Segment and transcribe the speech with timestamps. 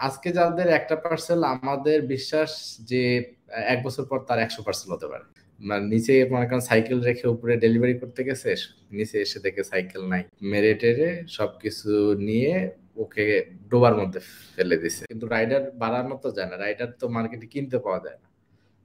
[0.00, 2.50] আজকে যাদের একটা পার্সেল আমাদের বিশ্বাস
[2.90, 3.02] যে,
[3.74, 5.24] এক বছর পর তার একশো পার্সেল হতে পারে।
[5.60, 8.50] মানে নিচে মনে করেন সাইকেল রেখে উপরে ডেলিভারি করতে গেছে,
[8.90, 11.90] নিচে এসে দেখে সাইকেল নাই। মেরে টেরে সবকিছু
[12.28, 12.54] নিয়ে
[12.96, 13.24] ওকে
[13.70, 14.20] ডোবার মধ্যে
[14.56, 18.28] ফেলে দিছে। কিন্তু রাইডার বাড়ানো তো যায় না। রাইডার তো মার্কেটে কিনতে পাওয়া যায় না।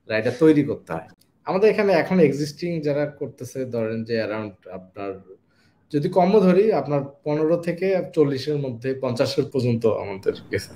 [0.09, 1.07] রাইডার তৈরি করতে হয়।
[1.47, 5.11] আমাদের এখানে এখন এক্সিস্টিং যারা করতেছে, ধরেন যে অ্যারাউন্ড আপনার,
[5.91, 10.71] যদি কমও ধরি, আপনার পনেরো থেকে চল্লিশের মধ্যে পঞ্চাশের পর্যন্ত আমাদের গেছে।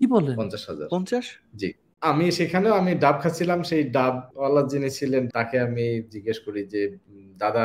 [0.00, 0.34] কি বলেন?
[0.94, 1.26] পঞ্চাশ
[1.60, 1.68] জি।
[2.02, 6.82] আমি সেখানেও আমি ডাব খাচ্ছিলাম সেই ডাব ওয়ালা যিনি ছিলেন তাকে আমি জিজ্ঞেস করি যে
[7.42, 7.62] দাদা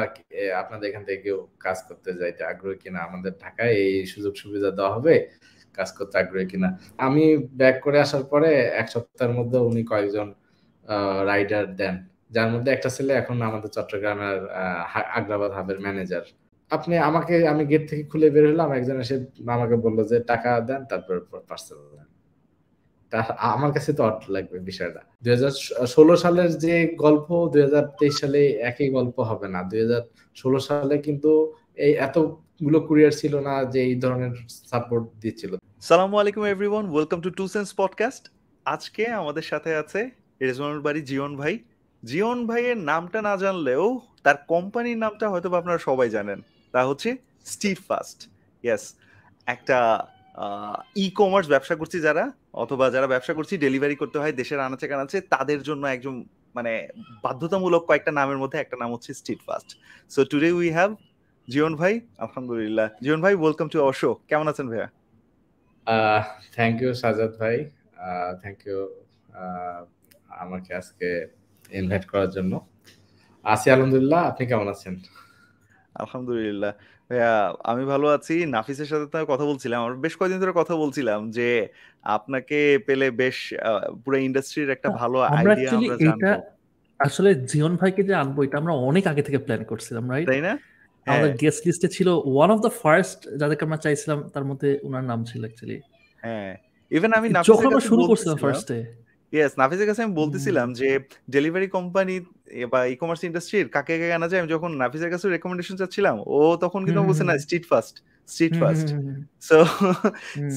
[0.61, 2.99] আপনাদের এখান থেকে কেউ কাজ করতে যাইতে আগ্রহী কিনা?
[3.07, 5.15] আমাদের ঢাকায় এই সুযোগ সুবিধা দেওয়া হবে
[5.73, 6.69] কাজ করতে আগ্রহী কিনা?
[6.97, 7.25] আমি
[7.59, 8.49] ব্যাক করে আসার পরে
[8.81, 10.27] এক সপ্তাহের মধ্যে উনি কয়েকজন
[11.25, 11.95] রাইডার দেন।
[12.31, 14.39] যার মধ্যে একটা ছেলে এখন আমাদের চট্টগ্রামের
[15.17, 16.25] আগ্রাবাদ হাবের ম্যানেজার।
[16.71, 19.15] আপনি আমাকে, আমি গেট থেকে খুলে বের হলাম, একজন এসে
[19.55, 21.15] আমাকে বলল যে, টাকা দেন, তারপর
[21.49, 22.07] পার্সেল দেন।
[23.55, 25.35] আমার কাছে তো অট লাগবে বিষয়টা। দুই
[25.95, 29.83] ষোলো সালের যে গল্প, দুই হাজার তেইশ সালে একই গল্প হবে না। দুই
[30.67, 31.31] সালে কিন্তু
[31.85, 34.33] এই এতগুলো কুরিয়ার ছিল না যে এই ধরনের
[34.71, 35.51] সাপোর্ট দিচ্ছিল।
[35.89, 38.23] সালামু আলাইকুম everyone welcome to to cents podcast
[38.65, 39.99] আজকে আমাদের সাথে আছে
[40.47, 41.53] রেজওয়ানুল বাড়ি জিয়ন ভাই।
[42.03, 43.85] জিয়ন ভাইয়ের নামটা না জানলেও
[44.25, 46.39] তার কোম্পানির নামটা হয়তো আপনারা সবাই জানেন।
[46.73, 47.09] তা হচ্ছে
[47.53, 48.19] স্টিভ ফাস্ট।
[48.65, 48.83] ইয়েস
[49.53, 49.77] একটা
[51.03, 52.23] ই কমার্স ব্যবসা করছি যারা,
[52.63, 56.15] অথবা যারা ব্যবসা করছি ডেলিভারি করতে হয়, দেশের আনাচে কানাচে, তাদের জন্য একজন
[56.57, 56.73] মানে
[57.25, 59.11] বাধ্যতামূলক কয়েকটা নামের মধ্যে একটা নাম হচ্ছে
[59.47, 59.69] Steadfast.
[60.13, 60.91] So today we have
[61.53, 61.93] Jibon ভাই,
[62.25, 64.87] আলহামদুলিল্লাহ। জীবন ভাই ওয়েলকাম টু আওয়ার শো কেমন আছেন ভাইয়া?
[66.55, 67.57] থ্যাংক ইউ সাজাদ ভাই।
[68.41, 68.79] থ্যাংক ইউ
[70.43, 71.09] আমাকে আজকে
[71.79, 72.53] ইনভাইট করার জন্য।
[73.45, 74.93] আছি আলহামদুলিল্লাহ, আপনি কেমন আছেন?
[75.95, 76.71] আলহামদুলিল্লাহ।
[77.09, 77.33] ভাইয়া
[77.71, 81.47] আমি ভালো আছি। নাফিসের সাথে তো কথা বলছিলাম। আমরা বেশ কয়েকদিন ধরে কথা বলছিলাম যে
[82.05, 83.37] আপনাকে পেলে বেশ
[84.03, 86.21] পুরো ইন্ডাস্ট্রির একটা ভালো আইডিয়া আমরা জানব।
[86.99, 90.53] আসলে জিয়ন ভাইকে যে আনব এটা আমরা অনেক আগে থেকে প্ল্যান করছিলাম রাইট তাই না?
[91.07, 95.19] আমাদের গেস্ট লিস্টে ছিল ওয়ান অফ দ্য ফার্স্ট যাদেরকে আমরা চাইছিলাম তার মধ্যে ওনার নাম
[95.29, 95.77] ছিল অ্যাকচুয়ালি
[96.23, 96.51] হ্যাঁ।
[96.91, 98.77] ইভেন আমি যখন আমরা শুরু করছিলাম ফার্স্টে
[99.33, 100.89] ইয়েস নাফিসের কাছে আমি বলতেছিলাম যে
[101.29, 102.15] ডেলিভারি কোম্পানি
[102.71, 106.39] বা ই কমার্স ইন্ডাস্ট্রির কাকে কাকে আনা যায় আমি যখন নাফিসের কাছে রেকমেন্ডেশন চাচ্ছিলাম ও
[106.61, 107.95] তখন কিন্তু বলছে না Steadfast
[108.29, 108.87] street fast
[109.41, 109.57] so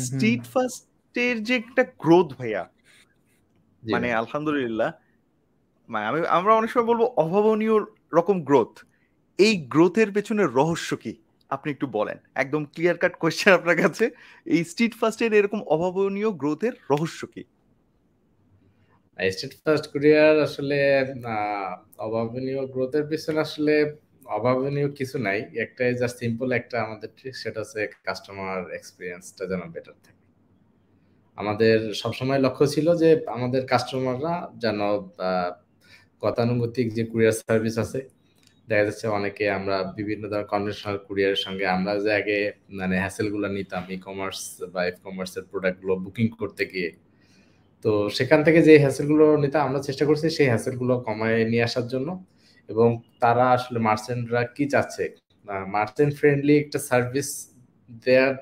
[0.06, 2.62] স্ট্রিট ফাস্টের যে একটা গ্রোথ ভাইয়া
[3.82, 4.90] মানে আলহামদুলিল্লাহ
[5.88, 7.76] মানে আমি আমরা অনেক সময় বলব অভাবনীয়
[8.12, 8.72] রকম গ্রোথ
[9.38, 11.12] এই গ্রোথের পেছনে রহস্য কি?
[11.50, 14.04] আপনি একটু বলেন। একদম ক্লিয়ার কাট কোয়েশ্চেন আপনার কাছে।
[14.46, 17.42] এই স্ট্রিট ফাস্টের এরকম অভাবনীয় গ্রোথের রহস্য কি?
[19.16, 20.78] স্টেট ফার্স্ট কুরিয়ার আসলে
[22.06, 23.74] অভাবনীয় গ্রোথের পিছনে আসলে
[24.36, 27.10] অভাবনীয় কিছু নাই। একটাই জাস্ট সিম্পল একটা আমাদের
[27.42, 30.22] সেটা হচ্ছে কাস্টমার এক্সপিরিয়েন্সটা যেন বেটার থাকে।
[31.38, 34.34] আমাদের সবসময় লক্ষ্য ছিল যে আমাদের কাস্টমাররা
[34.64, 34.80] যেন
[36.22, 38.00] গতানুগতিক যে কুরিয়ার সার্ভিস আছে,
[38.68, 42.38] দেখা যাচ্ছে অনেকে আমরা বিভিন্ন ধরনের কনভেনশনাল কুরিয়ারের সঙ্গে আমরা যে আগে
[42.78, 44.40] মানে হ্যাসেলগুলো নিতাম ই কমার্স
[44.72, 46.90] বা ই কমার্সের প্রোডাক্টগুলো বুকিং করতে গিয়ে।
[47.84, 52.08] তো সেখান থেকে যে হ্যাসেলগুলো নিতে আমরা চেষ্টা করছি, সেই হ্যাসেলগুলো কমায় নিয়ে আসার জন্য।
[52.68, 52.88] এবং
[53.22, 55.04] তারা আসলে মার্চেন্টরা কি চাচ্ছে?
[55.76, 57.28] মার্চেন্ট ফ্রেন্ডলি একটা সার্ভিস
[58.04, 58.32] দেয়ার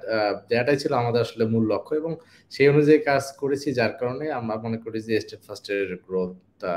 [0.51, 2.13] দেয়াটাই ছিল আমাদের আসলে মূল লক্ষ্য। এবং
[2.53, 6.73] সেই অনুযায়ী কাজ করেছি, যার কারণে আমরা মনে করি যে স্টেট ফার্স্টের গ্রোথটা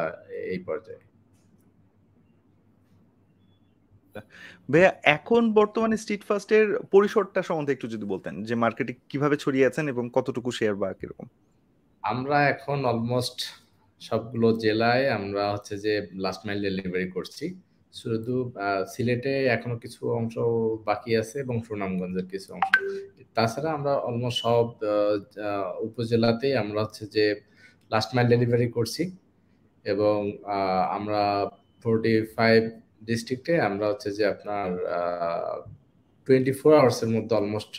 [0.54, 1.02] এই পর্যায়ে।
[4.72, 9.86] ভাইয়া, এখন বর্তমানে স্ট্রিট ফাস্টের পরিসরটা সম্বন্ধে একটু যদি বলতেন, যে মার্কেটে কীভাবে ছড়িয়ে আছেন
[9.94, 11.28] এবং কতটুকু শেয়ার বা কীরকম?
[12.04, 13.40] আমরা এখন অলমোস্ট
[14.02, 15.94] সবগুলো জেলায় আমরা হচ্ছে যে
[16.26, 17.46] লাস্ট মাইল ডেলিভারি করছি।
[17.94, 18.36] শুধু
[18.94, 20.36] সিলেটে এখনও কিছু অংশ
[20.90, 22.70] বাকি আছে এবং সুনামগঞ্জের কিছু অংশ।
[23.36, 24.68] তাছাড়া আমরা অলমোস্ট সব
[25.88, 27.26] উপজেলাতেই আমরা হচ্ছে যে
[27.92, 29.04] লাস্ট মাইল ডেলিভারি করছি
[29.86, 30.18] এবং
[30.98, 31.24] আমরা
[31.82, 32.60] ফোরটি ফাইভ
[33.10, 34.70] ডিস্ট্রিক্টে আমরা হচ্ছে যে আপনার
[36.28, 37.74] টোয়েন্টি ফোর আওয়ার্সের মধ্যে অলমোস্ট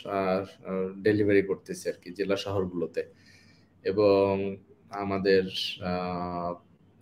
[1.07, 3.01] ডেলিভারি করতেছি আর কি জেলা শহরগুলোতে।
[3.83, 4.29] এবং
[5.01, 5.43] আমাদের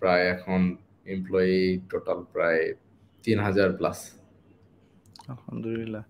[0.01, 0.61] প্রায় এখন
[1.13, 1.59] এমপ্লয়ি
[1.91, 2.63] টোটাল প্রায়
[3.23, 3.99] তিন হাজার প্লাস
[5.31, 6.03] আলহামদুলিল্লাহ।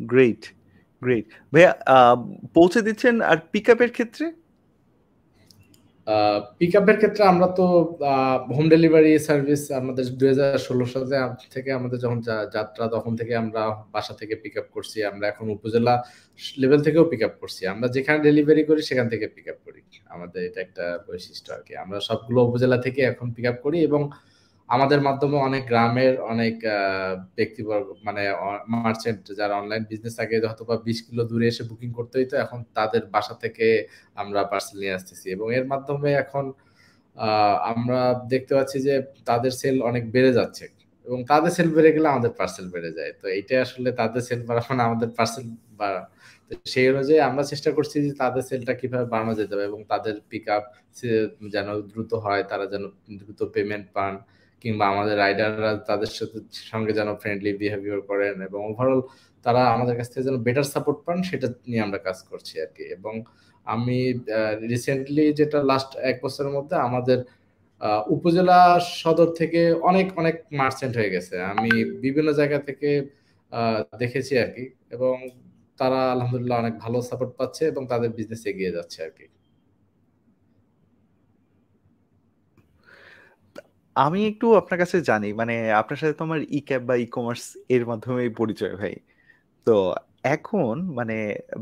[0.00, 0.42] গ্রেট
[1.02, 1.72] গ্রেট ভাইয়া
[2.56, 4.26] পৌঁছে দিচ্ছেন আর পিক আপের ক্ষেত্রে?
[6.58, 7.64] পিক আপের ক্ষেত্রে আমরা তো
[8.56, 11.16] হোম ডেলিভারি সার্ভিস আমাদের দুই হাজার ষোলো সালে
[11.54, 12.18] থেকে আমাদের যখন
[12.56, 13.62] যাত্রা তখন থেকে আমরা
[13.94, 15.94] বাসা থেকে পিক আপ করছি। আমরা এখন উপজেলা
[16.62, 19.80] লেভেল থেকেও পিক আপ করছি। আমরা যেখানে ডেলিভারি করি, সেখান থেকে পিক আপ করি।
[20.14, 24.00] আমাদের এটা একটা বৈশিষ্ট্য আর কি। আমরা সবগুলো উপজেলা থেকে এখন পিক আপ করি এবং
[24.68, 26.54] আমাদের মাধ্যমে অনেক গ্রামের অনেক
[27.38, 28.22] ব্যক্তিবর্গ মানে
[28.74, 32.58] মার্চেন্ট যারা অনলাইন বিজনেস আগে হয়তো বা বিশ কিলো দূরে এসে বুকিং করতে হইতো, এখন
[32.78, 33.66] তাদের বাসা থেকে
[34.22, 36.44] আমরা পার্সেল নিয়ে আসতেছি। এবং এর মাধ্যমে এখন
[37.72, 38.00] আমরা
[38.32, 38.94] দেখতে পাচ্ছি যে
[39.30, 40.64] তাদের সেল অনেক বেড়ে যাচ্ছে।
[41.06, 44.62] এবং তাদের সেল বেড়ে গেলে আমাদের পার্সেল বেড়ে যায়। তো এইটাই আসলে তাদের সেল বাড়া
[44.70, 45.44] মানে আমাদের পার্সেল
[45.80, 46.02] বাড়া।
[46.72, 50.44] সেই অনুযায়ী আমরা চেষ্টা করছি যে তাদের সেলটা কীভাবে বাড়ানো যেতে হবে এবং তাদের পিক
[50.56, 50.64] আপ
[51.54, 52.84] যেন দ্রুত হয়, তারা যেন
[53.20, 54.14] দ্রুত পেমেন্ট পান।
[54.62, 56.38] কিংবা আমাদের রাইডাররা তাদের সাথে,
[56.72, 59.00] সঙ্গে যেন ফ্রেন্ডলি বিহেভিয়ার করেন এবং ওভারঅল
[59.46, 62.84] তারা আমাদের কাছ থেকে যেন বেটার সাপোর্ট পান, সেটা নিয়ে আমরা কাজ করছি আর কি।
[62.96, 63.14] এবং
[63.66, 63.98] আমি
[64.72, 67.18] রিসেন্টলি যেটা লাস্ট এক বছরের মধ্যে আমাদের
[68.16, 68.58] উপজেলা
[69.02, 69.60] সদর থেকে
[69.90, 71.70] অনেক অনেক মার্চেন্ট হয়ে গেছে। আমি
[72.04, 72.90] বিভিন্ন জায়গা থেকে
[74.02, 74.64] দেখেছি আর কি।
[74.96, 75.14] এবং
[75.80, 79.26] তারা আলহামদুলিল্লাহ অনেক ভালো সাপোর্ট পাচ্ছে এবং তাদের বিজনেস এগিয়ে যাচ্ছে আর কি।
[83.96, 87.44] আমি একটু আপনার কাছে জানি মানে আপনার সাথে তো আমার ই ক্যাব বা ই কমার্স
[87.74, 88.94] এর মাধ্যমে পরিচয় ভাই
[89.66, 89.74] তো
[90.26, 91.16] এখন মানে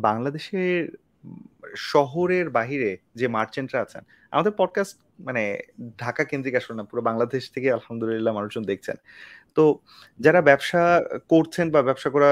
[0.09, 0.81] বাংলাদেশের
[1.93, 2.91] শহরের বাহিরে
[3.21, 4.97] যে মার্চেন্টরা আছেন, আমাদের পডকাস্ট
[5.29, 5.43] মানে
[5.99, 8.97] ঢাকা কেন্দ্রিক আসলে না, পুরো বাংলাদেশ থেকে আলহামদুলিল্লাহ মানুষজন দেখছেন।
[9.57, 9.63] তো
[10.21, 10.83] যারা ব্যবসা
[11.33, 12.31] করছেন বা ব্যবসা করা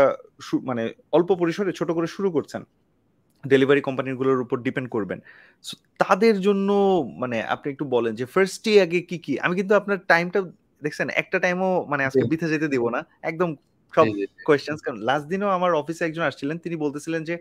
[0.71, 2.63] মানে অল্প পরিসরে ছোট করে শুরু করছেন
[3.45, 5.19] ডেলিভারি কোম্পানিগুলোর উপর ডিপেন্ড করবেন।
[6.03, 6.69] তাদের জন্য
[7.23, 9.33] মানে আপনি একটু বলেন যে ফার্স্ট ডে আগে কি কি?
[9.45, 10.41] আমি কিন্তু আপনার টাইমটা
[10.85, 13.01] দেখছেন একটা টাইমও মানে আজকে বিথে যেতে দিব না
[13.31, 13.51] একদম
[13.95, 14.07] সব
[14.47, 17.35] কোয়েশ্চেন্স কারণ লাস্ট দিনও আমার অফিসে একজন আসছিলেন তিনি বলতেছিলেন যে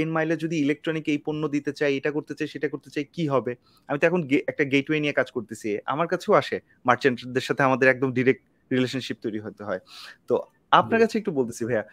[0.00, 3.24] এন মাইলে যদি ইলেকট্রনিক এই পণ্য দিতে চাই এটা করতে চাই সেটা করতে চাই কি
[3.34, 3.52] হবে?
[3.88, 4.20] আমি তো এখন
[4.50, 6.56] একটা গেটওয়ে নিয়ে কাজ করতেছি আমার কাছেও আসে
[6.88, 9.80] মার্চেন্টদের সাথে আমাদের একদম ডিরেক্ট রিলেশনশিপ তৈরি হতে হয়।
[10.28, 10.34] তো
[10.72, 11.84] আপনার কাছে একটু বলতেছি ভাইয়া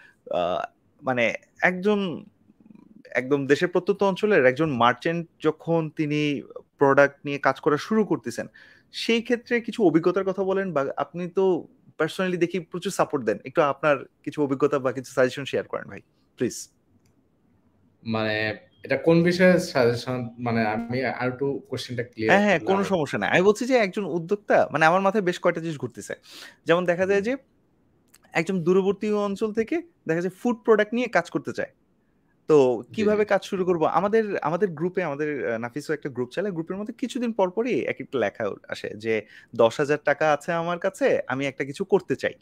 [1.03, 1.23] মানে
[1.69, 1.99] একজন
[3.15, 6.19] একদম দেশের প্রত্যন্ত অঞ্চলের একজন মার্চেন্ট যখন তিনি
[6.79, 8.47] প্রোডাক্ট নিয়ে কাজ করা শুরু করতেছেন
[8.93, 11.43] সেই ক্ষেত্রে কিছু অভিজ্ঞতার কথা বলেন বা আপনি তো
[11.99, 13.95] পার্সোনালি দেখি প্রচুর সাপোর্ট দেন। একটু আপনার
[14.25, 16.01] কিছু অভিজ্ঞতা বা কিছু সাজেশন শেয়ার করেন ভাই
[16.39, 16.55] প্লিজ
[18.03, 18.35] মানে
[18.85, 23.29] এটা কোন বিষয়ে সাজেশন মানে আমি আর একটু কোশ্চেনটা ক্লিয়ার হ্যাঁ হ্যাঁ কোনো সমস্যা নাই।
[23.33, 26.13] আমি বলছি যে একজন উদ্যোক্তা মানে আমার মাথায় বেশ কয়টা জিনিস ঘুরতেছে।
[26.67, 27.33] যেমন দেখা যায় যে
[28.33, 29.75] একজন দূরবর্তী অঞ্চল থেকে
[30.07, 31.71] দেখা যায় ফুড প্রোডাক্ট নিয়ে কাজ করতে চায়।
[32.49, 32.57] তো
[32.95, 33.83] কীভাবে কাজ শুরু করব?
[33.99, 35.29] আমাদের আমাদের গ্রুপে আমাদের
[35.63, 38.43] নাফিসও একটা গ্রুপ চালায়। গ্রুপের মধ্যে কিছুদিন পর পরই এক একটা লেখা
[38.73, 39.13] আসে যে
[39.53, 42.33] দশ হাজার টাকা আছে আমার কাছে আমি একটা কিছু করতে চাই।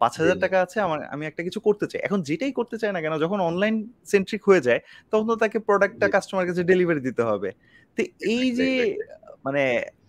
[0.00, 3.00] পাঁচ হাজার টাকা আছে আমার আমি একটা কিছু করতে চাই। এখন যেটাই করতে চাই না
[3.00, 3.74] কেন যখন অনলাইন
[4.04, 4.80] সেন্ট্রিক হয়ে যায়
[5.12, 7.48] তখন তো তাকে প্রোডাক্টটা কাস্টমার কাছে ডেলিভারি দিতে হবে।
[7.98, 8.00] তো
[8.34, 8.68] এই যে
[9.44, 9.62] মানে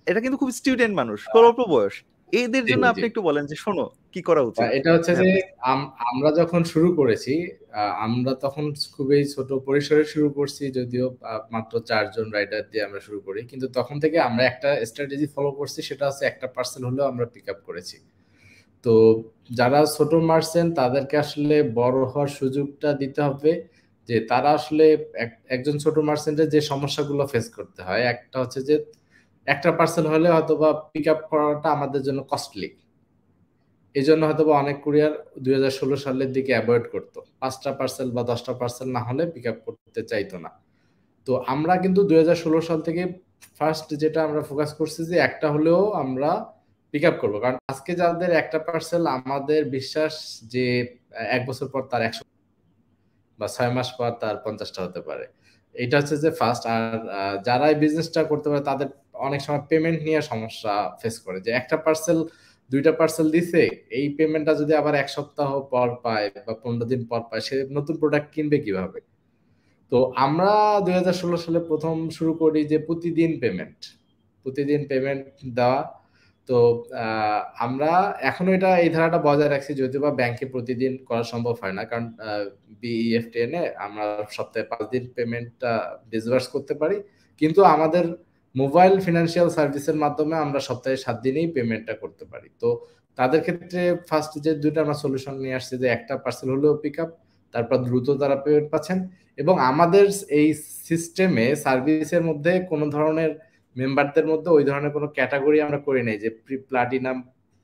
[0.05, 1.95] এটা কিন্তু খুব স্টুডেন্ট মানুষ অল্প বয়স
[2.29, 4.61] এদের জন্য আপনি একটু বলেন যে শোনো কি করা উচিত?
[4.77, 5.29] এটা হচ্ছে যে
[6.11, 7.33] আমরা যখন শুরু করেছি
[8.05, 8.65] আমরা তখন
[8.95, 11.05] খুবই ছোট পরিসরে শুরু করছি যদিও
[11.51, 15.79] মাত্র চারজন রাইডার দিয়ে আমরা শুরু করি। কিন্তু তখন থেকে আমরা একটা স্ট্র্যাটেজি ফলো করছি
[15.81, 17.97] সেটা হচ্ছে একটা পার্সেল হলেও আমরা পিক আপ করেছি।
[18.85, 18.93] তো
[19.51, 23.51] যারা ছোট মার্চেন্ট তাদেরকে আসলে বড় হওয়ার সুযোগটা দিতে হবে
[24.09, 24.85] যে তারা আসলে
[25.55, 28.75] একজন ছোট মার্চেন্টের যে সমস্যাগুলো ফেস করতে হয় একটা হচ্ছে যে
[29.47, 32.69] একটা পার্সেল হলে হয়তো বা পিক আপ করাটা আমাদের জন্য কস্টলি
[33.95, 35.13] এই জন্য হয়তো বা অনেক কুরিয়ার
[35.43, 39.45] দুই হাজার ষোলো সালের দিকে অ্যাভয়েড করতো। পাঁচটা পার্সেল বা দশটা পার্সেল না হলে পিক
[39.47, 40.49] আপ করতে চাইতো না।
[41.27, 43.03] তো আমরা কিন্তু দুই হাজার ষোলো সাল থেকে
[43.59, 46.31] ফার্স্ট যেটা আমরা ফোকাস করছি যে একটা হলেও আমরা
[46.93, 50.13] পিক আপ করব। কারণ আজকে যাদের একটা পার্সেল আমাদের বিশ্বাস
[50.53, 50.65] যে
[51.37, 52.23] এক বছর পর তার একশো
[53.39, 55.25] বা ছয় মাস পর তার পঞ্চাশটা হতে পারে।
[55.75, 56.83] এটা হচ্ছে যে ফার্স্ট আর
[57.47, 58.89] যারা এই বিজনেসটা করতে পারে তাদের
[59.27, 62.19] অনেক সময় পেমেন্ট নিয়ে সমস্যা ফেস করে যে একটা পার্সেল
[62.71, 63.61] দুইটা পার্সেল দিছে,
[63.97, 67.95] এই পেমেন্টটা যদি আবার এক সপ্তাহ পর পায় বা পনেরো দিন পর পায়, সে নতুন
[68.01, 68.99] প্রোডাক্ট কিনবে কীভাবে?
[69.91, 70.51] তো আমরা
[70.85, 73.79] দুই হাজার ষোলো সালে প্রথম শুরু করি যে প্রতিদিন পেমেন্ট
[74.45, 75.25] প্রতিদিন পেমেন্ট
[75.57, 75.81] দেওয়া।
[76.49, 76.57] তো
[77.65, 77.91] আমরা
[78.29, 82.05] এখনও এটা, এই ধারাটা বজায় রাখছি, যদিও বা ব্যাংকে প্রতিদিন করা সম্ভব হয় না, কারণ
[82.81, 84.05] বিইএফটিএন এ আমরা
[84.37, 85.71] সপ্তাহে পাঁচ দিন পেমেন্টটা
[86.11, 86.97] ডিসবার্স করতে পারি।
[87.41, 88.05] কিন্তু আমাদের
[88.55, 92.69] মোবাইল ফিনান্সিয়াল সার্ভিসের মাধ্যমে আমরা সপ্তাহে সাত দিনেই পেমেন্টটা করতে পারি। তো
[93.17, 97.09] তাদের ক্ষেত্রে ফার্স্ট যে দুইটা আমরা সলিউশন নিয়ে আসছি যে একটা পার্সেল হলেও পিক আপ
[97.53, 98.97] তারপর দ্রুত তারা পেমেন্ট পাচ্ছেন
[99.37, 100.05] এবং আমাদের
[100.39, 100.47] এই
[100.87, 103.31] সিস্টেমে সার্ভিসের মধ্যে কোনো ধরনের
[103.75, 107.17] মেম্বারদের মধ্যে ওই ধরনের কোনো ক্যাটাগরি আমরা করি নাই যে pre platinum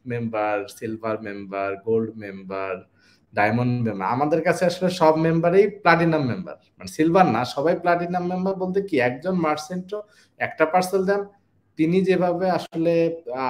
[0.06, 2.74] member silver member gold member
[3.34, 8.54] diamond member আমাদের কাছে আসলে সব মেম্বারই প্লাটিনাম মেম্বার মানে সিলভার না, সবাই প্লাটিনাম মেম্বার
[8.64, 8.96] বলতে কি?
[9.10, 10.00] একজন মার্চেন্টও
[10.48, 11.22] একটা পার্সেল দেন,
[11.80, 12.94] তিনি যেভাবে আসলে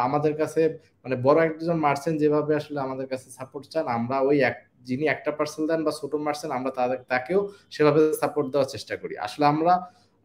[0.08, 0.62] আমাদের কাছে
[1.03, 4.55] মানে বড় একজন মার্চেন্ট যেভাবে আসলে আমাদের কাছে সাপোর্ট চান, আমরা ওই এক,
[4.88, 7.39] যিনি একটা পার্সেল দেন বা ছোট মার্চেন্ট আমরা তাদের, তাকেও
[7.75, 9.74] সেভাবে সাপোর্ট দেওয়ার চেষ্টা করি। আসলে আমরা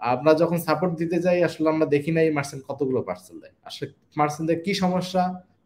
[0.00, 3.86] আমরা যখন সাপোর্ট দিতে যাই, আসলে আমরা দেখি না এই মার্চেন্ট কতগুলো পার্সেল দেয়। আসলে
[4.20, 5.22] মার্চেন্টদের কি সমস্যা,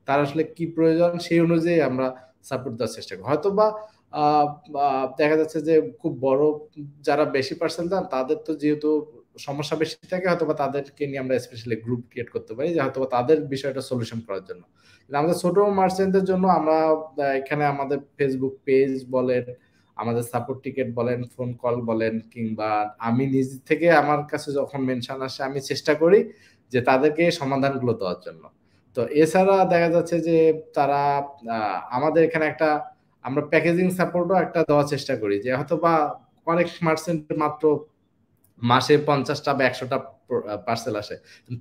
[0.09, 2.07] তার আসলে কি প্রয়োজন, সেই অনুযায়ী আমরা
[2.49, 3.67] সাপোর্ট দেওয়ার চেষ্টা করি। হয়তো বা
[5.21, 6.43] দেখা যাচ্ছে যে খুব বড়
[7.07, 8.91] যারা বেশি পার্সেল দেন, তাদের তো যেহেতু
[9.47, 12.99] সমস্যা বেশি থাকে হয়তো বা তাদেরকে নিয়ে আমরা স্পেশালি গ্রুপ ক্রিয়েট করতে পারি, যে হয়তো
[13.17, 14.63] তাদের বিষয়টা সলিউশন করার জন্য।
[15.11, 16.77] আমাদের ছোট মার্চেন্টদের জন্য আমরা
[17.41, 19.45] এখানে আমাদের ফেসবুক পেজ বলেন,
[19.97, 22.71] আমাদের সাপোর্ট টিকেট বলেন ফোন কল বলেন, কিংবা
[23.09, 26.21] আমি নিজ থেকে আমার কাছে যখন মেনশন আসে, আমি চেষ্টা করি
[26.73, 28.43] যে তাদেরকে সমাধানগুলো দেওয়ার জন্য।
[28.97, 30.37] তো এছাড়া দেখা যাচ্ছে যে
[30.77, 31.01] তারা
[31.97, 32.69] আমাদের এখানে একটা,
[33.25, 35.95] আমরা প্যাকেজিং সাপোর্টও একটা দেওয়ার চেষ্টা করি, যে হয়তো বা
[36.53, 37.65] অনেক মার্চেন্ট মাত্র
[38.63, 39.97] মাসে পঞ্চাশটা বা একশোটা
[40.67, 41.17] পার্সেল আসে।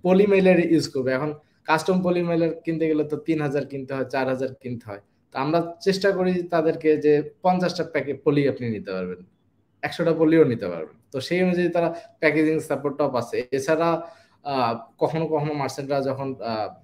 [0.06, 1.32] পলিমেলের ইউজ করবে। এখন
[1.70, 5.02] কাস্টম পলিমেলের কিনতে গেলে তো তিন হাজার কিনতে হয়, চার হাজার কিনতে হয়।
[5.34, 7.14] তো আমরা চেষ্টা করি তাদেরকে যে
[7.44, 9.20] পঞ্চাশটা প্যাকেট পলি আপনি নিতে পারবেন।
[9.84, 11.90] একশোটা পলিও নিতে পারবেন। তো সেই অনুযায়ী তারা
[12.22, 13.90] প্যাকেজিং সাপোর্ট সাপোর্টটাও পাচ্ছে এছাড়া
[15.02, 16.28] কখনো কখনো মার্চেন্টরা যখন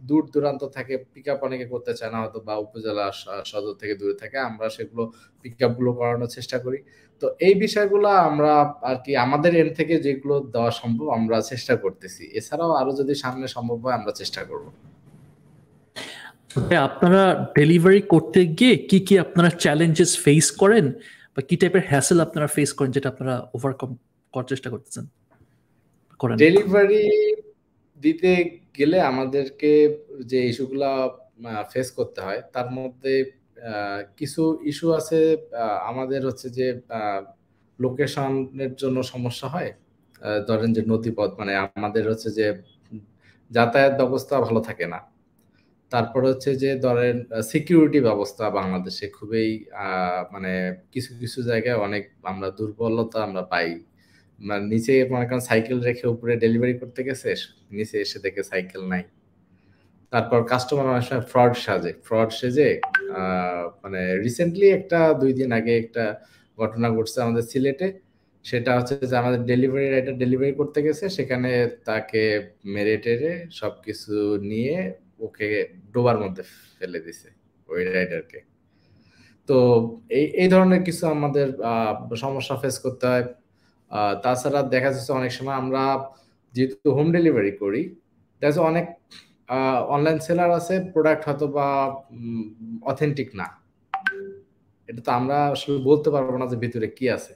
[0.10, 3.06] দূর দূরান্ত থাকে পিক আপ অনেকে করতে চায় না হয়তো বা উপজেলা
[3.52, 5.04] সদর থেকে দূরে থাকে, আমরা সেগুলো
[5.42, 6.80] পিক আপগুলো করানোর চেষ্টা করি।
[7.24, 12.24] তো এই বিষয়গুলো আমরা আর কি আমাদের এন থেকে যেগুলো দেওয়া সম্ভব আমরা চেষ্টা করতেছি।
[12.34, 14.66] এছাড়াও আরও যদি সামনে সম্ভব হয় আমরা চেষ্টা করব।
[16.88, 17.24] আপনারা
[17.56, 20.86] ডেলিভারি করতে গিয়ে কি কি আপনারা চ্যালেঞ্জেস ফেস করেন
[21.34, 23.90] বা কি টাইপের হ্যাসেল আপনারা ফেস করেন যেটা আপনারা ওভারকাম
[24.34, 25.06] করার চেষ্টা করতেছেন?
[26.20, 27.04] করেন। ডেলিভারি
[28.00, 28.32] দিতে
[28.78, 29.72] গেলে আমাদেরকে
[30.26, 30.92] যে ইস্যুগুলা
[31.72, 33.14] ফেস করতে হয় তার মধ্যে
[34.20, 35.20] কিছু ইস্যু আছে
[35.92, 36.68] আমাদের হচ্ছে যে
[37.80, 39.72] লোকেশনের জন্য সমস্যা হয়।
[40.50, 42.48] ধরেন যে নথিপথ মানে আমাদের হচ্ছে যে
[43.52, 45.00] যাতায়াত ব্যবস্থা ভালো থাকে না।
[45.92, 47.16] তারপর হচ্ছে যে ধরেন
[47.52, 49.48] সিকিউরিটি ব্যবস্থা বাংলাদেশে খুবই
[50.34, 50.52] মানে
[50.94, 53.70] কিছু কিছু জায়গায় অনেক আমরা দুর্বলতা আমরা পাই।
[54.40, 57.30] মানে নিচে মনে করেন সাইকেল রেখে উপরে ডেলিভারি করতে গেছে,
[57.78, 59.04] নিচে এসে দেখে সাইকেল নাই।
[60.14, 62.70] তারপর কাস্টমার অনেক সময় ফ্রড সাজে। ফ্রড সেজে
[63.84, 66.04] মানে রিসেন্টলি একটা দুই দিন আগে একটা
[66.58, 67.88] ঘটনা ঘটছে আমাদের সিলেটে।
[68.46, 71.52] সেটা হচ্ছে যে আমাদের ডেলিভারি রাইডার ডেলিভারি করতে গেছে, সেখানে
[71.90, 72.24] তাকে
[72.74, 74.14] মেরে টেরে সবকিছু
[74.52, 74.78] নিয়ে
[75.26, 75.48] ওকে
[75.94, 76.44] ডোবার মধ্যে
[76.78, 77.30] ফেলে দিছে
[77.70, 78.40] ওই রাইডারকে
[79.50, 79.58] তো
[80.18, 81.48] এই এই ধরনের কিছু আমাদের
[82.24, 83.26] সমস্যা ফেস করতে হয়।
[84.24, 85.84] তাছাড়া দেখা যাচ্ছে অনেক সময় আমরা
[86.54, 87.82] যেহেতু হোম ডেলিভারি করি
[88.42, 88.86] দেখা অনেক
[89.96, 91.68] অনলাইন সেলার আছে প্রোডাক্ট হয়তো বা
[92.92, 93.48] অথেন্টিক না।
[94.90, 97.34] এটা তো আমরা আসলে বলতে পারব না যে ভিতরে কি আছে।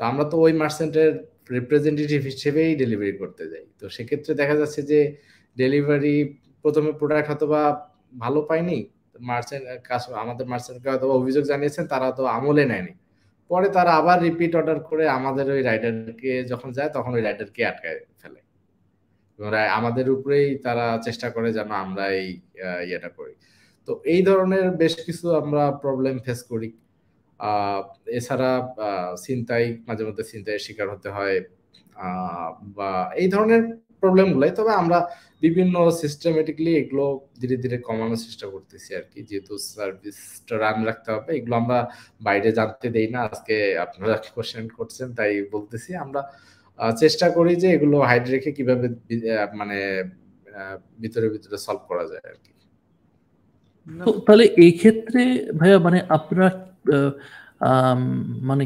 [0.10, 1.12] আমরা তো ওই মার্চেন্টের
[1.56, 5.00] রিপ্রেজেন্টেটিভ হিসেবেই ডেলিভারি করতে যাই। তো সেক্ষেত্রে দেখা যাচ্ছে যে
[5.56, 6.16] ডেলিভারি
[6.62, 7.62] প্রথমে প্রোডাক্ট হয়তো বা
[8.24, 8.78] ভালো পাইনি
[9.30, 9.64] মার্চেন্ট
[10.24, 12.94] আমাদের মার্চেন্টকে হয়তো অভিযোগ জানিয়েছেন, তারা তো আমলে নেয়নি।
[13.50, 17.98] পরে তারা আবার রিপিট অর্ডার করে আমাদের ওই রাইডারকে যখন যায়, তখন ওই রাইডারকে আটকায়
[18.20, 18.40] ফেলে।
[19.78, 22.28] আমাদের উপরেই তারা চেষ্টা করে যেন আমরা এই
[22.88, 23.34] ইয়েটা করি।
[23.88, 26.68] তো এই ধরনের বেশ কিছু আমরা প্রবলেম ফেস করি।
[28.18, 28.50] এছাড়া
[29.26, 31.38] চিন্তাই মাঝে মধ্যে চিন্তায় শিকার হতে হয়
[32.78, 32.90] বা
[33.22, 33.62] এই ধরনের
[34.58, 34.98] তবে আমরা
[35.44, 37.06] বিভিন্ন সিস্টেমেটিকলি এগুলো
[37.40, 41.78] ধীরে ধীরে কমানোর চেষ্টা করতেছি আর কি। যেহেতু সার্ভিসটা রান রাখতে হবে, এগুলো আমরা
[42.26, 46.20] বাইরে জানতে দেই না। আজকে আপনারা কোশ্চেন করছেন, তাই বলতেছি। আমরা
[47.02, 48.86] চেষ্টা করি যে এগুলো হাইড রেখে কীভাবে
[49.60, 49.78] মানে
[51.02, 52.52] ভিতরে ভিতরে সলভ করা যায় আর কি।
[54.26, 55.22] তাহলে এই ক্ষেত্রে
[55.60, 56.48] ভাইয়া মানে আপনারা
[58.50, 58.64] মানে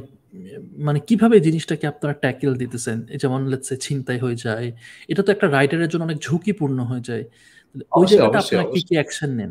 [0.86, 2.98] মানে কীভাবে জিনিসটাকে আপনারা ট্যাকেল দিতেছেন?
[3.22, 4.68] যেমন লেটসে ছিনতাই হয়ে যায়
[5.10, 7.24] এটা তো একটা রাইটারের জন্য অনেক ঝুঁকিপূর্ণ হয়ে যায়।
[7.98, 9.50] ওই জায়গাটা আপনারা কি কি অ্যাকশন নেন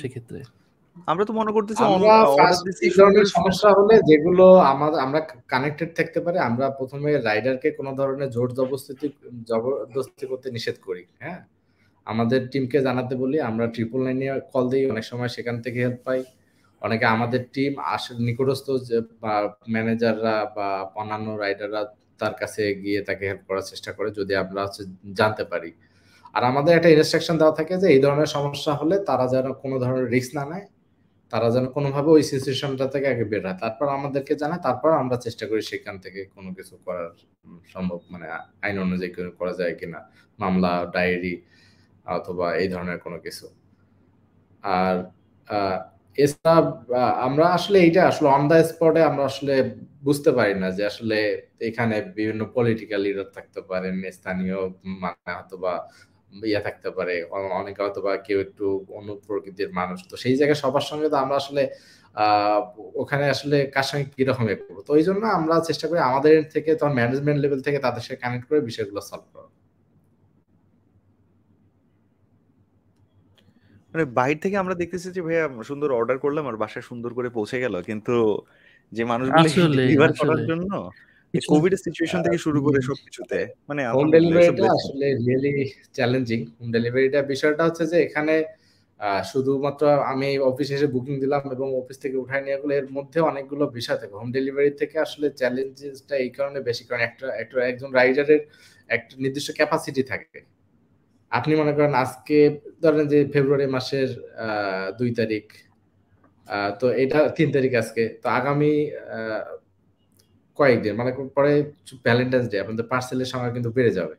[0.00, 0.40] সেক্ষেত্রে?
[1.06, 1.82] আমরা তো মনে করতেছি
[3.34, 9.06] সমস্যা হলে যেগুলো আমাদের আমরা কানেক্টেড থাকতে পারে আমরা প্রথমে রাইডারকে কোনো ধরনের জোর জবরদস্তি
[9.50, 11.40] জবরদস্তি করতে নিষেধ করি হ্যাঁ?
[12.06, 16.20] আমাদের টিমকে জানাতে বলি আমরা ট্রিপল নাইনে কল দিই অনেক সময় সেখান থেকে হেল্প পাই।
[16.82, 18.66] অনেকে আমাদের টিম আসে নিকটস্থ
[19.74, 21.82] ম্যানেজাররা বা অন্যান্য রাইডাররা
[22.20, 25.70] তার কাছে গিয়ে তাকে হেল্প করার চেষ্টা করে যদি আমরা হচ্ছে জানতে পারি।
[26.34, 30.06] আর আমাদের একটা ইনস্ট্রাকশন দেওয়া থাকে যে এই ধরনের সমস্যা হলে তারা যেন কোনো ধরনের
[30.06, 30.66] রিস্ক না নেয়
[31.32, 35.44] তারা যেন কোনোভাবে ওই সিচুয়েশনটা থেকে আগে বের হয়। তারপর আমাদেরকে জানায়, তারপর আমরা চেষ্টা
[35.50, 37.10] করি সেখান থেকে কোনো কিছু করার
[37.74, 38.26] সম্ভব মানে
[38.64, 40.00] আইন অনুযায়ী করা যায় কিনা।
[40.38, 41.34] মামলা, ডায়েরি
[42.06, 43.46] অথবা এই ধরনের কোনো কিছু।
[44.64, 44.94] আর
[46.18, 46.54] এছাড়া
[47.26, 49.54] আমরা আসলে এইটা, আসলে অন দ্য স্পটে আমরা আসলে
[50.06, 51.18] বুঝতে পারি না যে আসলে
[51.68, 54.58] এখানে বিভিন্ন পলিটিক্যাল লিডার থাকতে পারেন, স্থানীয়
[55.02, 55.72] মানে অথবা
[56.32, 57.14] ইয়ে থাকতে পারে
[57.60, 58.64] অনেকে হয়তো বা কেউ একটু
[58.98, 61.62] অন্য প্রকৃতির মানুষ। তো সেই জায়গায় সবার সঙ্গে তো আমরা আসলে
[63.02, 64.78] ওখানে আসলে কার সঙ্গে কীরকম করব?
[64.86, 68.44] তো ওই জন্য আমরা চেষ্টা করি আমাদের থেকে তখন ম্যানেজমেন্ট লেভেল থেকে তাদের সাথে কানেক্ট
[68.48, 69.48] করে বিষয়গুলো সলভ করা
[73.94, 77.56] মানে বাইরে থেকে আমরা দেখতেছি যে ভাইয়া সুন্দর অর্ডার করলাম আর বাসায় সুন্দর করে পৌঁছে
[77.64, 78.14] গেল। কিন্তু
[78.92, 79.46] যে মানুষগুলো
[79.78, 80.70] ডেলিভার করার জন্য
[81.34, 85.52] কোভিড সিচুয়েশন থেকে শুরু করে সবকিছুতে মানে হোম ডেলিভারিটা আসলে রিয়েলি
[85.96, 88.34] চ্যালেঞ্জিং হোম ডেলিভারিটা বিষয়টা হচ্ছে যে এখানে
[89.32, 89.82] শুধুমাত্র
[90.12, 93.98] আমি অফিসে এসে বুকিং দিলাম এবং অফিস থেকে উঠাই নিয়ে গেলে এর মধ্যে অনেকগুলো বিষয়
[94.00, 98.42] থাকে। হোম ডেলিভারি থেকে আসলে চ্যালেঞ্জেসটা এই কারণে বেশি কারণ একটা একটা একজন রাইডারের
[98.90, 100.38] একটা নির্দিষ্ট ক্যাপাসিটি থাকে।
[101.32, 102.38] আপনি মনে করেন আজকে
[102.82, 104.08] ধরেন যে ফেব্রুয়ারি মাসের
[104.98, 105.46] দুই তারিখ
[106.80, 108.72] তো এটা তিন তারিখ আজকে। তো আগামী
[110.58, 111.52] কয়েকদিন মানে পরে
[112.06, 114.14] ভ্যালেন্টাইন্স ডে আপনাদের পার্সেলের সংখ্যা কিন্তু বেড়ে যাবে।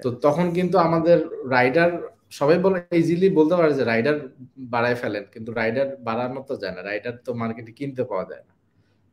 [0.00, 1.18] তো তখন কিন্তু আমাদের
[1.50, 1.90] রাইডার
[2.30, 4.16] সবাই বলে ইজিলি বলতে পারে যে রাইডার
[4.74, 8.52] বাড়ায় ফেলেন কিন্তু রাইডার বাড়ানো তো যায় না। রাইডার তো মার্কেটে কিনতে পাওয়া যায় না।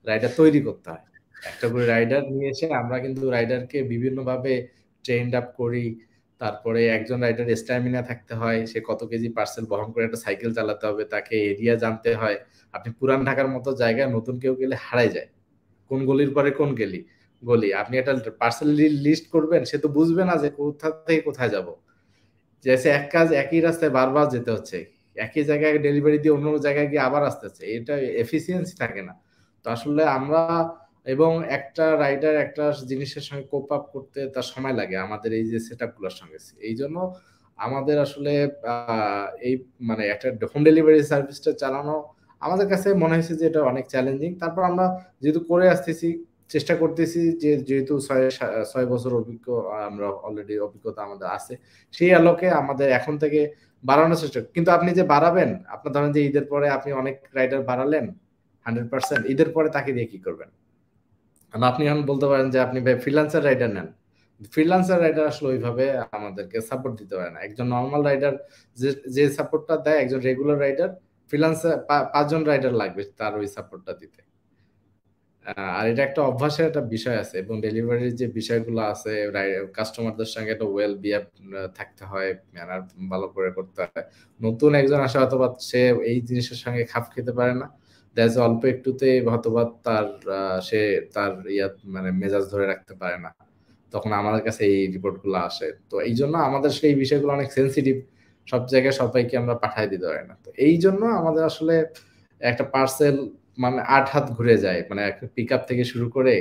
[0.05, 4.53] রাইডার তৈরি করতে হয়। একটা করে রাইডার নিয়ে এসে আমরা কিন্তু রাইডারকে বিভিন্নভাবে
[5.05, 5.85] ট্রেন্ড আপ করি।
[6.41, 10.83] তারপরে একজন রাইডার স্ট্যামিনা থাকতে হয় সে কত কেজি পার্সেল বহন করে একটা সাইকেল চালাতে
[10.89, 12.38] হবে তাকে এরিয়া জানতে হয়।
[12.73, 15.29] আপনি পুরান ঢাকার মতো জায়গায় নতুন কেউ গেলে হারাই যায়।
[15.89, 17.01] কোন গলির পরে কোন গলি?
[17.43, 18.69] গলি। আপনি একটা পার্সেল
[19.08, 21.67] লিস্ট করবেন, সে তো বুঝবে না যে কোথা থেকে কোথায় যাব।
[22.65, 24.77] যে এক কাজ একই রাস্তায় বারবার যেতে হচ্ছে।
[25.15, 29.13] একই জায়গায় ডেলিভারি দিয়ে অন্য জায়গায় গিয়ে আবার আসতে হচ্ছে। এটা এফিসিয়েন্সি থাকে না।
[29.65, 30.41] তো আসলে আমরা
[31.05, 35.60] এবং একটা রাইডার একটা জিনিসের সঙ্গে কোপ আপ করতে তার সময় লাগে আমাদের এই যে
[35.60, 36.98] সেটগুলোর সঙ্গে। এই জন্য
[37.60, 38.34] আমাদের আসলে
[39.41, 41.96] এই মানে একটা হোম ডেলিভারি সার্ভিসটা চালানো
[42.41, 44.86] আমাদের কাছে মনে হয়েছে যে এটা অনেক চ্যালেঞ্জিং তারপর আমরা
[45.22, 46.10] যেহেতু করে আসতেছি,
[46.53, 48.25] চেষ্টা করতেছি যে যেহেতু ছয়
[48.72, 49.46] ছয় বছর অভিজ্ঞ,
[49.89, 51.53] আমরা অলরেডি অভিজ্ঞতা আমাদের আছে,
[51.93, 53.39] সেই আলোকে আমাদের এখন থেকে
[53.84, 58.05] বাড়ানোর চেষ্টা কিন্তু আপনি যে বাড়াবেন, আপনার ধরেন যে ঈদের পরে আপনি অনেক রাইডার বাড়ালেন
[58.65, 60.50] হান্ড্রেড পার্সেন্ট ঈদের পরে তাকে দিয়ে কি করবেন?
[61.53, 63.88] আপনি এখন বলতে পারেন যে আপনি ভাই ফ্রিলান্সার রাইডার নেন।
[64.53, 65.86] ফ্রিলান্সার রাইডার আসলে ওইভাবে
[66.17, 68.34] আমাদেরকে সাপোর্ট দিতে পারে না। একজন নর্মাল রাইডার
[68.77, 70.89] যে যে সাপোর্টটা দেয়, একজন রেগুলার রাইডার
[71.29, 71.74] ফ্রিলান্সার
[72.13, 74.21] পাঁচজন রাইডার লাগবে তার ওই সাপোর্টটা দিতে।
[75.75, 79.13] আর এটা একটা অভ্যাসের একটা বিষয় আছে এবং ডেলিভারির যে বিষয়গুলো আছে
[79.77, 81.24] কাস্টমারদের সঙ্গে একটা ওয়েল বিহেভ
[81.77, 84.03] থাকতে হয় ম্যানার ভালো করে করতে হয়।
[84.39, 87.68] নতুন একজন আসে অথবা সে এই জিনিসের সঙ্গে খাপ খেতে পারে না।
[88.15, 90.07] দ্যাজ অল্প একটুতে হয়তোবা তার
[90.61, 90.79] সে
[91.13, 93.29] তার ইয়া মানে মেজাজ ধরে রাখতে পারে না।
[93.94, 97.96] তখন আমাদের কাছে এই রিপোর্টগুলো আসে। তো এই জন্য আমাদের সেই বিষয়গুলো অনেক সেন্সিটিভ
[98.50, 101.75] সব জায়গায় সবাইকে আমরা পাঠাই দিতে পারি না। তো এই জন্য আমাদের আসলে
[102.42, 103.16] একটা পার্সেল
[103.64, 105.01] মানে আট হাত ঘুরে যায়। মানে
[105.35, 106.35] পিক আপ থেকে শুরু করে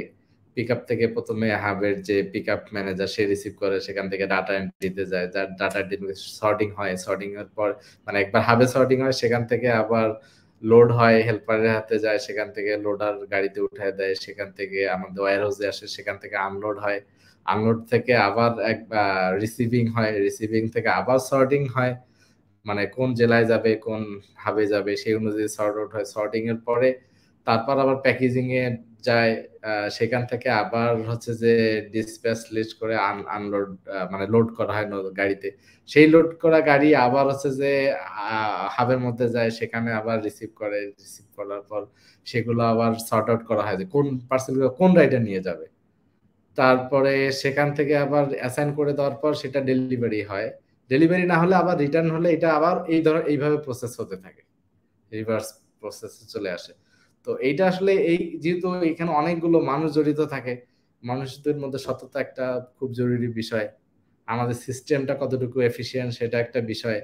[0.56, 4.52] পিক আপ থেকে প্রথমে হাবের যে পিক আপ ম্যানেজার সে রিসিভ করে, সেখান থেকে ডাটা
[4.60, 5.80] এন্ট্রিতে যায়। যার ডাটা
[6.40, 7.68] সর্টিং হয় সর্টিং এর পর
[8.06, 10.06] মানে একবার হাবে সর্টিং হয়, সেখান থেকে আবার
[10.62, 15.40] লোড হয় হেল্পারের হাতে যায়, সেখান থেকে লোডার গাড়িতে উঠায় দেয়, সেখান থেকে আমাদের ওয়ার
[15.44, 17.00] হাউসে আসে, সেখান থেকে আনলোড হয়।
[17.52, 18.80] আনলোড থেকে আবার এক
[19.42, 21.94] রিসিভিং হয় রিসিভিং থেকে আবার সর্টিং হয়।
[22.66, 24.02] মানে কোন জেলায় যাবে, কোন
[24.44, 26.88] হাবে যাবে, সেই অনুযায়ী সর্ট আউট হয়। সর্টিং এর পরে
[27.46, 28.64] তারপর আবার প্যাকেজিং এ
[29.08, 29.32] যায়
[29.98, 31.52] সেখান থেকে আবার হচ্ছে যে
[31.94, 32.94] ডিসপ্যাচ লিস্ট করে
[33.36, 33.70] আনলোড
[34.12, 34.86] মানে লোড করা হয়
[35.20, 35.48] গাড়িতে।
[35.88, 37.72] সেই লোড করা গাড়ি আবার হচ্ছে যে
[38.74, 41.82] হাবের মধ্যে যায়, সেখানে আবার রিসিভ করে রিসিভ করার পর
[42.26, 45.66] সেগুলো আবার সর্ট আউট করা হয় যে কোন পার্সেলগুলো কোন রাইডার নিয়ে যাবে।
[46.58, 50.48] তারপরে সেখান থেকে আবার অ্যাসাইন করে দেওয়ার পর সেটা ডেলিভারি হয়।
[50.90, 54.42] ডেলিভারি না হলে আবার রিটার্ন হলে এটা আবার এই ধর, এইভাবে প্রসেস হতে থাকে।
[55.12, 55.48] রিভার্স
[55.80, 56.72] প্রসেসে চলে আসে।
[57.26, 60.52] তো এইটা আসলে এই যেহেতু এখানে অনেকগুলো মানুষ জড়িত থাকে,
[61.02, 62.44] মানুষদের মধ্যে সততা একটা
[62.78, 63.66] খুব জরুরি বিষয়।
[64.28, 66.98] আমাদের সিস্টেমটা কতটুকু এফিসিয়েন্ট সেটা একটা বিষয়।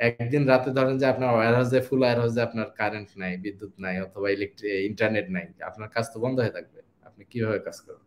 [0.00, 4.72] একদিন রাতে ধরেন যে আপনার ওয়ারহাউসে ফুল ওয়ারহাউসে আপনার কারেন্ট নাই, বিদ্যুৎ নাই অথবা ইলেকট্রিক
[4.90, 8.05] ইন্টারনেট নাই, আপনার কাজ তো বন্ধ হয়ে থাকবে। আপনি কীভাবে কাজ করবেন?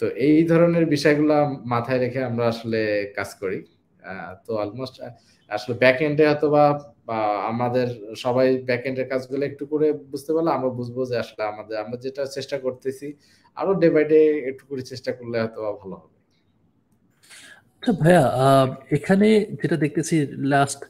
[0.00, 1.36] তো এই ধরনের বিষয়গুলো
[1.74, 2.80] মাথায় রেখে আমরা আসলে
[3.18, 3.58] কাজ করি।
[4.46, 4.96] তো অলমোস্ট
[5.50, 6.62] আসলে ব্যাক এন্ডে অথবা
[7.08, 7.18] বা
[7.52, 7.86] আমাদের
[8.24, 12.22] সবাই ব্যাক এন্ডের কাজগুলো একটু করে বুঝতে পারলে আমরা বুঝব যে আসলে আমাদের, আমরা যেটা
[12.36, 13.06] চেষ্টা করতেছি,
[13.56, 16.16] আরও ডে বাই ডে একটু করে চেষ্টা করলে হয়তো ভালো হবে।
[17.82, 18.24] আচ্ছা ভাইয়া
[18.96, 19.28] এখানে
[19.60, 20.16] যেটা দেখতেছি
[20.54, 20.80] লাস্ট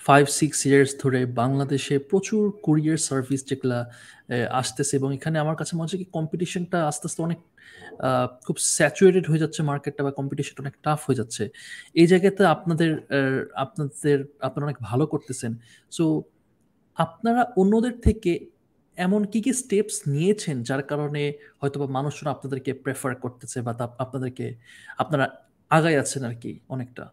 [0.00, 3.78] ফাইভ সিক্স ইয়ার্স ধরে বাংলাদেশে প্রচুর কুরিয়ার সার্ভিস যেগুলা
[4.60, 7.38] আসতেছে এবং এখানে আমার কাছে মনে হচ্ছে কি কম্পিটিশনটা আস্তে আস্তে অনেক
[8.46, 11.42] খুব স্যাচুরেটেড হয়ে যাচ্ছে মার্কেটটা বা কম্পিটিশনটা অনেক টাফ হয়ে যাচ্ছে।
[11.94, 12.90] এই জায়গাতে আপনাদের
[13.54, 15.52] আপনাদের, আপনারা অনেক ভালো করতেছেন।
[15.92, 16.04] সো
[16.96, 18.32] আপনারা অন্যদের থেকে
[18.98, 21.22] এমন কি কি স্টেপস নিয়েছেন যার কারণে
[21.60, 23.72] হয়তো বা মানুষজন আপনাদেরকে প্রেফার করতেছে বা
[24.04, 24.46] আপনাদেরকে,
[24.98, 25.26] আপনারা
[25.70, 27.04] আগায় আছেন আর কি অনেকটা?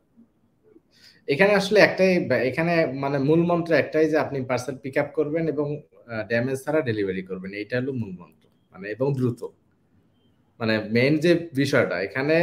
[1.28, 2.12] এখানে আসলে একটাই
[2.50, 5.68] এখানে মানে মূল মন্ত্র একটাই যে আপনি পার্সেল পিক আপ করবেন এবং
[6.30, 9.42] ড্যামেজ ছাড়া ডেলিভারি করবেন। এইটা হলো মূল মন্ত্র। মানে এবং দ্রুত।
[10.60, 12.38] মানে মেইন যে বিষয়টা, এখানে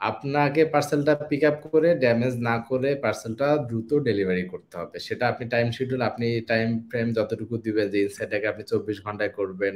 [0.00, 5.44] আপনাকে পার্সেলটা পিক আপ করে ড্যামেজ না করে পার্সেলটা দ্রুত ডেলিভারি করতে হবে। সেটা আপনি
[5.54, 9.74] টাইম শিডিউল আপনি টাইম ফ্রেম যতটুকু দিবেন, যে ইনসাইডটাকে আপনি চব্বিশ ঘন্টায় করবেন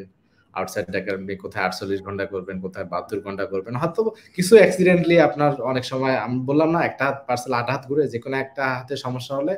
[0.59, 4.03] আউটসাইডটাকে আপনি কোথায় আটচল্লিশ ঘণ্টা করবেন, কোথায় বাহাত্তর ঘণ্টা করবেন, হয়তো
[4.37, 8.19] কিছু অ্যাক্সিডেন্টলি আপনার অনেক সময়, আমি বললাম না, একটা হাত পার্সেল আট হাত ঘুরে যে
[8.25, 9.55] কোনো একটা হাতে সমস্যা হলে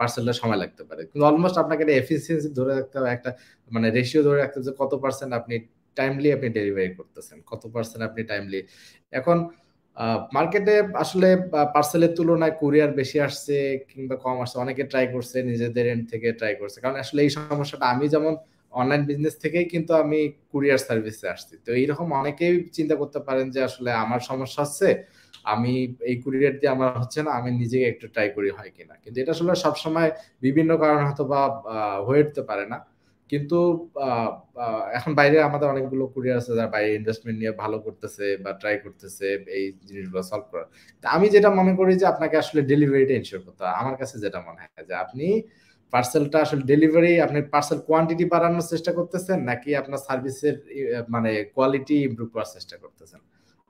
[0.00, 3.30] পার্সেলটা সময় লাগতে পারে। কিন্তু অলমোস্ট আপনাকে একটা এফিসিয়েন্সি ধরে রাখতে হবে, একটা
[3.74, 5.54] মানে রেশিও ধরে রাখতে হবে যে কত পার্সেন্ট আপনি
[5.98, 7.38] টাইমলি আপনি ডেলিভারি করতেছেন?
[7.50, 8.60] কত পার্সেন্ট আপনি টাইমলি
[9.18, 9.38] এখন
[10.36, 11.28] মার্কেটে আসলে
[11.74, 13.56] পার্সেলের তুলনায় কুরিয়ার বেশি আসছে
[13.90, 17.86] কিংবা কম আসছে, অনেকে ট্রাই করছে, নিজেদের এন্ড থেকে ট্রাই করছে। কারণ আসলে এই সমস্যাটা,
[17.94, 18.32] আমি যেমন
[18.80, 20.20] অনলাইন বিজনেস থেকেই কিন্তু আমি
[20.52, 24.88] কুরিয়ার সার্ভিসে আসছি। তো এইরকম অনেকেই চিন্তা করতে পারেন যে, আসলে আমার সমস্যা হচ্ছে,
[25.52, 25.72] আমি
[26.10, 29.32] এই কুরিয়ার দিয়ে আমার হচ্ছে না, আমি নিজেকে একটু ট্রাই করি হয় কিনা। কিন্তু এটা
[29.36, 30.10] আসলে সবসময়
[30.44, 31.40] বিভিন্ন কারণ হয়তো বা
[32.06, 32.78] হয়ে উঠতে পারে না।
[33.30, 33.58] কিন্তু
[34.98, 39.26] এখন বাইরে আমাদের অনেকগুলো কুরিয়ার আছে যারা বাইরে ইনভেস্টমেন্ট নিয়ে ভালো করতেছে বা ট্রাই করতেছে
[39.58, 40.68] এই জিনিসগুলো সলভ করার।
[41.04, 44.84] আমি যেটা মনে করি যে আপনাকে আসলে ডেলিভারিটা ইনশিওর করতে আমার কাছে যেটা মনে হয়
[44.90, 45.26] যে আপনি
[45.92, 50.56] পার্সেলটা আসলে ডেলিভারি আপনি পার্সেল কোয়ান্টিটি বাড়ানোর চেষ্টা করতেছেন নাকি আপনার সার্ভিসের
[51.14, 53.20] মানে কোয়ালিটি ইমপ্রুভ করার চেষ্টা করতেছেন?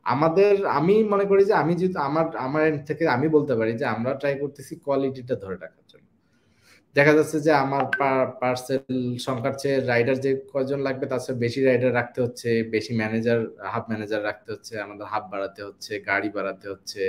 [0.07, 4.11] আমাদের, আমি মনে করি যে আমি যেহেতু আমার আমার থেকে আমি বলতে পারি যে আমরা
[4.21, 5.85] ট্রাই করতেছি কোয়ালিটিটা ধরে রাখার।
[6.97, 7.85] দেখা যাচ্ছে যে আমার
[8.43, 8.85] পার্সেল
[9.27, 13.41] সংখ্যার চেয়ে রাইডার যে কজন লাগবে, তার চেয়ে বেশি রাইডার রাখতে হচ্ছে, বেশি ম্যানেজার
[13.73, 17.03] হাফ ম্যানেজার রাখতে হচ্ছে, আমাদের হাফ বাড়াতে হচ্ছে, গাড়ি বাড়াতে হচ্ছে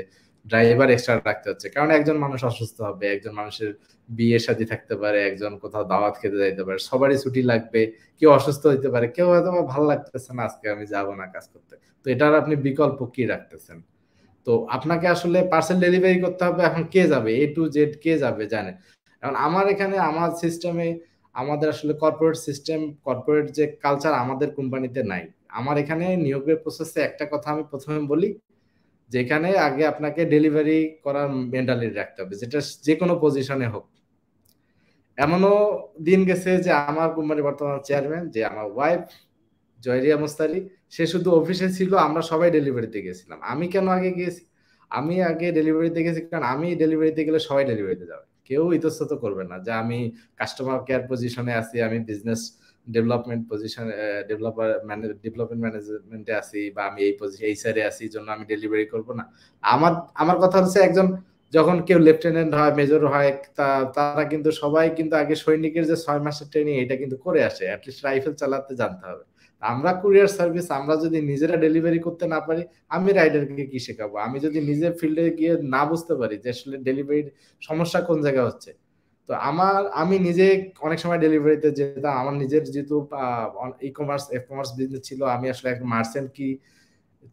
[0.45, 3.69] ড্রাইভার এক্সট্রা রাখতে হচ্ছে। কারণ একজন মানুষ অসুস্থ হবে, একজন মানুষের
[4.09, 7.81] বিয়ে শাদী থাকতে পারে, একজন কোথাও দাওয়াত খেতে যাইতে পারে, সবারই ছুটি লাগবে,
[8.19, 11.45] কেউ অসুস্থ হইতে পারে, কেউ হয়তো আমার ভালো লাগতেছে না, আজকে আমি যাব না কাজ
[11.53, 13.77] করতে। তো এটার আপনি বিকল্প কি রাখতেছেন?
[14.47, 17.31] তো আপনাকে আসলে পার্সেল ডেলিভারি করতে হবে, এখন কে যাবে?
[17.43, 18.71] এ টু জেড কে যাবে জানে
[19.27, 20.87] এখন আমার এখানে, আমার সিস্টেমে
[21.35, 25.23] আমাদের আসলে কর্পোরেট সিস্টেম কর্পোরেট যে কালচার আমাদের কোম্পানিতে নাই।
[25.59, 28.29] আমার এখানে নিয়োগের প্রসেসে একটা কথা আমি প্রথমে বলি,
[29.11, 33.85] যেখানে আগে আপনাকে ডেলিভারি করার মেন্টালিটি রাখতে হবে, যেটা যে কোনো পজিশনে হোক।
[35.17, 35.55] এমনও
[36.07, 39.03] দিন গেছে যে আমার কোম্পানির বর্তমান চেয়ারম্যান যে আমার ওয়াইফ
[39.83, 40.59] জয়রিয়া মুস্তারি
[40.95, 44.43] সে শুধু অফিসে ছিল, আমরা সবাই ডেলিভারিতে গেছিলাম। আমি কেন আগে গিয়েছি?
[44.91, 49.55] আমি আগে ডেলিভারিতে গেছি কারণ আমি ডেলিভারিতে গেলে সবাই ডেলিভারিতে যাবে। কেউ ইতস্তত করবে না।
[49.65, 49.99] যে আমি
[50.39, 52.41] কাস্টমার কেয়ার পজিশনে আছি, আমি business
[52.87, 53.85] development position
[54.29, 54.67] developer
[55.25, 59.23] development ম্যানেজমেন্টে আছি বা আমি এই পজিশন এই সাইডে আছি জন্য আমি ডেলিভারি করব না।
[59.63, 61.07] আমার আমার কথা হচ্ছে একজন
[61.53, 66.21] যখন কেউ লেফটেন্যান্ট হয় মেজর হয়, তা, তারা কিন্তু সবাই কিন্তু আগে সৈনিকের যে ছয়
[66.25, 69.23] মাসের ট্রেনিং এটা কিন্তু করে আসে। অ্যাটলিস্ট রাইফেল চালাতে জানতে হবে।
[69.61, 72.63] আমরা কুরিয়ার সার্ভিস আমরা যদি নিজেরা ডেলিভারি করতে না পারি,
[72.95, 74.15] আমি রাইডারকে কি শেখাবো?
[74.25, 77.27] আমি যদি নিজের ফিল্ডে গিয়ে না বুঝতে পারি যে আসলে ডেলিভারির
[77.61, 78.71] সমস্যা কোন জায়গায় হচ্ছে?
[79.29, 80.47] তো আমার, আমি নিজে
[80.87, 82.95] অনেক সময় ডেলিভারিতে যেতাম, আমার নিজের যেহেতু
[83.87, 86.47] e commerce F commerce business ছিল, আমি আসলে একটা মার্চেন্ট কি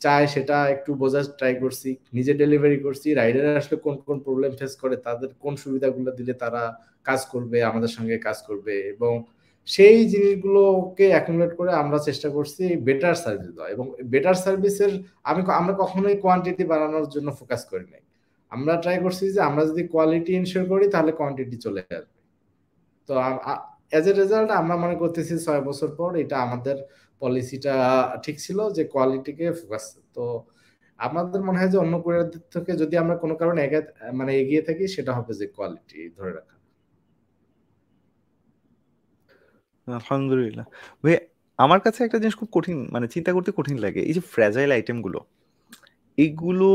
[0.04, 4.72] চায় সেটা একটু বোঝার ট্রাই করছি, নিজে ডেলিভারি করছি রাইডার আসলে কোন কোন প্রবলেম ফেস
[4.82, 6.62] করে, তাদের কোন সুবিধাগুলো দিলে তারা
[7.08, 9.12] কাজ করবে, আমাদের সঙ্গে কাজ করবে এবং
[9.68, 14.92] সেই জিনিসগুলোকে অ্যাকুমুলেট করে আমরা চেষ্টা করছি বেটার সার্ভিস দেওয়া। এবং বেটার সার্ভিসের
[15.30, 18.02] আমি আমরা কখনোই কোয়ান্টিটি বাড়ানোর জন্য ফোকাস করি নাই।
[18.52, 22.18] আমরা ট্রাই করছি যে আমরা যদি কোয়ালিটি ইনশিওর করি, তাহলে কোয়ান্টিটি চলে আসবে।
[23.08, 23.12] তো
[23.92, 26.76] অ্যাজ এ রেজাল্ট আমরা মনে করতেছি ছয় বছর পর এটা আমাদের
[27.22, 27.74] পলিসিটা
[28.24, 29.84] ঠিক ছিল যে কোয়ালিটিকে ফোকাস
[30.16, 30.24] তো
[30.98, 33.60] আমাদের মনে হয় যে অন্য কুরিয়ারদের থেকে যদি আমরা কোনো কারণে
[34.18, 36.53] মানে এগিয়ে থাকি, সেটা হবে যে কোয়ালিটি ধরে রাখা।
[39.88, 40.66] আলহামদুলিল্লাহ।
[41.04, 41.14] ভাই
[41.58, 45.18] আমার কাছে একটা জিনিস খুব কঠিন মানে চিন্তা করতে কঠিন লাগে এই যে ফ্র্যাজাইল আইটেমগুলো
[46.18, 46.68] এইগুলো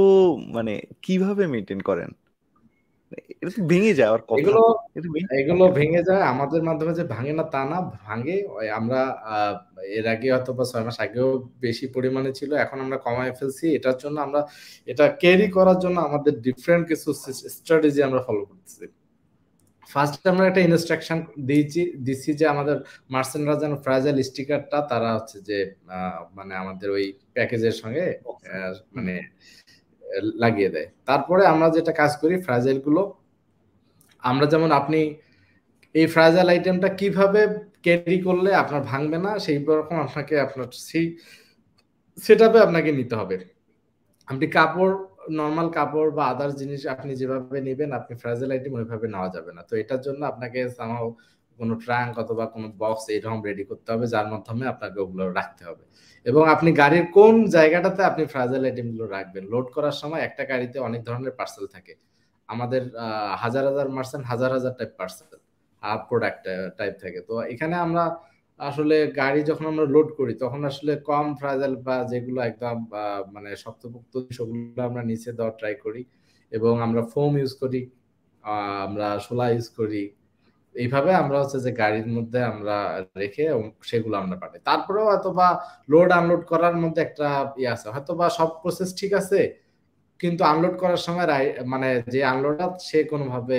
[0.48, 2.10] মানে কীভাবে মেনটেন করেন?
[3.42, 4.62] এটা ভেঙে যায় আর এগুলো
[5.32, 8.36] এগুলো ভেঙে যায় আমাদের মাধ্যমে যে ভাঙে না তা না ভাঙে
[8.70, 9.02] আমরা
[9.98, 13.98] এর আগে হয়তো বা ছয় মাস আগেও বেশি পরিমাণে ছিল এখন আমরা কমায় ফেলছি এটার
[13.98, 14.42] জন্য আমরা
[14.86, 17.08] এটা ক্যারি করার জন্য আমাদের ডিফারেন্ট কিছু
[17.50, 18.86] স্ট্র্যাটেজি আমরা ফলো করতেছি।
[19.90, 21.18] ফার্স্ট আমরা একটা ইনস্ট্রাকশন
[21.50, 22.78] দিয়েছি দিচ্ছি যে আমাদের
[23.14, 25.58] মার্সেন্টরা যেন ফ্রাইজাল স্টিকারটা তারা হচ্ছে যে
[26.38, 28.06] মানে আমাদের ওই প্যাকেজের সঙ্গে
[28.96, 29.16] মানে
[30.44, 33.02] লাগিয়ে দেয়। তারপরে আমরা যেটা কাজ করি ফ্রাইজাইলগুলো
[34.24, 35.00] আমরা যেমন আপনি
[35.96, 37.42] এই ফ্রাইজাল আইটেমটা কীভাবে
[37.86, 41.06] ক্যারি করলে আপনার ভাঙবে না সেই রকম আপনাকে আপনার সেই
[42.18, 43.38] সেটাপে আপনাকে নিতে হবে।
[44.28, 44.94] আপনি কাপড়
[45.40, 49.62] নর্মাল কাপড় বা আদার জিনিস আপনি যেভাবে নেবেন, আপনি ফ্রাইজেল আইটেম ওইভাবে নেওয়া যাবে না।
[49.70, 51.08] তো এটার জন্য আপনাকে সামাও
[51.60, 55.84] কোনো ট্রাঙ্ক অথবা কোনো বক্স এইরকম রেডি করতে হবে, যার মাধ্যমে আপনাকে ওগুলো রাখতে হবে।
[56.26, 61.02] এবং আপনি গাড়ির কোন জায়গাটাতে আপনি ফ্রাইজেল আইটেমগুলো রাখবেন লোড করার সময় একটা গাড়িতে অনেক
[61.08, 61.94] ধরনের পার্সেল থাকে।
[62.50, 62.84] আমাদের
[63.44, 65.32] হাজার হাজার মার্সেন্ট হাজার হাজার টাইপ পার্সেল
[65.84, 66.44] আর প্রোডাক্ট
[66.80, 68.04] টাইপ থাকে। তো এখানে আমরা
[68.60, 72.78] আসলে গাড়ি যখন আমরা লোড করি, তখন আসলে কম ফ্রাজাইল বা যেগুলো একদম
[73.36, 76.02] মানে শক্তপোক্ত সেগুলো আমরা নিচে দেওয়ার ট্রাই করি
[76.52, 77.82] এবং আমরা ফোম ইউজ করি
[78.86, 80.04] আমরা শোলা ইউজ করি।
[80.76, 82.78] এইভাবে আমরা হচ্ছে যে গাড়ির মধ্যে আমরা
[83.22, 83.44] রেখে
[83.90, 85.48] সেগুলো আমরা পাঠাই। তারপরেও হয়তো বা
[85.94, 87.28] লোড আনলোড করার মধ্যে একটা
[87.62, 89.40] ইয়ে আছে। হয়তো বা সব প্রসেস ঠিক আছে,
[90.20, 91.28] কিন্তু আনলোড করার সময়
[91.74, 93.58] মানে যে আনলোড সে কোনোভাবে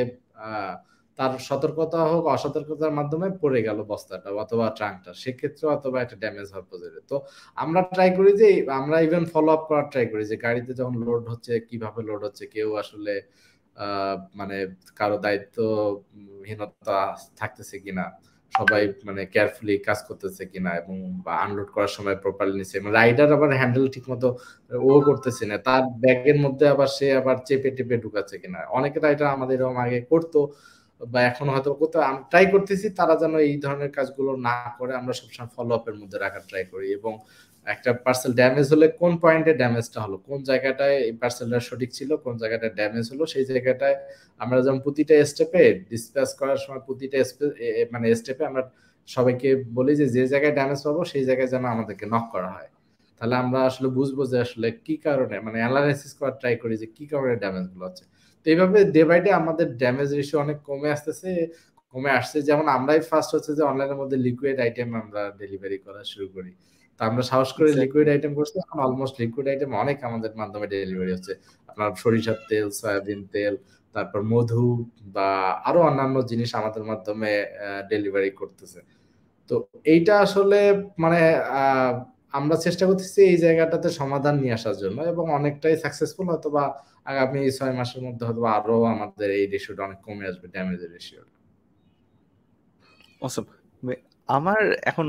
[1.20, 6.66] তার সতর্কতা হোক, অসতর্কতার মাধ্যমে পড়ে গেল বস্তাটা অথবা ট্রাঙ্কটা। সেক্ষেত্রে অথবা একটা ড্যামেজ হওয়ার
[6.70, 7.16] পজিটিভ তো
[7.58, 8.48] আমরা ট্রাই করি যে,
[8.80, 12.44] আমরা ইভেন ফলো আপ করার ট্রাই করি যে, গাড়িতে যখন লোড হচ্ছে, কীভাবে লোড হচ্ছে,
[12.54, 13.14] কেউ আসলে
[14.40, 14.56] মানে
[14.98, 16.98] কারও দায়িত্বহীনতা
[17.40, 18.04] থাকতেছে কিনা,
[18.52, 20.96] সবাই মানে কেয়ারফুলি কাজ করতেছে কিনা এবং
[21.44, 24.28] আনলোড করার সময় প্রপারলি নিচ্ছে। রাইডার আবার হ্যান্ডেল ঠিক মতো
[24.90, 29.28] ও করতেছে না, তার ব্যাগের মধ্যে আবার সে আবার চেপে টেপে ঢুকাচ্ছে কিনা। অনেকে রাইডার
[29.36, 30.40] আমাদের এরকম আগে করতো
[31.00, 35.12] বা এখন হয়তো করতে আমি ট্রাই করতেছি, তারা যেন এই ধরনের কাজগুলো না করে, আমরা
[35.20, 37.12] সবসময় ফলো আপের মধ্যে রাখার ট্রাই করি। এবং
[37.66, 40.16] একটা পার্সেল ড্যামেজ হলে কোন পয়েন্টে ড্যামেজটা হলো?
[40.28, 43.24] কোন জায়গাটায় এই পার্সেলটা সঠিক ছিল, কোন জায়গাটায় ড্যামেজ হলো?
[43.32, 43.96] সেই জায়গাটায়
[44.40, 47.16] আমরা যেমন প্রতিটা স্টেপে ডিসপ্যাচ করার সময় প্রতিটা
[47.92, 48.62] মানে স্টেপে আমরা
[49.08, 52.70] সবাইকে বলি যে যে জায়গায় ড্যামেজ পাবো, সেই জায়গায় যেন আমাদেরকে নক করা হয়।
[53.20, 57.04] তাহলে আমরা আসলে বুঝব যে আসলে কি কারণে মানে অ্যানালাইসিস করার ট্রাই করি যে কি
[57.12, 58.04] কারণে ড্যামেজগুলো হচ্ছে।
[58.42, 61.30] তো এইভাবে ডে বাই ডে আমাদের ড্যামেজ রেশিও অনেক কমে আসতেছে
[61.94, 66.26] কমে আসছে। যেমন আমরাই ফার্স্ট হচ্ছে যে অনলাইনের মধ্যে লিকুইড আইটেম আমরা ডেলিভারি করা শুরু
[66.36, 66.52] করি।
[67.00, 71.12] তো আমরা সাহস করে লিকুইড আইটেম করছি এখন অলমোস্ট লিকুইড আইটেম অনেক আমাদের মাধ্যমে ডেলিভারি
[71.16, 71.32] হচ্ছে।
[71.68, 73.54] আপনার সরিষার তেল সয়াবিন তেল
[73.94, 74.64] তারপর মধু
[75.16, 75.28] বা
[75.68, 77.30] আরও অন্যান্য জিনিস আমাদের মাধ্যমে
[77.90, 78.80] ডেলিভারি করতেছে।
[79.50, 79.54] তো
[79.94, 80.58] এইটা আসলে
[81.02, 81.20] মানে
[82.38, 86.64] আমরা চেষ্টা করতেছি এই জায়গাটাতে সমাধান নিয়ে আসার জন্য এবং অনেকটাই সাকসেসফুল হয়তো বা
[87.06, 91.32] আগামী ছয় মাসের মধ্যে হয়তো আরও আমাদের এই রেশিওটা অনেক কমে আসবে ড্যামেজের রেশিওটা
[94.28, 95.06] আমার এখন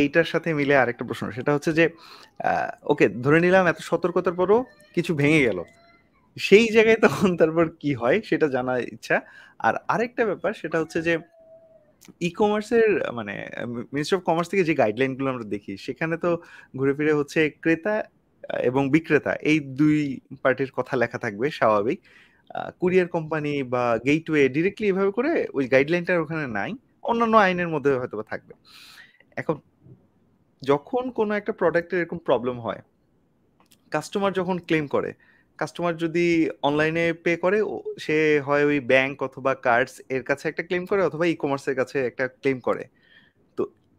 [0.00, 1.84] এইটার সাথে মিলে আরেকটা প্রশ্ন, সেটা হচ্ছে যে
[2.92, 4.58] ওকে ধরে নিলাম এত সতর্কতার পরও
[4.94, 5.58] কিছু ভেঙে গেল।
[6.36, 9.16] সেই জায়গায় তখন তারপর কি হয় সেটা জানার ইচ্ছা।
[9.66, 11.14] আর আরেকটা ব্যাপার, সেটা হচ্ছে যে
[12.26, 13.34] ই কমার্সের মানে
[13.92, 16.30] মিনিস্ট্রি অফ কমার্স থেকে যে গাইডলাইনগুলো আমরা দেখি, সেখানে তো
[16.78, 17.94] ঘুরে ফিরে হচ্ছে ক্রেতা
[18.68, 19.98] এবং বিক্রেতা, এই দুই
[20.42, 21.98] পার্টির কথা লেখা থাকবে স্বাভাবিক।
[22.80, 26.70] কুরিয়ার কোম্পানি বা গেটওয়ে ডিরেক্টলি এভাবে করে ওই গাইডলাইনটা ওখানে নাই,
[27.02, 28.54] অন্যান্য আইনের মধ্যে হয়তো থাকবে।
[29.36, 29.56] এখন
[30.62, 32.80] যখন কোনো একটা প্রোডাক্টের এরকম প্রবলেম হয়
[33.90, 35.10] কাস্টমার যখন ক্লেম করে
[35.58, 36.26] কাস্টমার যদি
[36.62, 37.58] অনলাইনে পে করে
[37.98, 41.96] সে হয় ওই ব্যাংক অথবা কার্ডস এর কাছে একটা ক্লেম করে অথবা ই কমার্সের কাছে
[42.06, 42.84] একটা ক্লেম করে।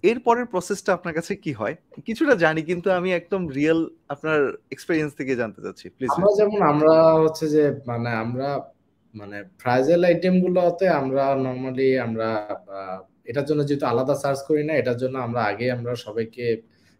[0.03, 1.75] এর পরের প্রসেসটা আপনার কাছে কি হয়?
[2.07, 3.79] কিছুটা জানি, কিন্তু আমি একদম রিয়েল
[4.13, 4.39] আপনার
[4.73, 8.49] এক্সপেরিয়েন্স থেকে জানতে চাচ্ছি প্লিজ আমরা যেমন, আমরা হচ্ছে যে মানে আমরা
[9.13, 12.27] মানে ফ্রাইজেল আইটেম গুলোতে আমরা নর্মালি আমরা
[13.29, 16.45] এটার জন্য যেহেতু আলাদা সার্চ করি না, এটার জন্য আমরা আগে আমরা সবাইকে,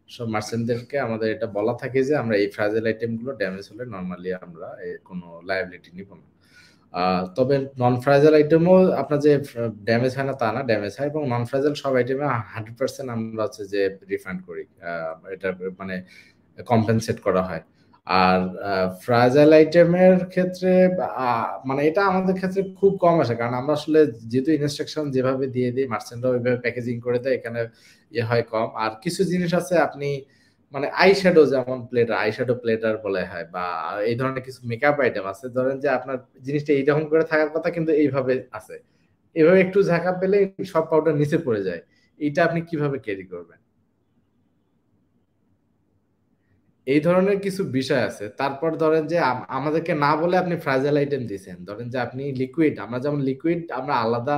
[0.09, 4.67] সব মার্চেন্টদেরকে আমাদের এটা বলা থাকে যে, আমরা এই ফ্রাইজেল আইটেমগুলো ড্যামেজ হলে নর্মালি আমরা
[5.09, 6.25] কোনো লায়াবিলিটি নিব না।
[7.37, 9.33] তবে নন ফ্রাইজেল আইটেমও আপনার যে
[9.87, 13.43] ড্যামেজ হয় না তা না ড্যামেজ হয় এবং নন ফ্রাইজেল সব আইটেমে হান্ড্রেড পার্সেন্ট আমরা
[13.47, 14.63] হচ্ছে যে রিফান্ড করি
[15.35, 15.49] এটা
[15.79, 15.95] মানে
[16.71, 17.63] কম্পেনসেট করা হয়।
[18.07, 18.41] আর
[19.03, 20.71] ফ্রাজাইল আইটেমের ক্ষেত্রে
[21.69, 23.99] মানে এটা আমাদের ক্ষেত্রে খুব কম আসে কারণ আমরা আসলে
[24.31, 27.59] যেহেতু ইনস্ট্রাকশন যেভাবে দিয়ে দিই মার্চেন্টরা ওইভাবে প্যাকেজিং করে দেয়, এখানে
[28.15, 30.09] ইয়ে হয় কম। আর কিছু জিনিস আছে, আপনি
[30.73, 33.63] মানে আই শ্যাডো যেমন প্লেটার আই শ্যাডো প্লেটার বলে হয় বা
[34.09, 37.91] এই ধরনের কিছু মেকআপ আইটেম আছে, ধরেন যে আপনার জিনিসটা এইরকম করে থাকার কথা কিন্তু
[38.03, 38.75] এইভাবে আছে।
[39.35, 40.37] এভাবে একটু ঝাঁকা পেলে
[40.73, 41.81] সব পাউডার নিচে পড়ে যায়।
[42.19, 43.59] এইটা আপনি কীভাবে ক্যারি করবেন?
[46.87, 49.17] এই ধরনের কিছু বিষয় আছে। তারপর ধরেন যে
[49.57, 53.93] আমাদেরকে না বলে আপনি ফ্রাইজাল আইটেম দিয়েছেন। ধরেন যে আপনি লিকুইড আমরা যেমন লিকুইড আমরা
[54.03, 54.37] আলাদা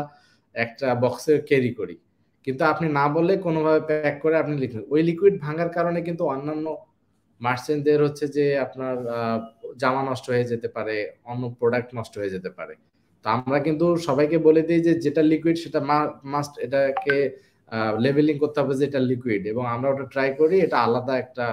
[0.55, 1.95] একটা বক্সে ক্যারি করি।
[2.45, 6.67] কিন্তু আপনি না বলে কোনোভাবে প্যাক করে আপনি লিখলেন ওই লিকুইড ভাঙার কারণে কিন্তু অন্যান্য
[7.41, 8.95] মার্চেন্টদের হচ্ছে যে আপনার
[9.81, 10.95] জামা নষ্ট হয়ে যেতে পারে,
[11.31, 12.73] অন্য প্রোডাক্ট নষ্ট হয়ে যেতে পারে।
[13.25, 15.79] তো আমরা কিন্তু সবাইকে বলে দিই যে যেটা লিকুইড সেটা
[16.33, 17.17] মাস্ট এটাকে
[18.05, 21.45] লেভেলিং করতে হবে যে এটা লিকুইড এবং আমরা ওটা ট্রাই করি, এটা আলাদা একটা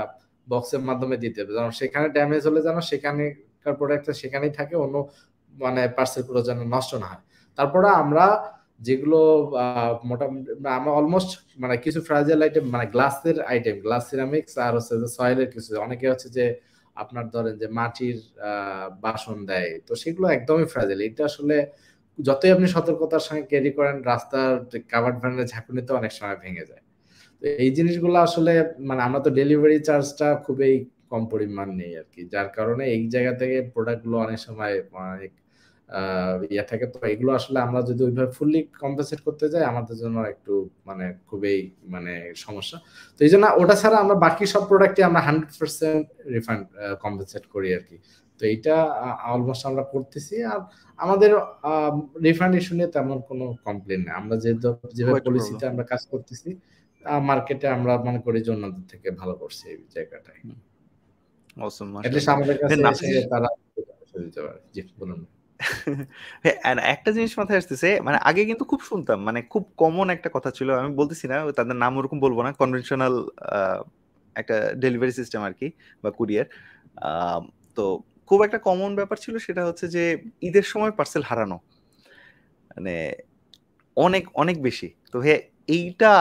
[0.47, 3.25] বক্সের মাধ্যমে দিতে হবে। যেন সেখানে ড্যামেজ হলে যেন সেখানে
[3.81, 4.97] প্রোডাক্টটা সেখানেই থাকে, অন্য
[5.55, 7.23] মানে পার্সেলগুলো যেন নষ্ট না হয়।
[7.59, 8.25] তারপরে আমরা
[8.87, 9.21] যেগুলো
[10.11, 11.31] মোটামুটি, আমরা অলমোস্ট
[11.63, 16.07] মানে কিছু ফ্রাইজেল আইটেম মানে গ্লাসের আইটেম গ্লাস সিরামিক্স আর হচ্ছে যে সয়েলের কিছু। অনেকে
[16.13, 16.45] হচ্ছে যে
[17.03, 18.19] আপনার ধরেন যে মাটির
[19.05, 21.57] বাসন দেয়, তো সেগুলো একদমই ফ্রাইজেল এটা আসলে
[22.19, 24.51] যতই আপনি সতর্কতার সঙ্গে ক্যারি করেন, রাস্তার
[24.93, 26.85] কাভার্ড ভ্যানের ঝাঁকুনিতে অনেক সময় ভেঙে যায়।
[27.41, 28.53] তো এই জিনিসগুলো আসলে
[28.89, 30.73] মানে আমরা তো ডেলিভারি চার্জটা খুবই
[31.11, 34.75] কম পরিমাণ নেই আর কি, যার কারণে এই জায়গা থেকে প্রোডাক্টগুলো অনেক সময়
[35.15, 35.33] অনেক
[36.55, 40.53] ইয়ে থাকে। তো এগুলো আসলে আমরা যদি ওইভাবে ফুললি কম্পেনসেট করতে যাই আমাদের জন্য একটু
[40.89, 41.57] মানে খুবই
[41.95, 42.13] মানে
[42.45, 42.77] সমস্যা।
[43.17, 46.63] তো এই জন্য ওটা ছাড়া আমরা বাকি সব প্রোডাক্টই আমরা হান্ড্রেড পার্সেন্ট রিফান্ড
[47.05, 47.97] কম্পেনসেট করি আর কি।
[48.41, 48.75] তো এইটা
[49.35, 50.61] অলমোস্ট আমরা করতেছি। আর
[50.99, 51.31] আমাদের
[52.27, 54.51] রিফান্ড ইস্যু নিয়ে তেমন কোনো কমপ্লেন নেই। আমরা যে
[54.97, 56.51] যেভাবে পলিসিতে আমরা কাজ করতেছি
[57.29, 60.41] মার্কেটে আমরা মনে করি যে অন্যদের থেকে ভালো করছি এই জায়গাটায়।
[61.67, 61.89] অসম
[62.35, 62.77] আমাদের কাছে
[63.33, 63.49] তারা
[64.25, 65.21] দিতে পারে। জি বলুন।
[66.95, 70.69] একটা জিনিস মাথায় আসতেছে মানে আগে কিন্তু খুব শুনতাম মানে খুব কমন একটা কথা ছিল
[70.75, 73.15] আমি বলতেছি না তাদের নাম ওরকম বলব না কনভেনশনাল
[74.37, 75.69] একটা ডেলিভারি সিস্টেম আর কি
[76.05, 76.47] বা কুরিয়ার
[77.79, 77.85] তো
[78.27, 80.05] খুব একটা কমন ব্যাপার ছিল সেটা হচ্ছে যে
[80.43, 81.59] ঈদের সময় পার্সেল হারানো
[82.71, 82.95] মানে
[83.97, 85.35] অনেক অনেক বেশি। তো হে
[85.69, 86.13] এইটা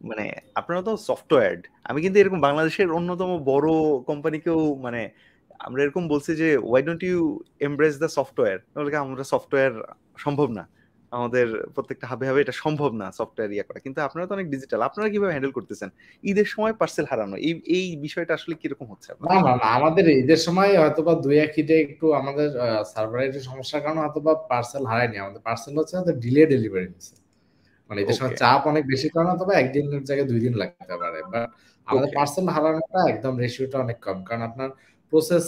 [0.00, 0.24] মানে
[0.54, 3.68] আপনারা তো সফটওয়্যার আমি কিন্তু এরকম বাংলাদেশের অন্যতম বড়
[4.06, 5.00] কোম্পানিকেও মানে
[5.64, 7.18] আমরা এরকম বলছি যে why don't you
[7.68, 8.58] embrace the software
[9.04, 9.72] আমরা সফটওয়্যার
[10.24, 10.64] সম্ভব না।
[11.12, 14.80] আমাদের প্রত্যেকটা হাবে হাবে এটা সম্ভব না সফটওয়্যার ইয়ে করা। কিন্তু আপনারা তো অনেক ডিজিটাল
[14.88, 15.88] আপনারা কীভাবে হ্যান্ডেল করতেছেন?
[16.24, 20.70] ঈদের সময় পার্সেল হারানো এই এই বিষয়টা আসলে কীরকম হচ্ছে না না আমাদের ঈদের সময়
[20.82, 22.48] হয়তো বা দুই এক ঈদে একটু আমাদের
[22.92, 27.14] সার্ভারের একটু সমস্যার কারণে হয়তো বা পার্সেল হারায়নি। আমাদের পার্সেল হচ্ছে আমাদের ডিলে ডেলিভারি হচ্ছে।
[27.90, 31.18] মানে ঈদের সময় চাপ অনেক বেশি কারণে হয়তো বা একদিনের জায়গায় দুই দিন লাগতে পারে।
[31.32, 31.44] বাট
[31.86, 34.70] আমাদের পার্সেল হারানোটা একদম রেশিওটা অনেক কম। কারণ আপনার
[35.14, 35.46] প্রসেস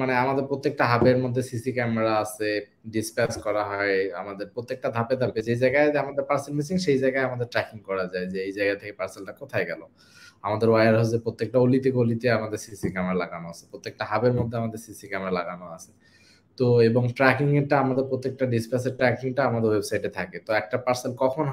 [0.00, 2.48] মানে আমাদের প্রত্যেকটা হাবের মধ্যে সিসি ক্যামেরা আছে
[2.94, 7.46] ডিসপ্যাচ করা হয় আমাদের প্রত্যেকটা ধাপে ধাপে। যে জায়গায় আমাদের পার্সেল মিসিং সেই জায়গায় আমাদের
[7.52, 9.82] ট্র্যাকিং করা যায় যে এই জায়গা থেকে পার্সেলটা কোথায় গেল।
[10.46, 14.80] আমাদের ওয়ার হাউসে প্রত্যেকটা অলিতে গলিতে আমাদের সিসি ক্যামেরা লাগানো আছে। প্রত্যেকটা হাবের মধ্যে আমাদের
[14.86, 15.92] সিসি ক্যামেরা লাগানো আছে।
[16.58, 21.44] তো এবং ট্র্যাকিং এরটা আমাদের প্রত্যেকটা ডিসপ্যাচের ট্র্যাকিংটা আমাদের ওয়েবসাইটে থাকে। তো একটা পার্সেল কখন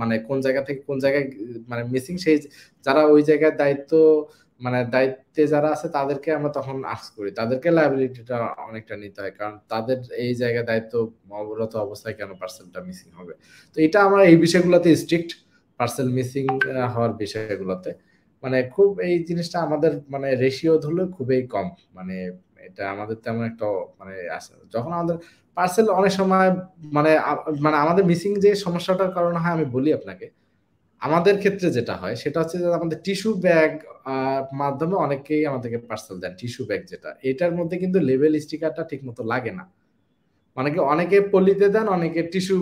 [0.00, 1.24] মানে কোন জায়গা থেকে কোন জায়গায়
[1.70, 2.36] মানে মিসিং সেই,
[2.86, 3.92] যারা ওই জায়গায় দায়িত্ব
[4.60, 8.36] মানে দায়িত্বে যারা আছে, তাদেরকে আমরা তখন আস করি। তাদেরকে লাইবিলিটিটা
[8.68, 10.92] অনেকটা নিতে হয়, কারণ তাদের এই জায়গায় দায়িত্ব
[11.40, 13.34] অবরত অবস্থায় কেন পার্সেলটা মিসিং হবে?
[13.74, 15.30] তো এটা আমরা এই বিষয়গুলোতে স্ট্রিক্ট
[15.80, 16.44] পার্সেল মিসিং
[16.94, 17.90] হওয়ার বিষয়গুলোতে।
[18.42, 22.16] মানে খুব এই জিনিসটা আমাদের মানে রেশিও ধরলে খুবই কম। মানে
[22.68, 23.66] এটা আমাদের তেমন একটা
[24.00, 25.16] মানে আসে যখন আমাদের
[25.56, 26.48] পার্সেল অনেক সময়
[26.96, 27.12] মানে
[27.64, 30.26] মানে আমাদের মিসিং যে সমস্যাটার কারণে হয়, আমি বলি আপনাকে।
[31.04, 33.70] আমাদের ক্ষেত্রে যেটা হয়, সেটা হচ্ছে যে আমাদের টিস্যু ব্যাগ
[34.62, 39.22] মাধ্যমে অনেকেই আমাদেরকে পার্সেল দেন টিস্যু ব্যাগ যেটা। এটার মধ্যে কিন্তু লেভেল স্টিকারটা ঠিক মতো
[39.32, 39.64] লাগে না।
[40.56, 42.56] অনেকে অনেকে পলিতে দেন, অনেকে টিস্যু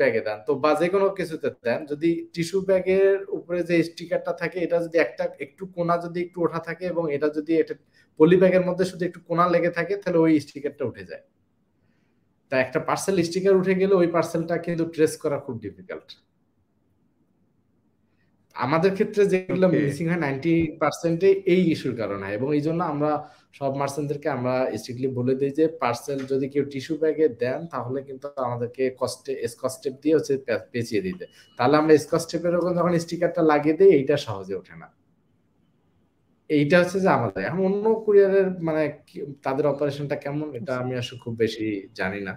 [0.00, 4.58] ব্যাগে দেন। তো বা যে কোনো কিছুতে দেন। যদি টিস্যু ব্যাগের উপরে যে স্টিকারটা থাকে,
[4.66, 7.74] এটা যদি একটা একটু কোনা যদি একটু ওঠা থাকে এবং এটা যদি এটা
[8.20, 11.22] পলি ব্যাগের মধ্যে শুধু একটু কোনা লেগে থাকে, তাহলে ওই স্টিকারটা উঠে যায়।
[12.52, 16.08] তা একটা পার্সেল স্টিকার উঠে গেলে ওই পার্সেলটা কিন্তু ট্রেস করা খুব ডিফিকাল্ট
[18.62, 23.10] আমাদের ক্ষেত্রে যেগুলো মিসিং হয় নাইনটি পার্সেন্টে এই ইস্যুর কারণে। এবং এই জন্য আমরা
[23.52, 28.26] সব মার্চেন্টদেরকে আমরা স্ট্রিক্টলি বলে দিই যে পার্সেল যদি কেউ টিস্যু ব্যাগে দেন তাহলে কিন্তু
[28.46, 30.34] আমাদেরকে কস্টে স্কচ টেপ দিয়ে হচ্ছে
[30.72, 31.24] পেঁচিয়ে দিতে।
[31.58, 34.88] তাহলে আমরা স্কচ টেপের ওপর যখন স্টিকারটা লাগিয়ে দিই এইটা সহজে ওঠে না।
[36.50, 38.82] এইটা হচ্ছে যে আমাদের। এখন অন্য কুরিয়ারের মানে
[39.42, 40.46] তাদের অপারেশনটা কেমন?
[40.54, 42.34] এটা আমি আসলে খুব বেশি জানি না।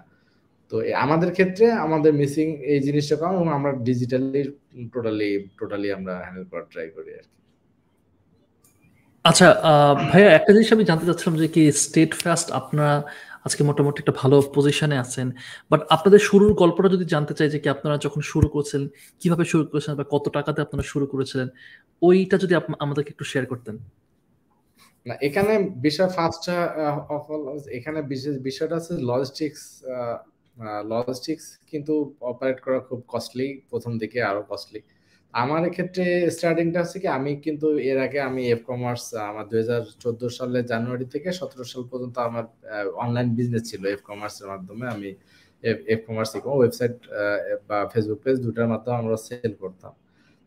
[0.71, 0.75] তো
[1.05, 4.41] আমাদের ক্ষেত্রে আমাদের মিসিং এই জিনিসটা কম এবং আমরা ডিজিটালি
[4.93, 7.35] টোটালি টোটালি আমরা হ্যান্ডেল করার ট্রাই করি আর কি।
[9.25, 9.47] আচ্ছা
[10.11, 12.91] ভাইয়া একটা জিনিস আমি জানতে চাচ্ছিলাম যে কি স্টেট ফাস্ট আপনারা
[13.45, 15.27] আজকে মোটামুটি একটা ভালো পজিশনে আছেন
[15.71, 18.81] বাট আপনাদের শুরুর গল্পটা যদি জানতে চাই যে কি আপনারা যখন শুরু করেছেন
[19.21, 21.47] কীভাবে শুরু করেছেন বা কত টাকাতে আপনারা শুরু করেছিলেন
[22.01, 23.75] ওইটা যদি আমাদেরকে একটু শেয়ার করতেন।
[25.05, 25.53] না এখানে
[25.87, 26.45] বিষয় ফার্স্ট
[27.15, 27.43] অফ অল
[27.77, 29.61] এখানে বিশেষ বিষয়টা আছে লজিস্টিক্স
[30.91, 31.93] লজিস্টিক্স কিন্তু
[32.31, 34.81] অপারেট করা খুব কস্টলি প্রথম দিকে আরও কস্টলি
[35.33, 39.83] আমার ক্ষেত্রে স্টার্টিংটা হচ্ছে কি, আমি কিন্তু এর আগে আমি এফ কমার্স আমার দুই হাজার
[40.03, 42.45] চোদ্দ সালের জানুয়ারি থেকে সতেরো সাল পর্যন্ত আমার
[43.03, 45.09] অনলাইন বিজনেস ছিল এফ কমার্সের মাধ্যমে। আমি
[45.93, 46.95] এফ কমার্স ওয়েবসাইট
[47.69, 49.93] বা ফেসবুক পেজ দুটার মাধ্যমে আমরা সেল করতাম।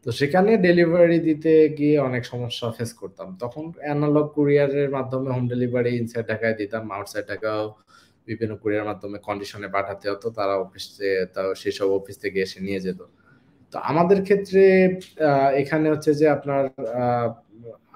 [0.07, 5.91] তো সেখানে ডেলিভারি দিতে গিয়ে অনেক সমস্যা ফেস করতাম। তখন অ্যানালগ কুরিয়ারের মাধ্যমে হোম ডেলিভারি
[6.01, 7.65] ইনসাইড ঢাকায় দিতাম আউটসাইড ঢাকাও
[8.31, 11.11] বিভিন্ন কুরিয়ার মাধ্যমে কন্ডিশনে পাঠাতে হতো, তারা অফিসে
[11.63, 13.01] সেসব অফিস থেকে এসে নিয়ে যেত।
[13.73, 14.63] তো আমাদের ক্ষেত্রে
[15.63, 16.63] এখানে হচ্ছে যে আপনার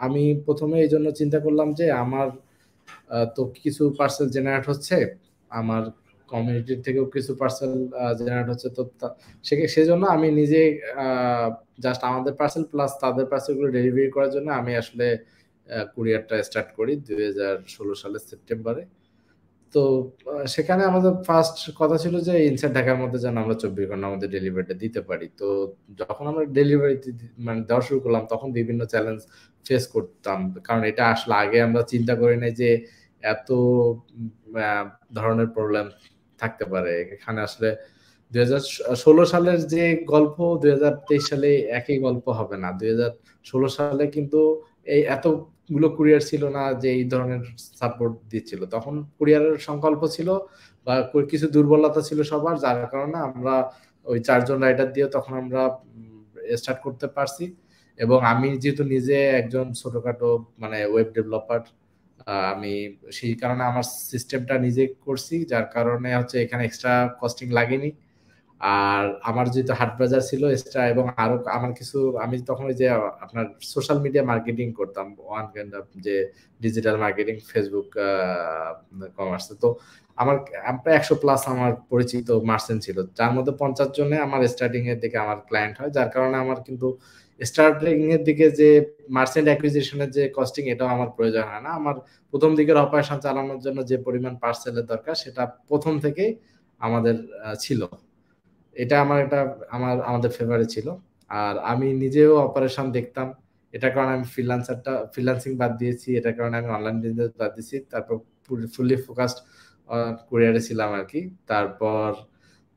[0.07, 2.29] আমি প্রথমে এই জন্য চিন্তা করলাম যে আমার
[3.37, 4.97] তো কিছু পার্সেল জেনারেট হচ্ছে,
[5.51, 5.83] আমার
[6.29, 7.73] কমিউনিটির থেকেও কিছু পার্সেল
[8.21, 8.83] জেনারেট হচ্ছে, তো
[9.75, 10.61] সেজন্য আমি নিজে
[11.85, 15.07] জাস্ট আমাদের পার্সেল প্লাস তাদের পার্সেলগুলো ডেলিভারি করার জন্য আমি আসলে
[15.95, 18.83] কুরিয়ারটা স্টার্ট করি দুই হাজার ষোলো সালের সেপ্টেম্বরে
[19.75, 19.83] তো
[20.55, 24.75] সেখানে আমাদের ফার্স্ট কথা ছিল যে ইনসাইড ঢাকার মধ্যে যেন আমরা চব্বিশ ঘণ্টা আমাদের ডেলিভারিটা
[24.85, 25.47] দিতে পারি। তো
[26.01, 26.97] যখন আমরা ডেলিভারি
[27.47, 29.21] মানে দেওয়া শুরু করলাম, তখন বিভিন্ন চ্যালেঞ্জ
[29.67, 32.71] ফেস করতাম। কারণ এটা আসলে আগে আমরা চিন্তা করি নাই যে,
[33.23, 33.49] এত
[35.19, 35.87] ধরনের প্রবলেম
[36.41, 37.69] থাকতে পারে। এখানে আসলে
[38.33, 38.45] দুই
[39.33, 42.91] সালের যে গল্প, দুই হাজার তেইশ সালে একই গল্প হবে না। দুই
[43.79, 44.41] সালে কিন্তু
[44.95, 45.03] এই
[45.71, 47.43] এতগুলো কুরিয়ার ছিল না যে এই ধরনের
[47.81, 50.29] সাপোর্ট দিচ্ছিল। তখন কুরিয়ারের সংকল্প ছিল
[50.87, 50.95] বা
[51.33, 53.55] কিছু দুর্বলতা ছিল সবার, যার কারণে আমরা
[54.07, 55.63] ওই চারজন রাইডার দিয়ে তখন আমরা
[56.61, 57.45] স্টার্ট করতে পারছি।
[57.99, 60.29] এবং আমি যেহেতু নিজে একজন ছোটখাটো
[60.63, 61.61] মানে ওয়েব ডেভেলপার
[62.55, 62.73] আমি
[63.17, 67.91] সেই কারণে আমার সিস্টেমটা নিজে করছি, যার কারণে হচ্ছে এখানে এক্সট্রা কস্টিং লাগেনি।
[68.63, 72.87] আর আমার যেহেতু হাট বাজার ছিল এক্সট্রা এবং আরও আমার কিছু, আমি তখন ওই যে
[73.25, 76.17] আপনার সোশ্যাল মিডিয়া মার্কেটিং করতাম ওয়ান কাইন্ড অফ যে
[76.65, 77.89] ডিজিটাল মার্কেটিং ফেসবুক
[79.17, 79.69] কমার্স তো
[80.19, 80.37] আমার
[80.83, 85.17] প্রায় একশো প্লাস আমার পরিচিত মার্চেন্ট ছিল। যার মধ্যে পঞ্চাশ জনে আমার স্টার্টিং এর দিকে
[85.25, 86.89] আমার ক্লায়েন্ট হয়, যার কারণে আমার কিন্তু
[87.41, 88.69] স্টার্টিং এর দিকে যে
[89.17, 91.97] মার্সেন্ট অ্যাকুইজিশনের যে কস্টিং এটাও আমার প্রয়োজন হয় না। আমার
[92.33, 96.31] প্রথম দিকের অপারেশন চালানোর জন্য যে পরিমাণ পার্সেলের দরকার, সেটা প্রথম থেকেই
[96.81, 97.17] আমাদের
[97.65, 97.81] ছিল।
[98.77, 100.95] এটা আমার একটা, আমার, আমাদের ফেভারে ছিল।
[101.29, 103.33] আর আমি নিজেও অপারেশন দেখতাম।
[103.73, 108.19] এটা কারণে আমি ফ্রিলান্সারটা ফ্রিলান্সিং বাদ দিয়েছি। এটা কারণে আমি অনলাইন বিজনেস বাদ দিয়েছি। তারপর
[108.77, 109.39] ফুললি ফোকাসড
[110.29, 112.15] কুরিয়ারে ছিলাম আর কি। তারপর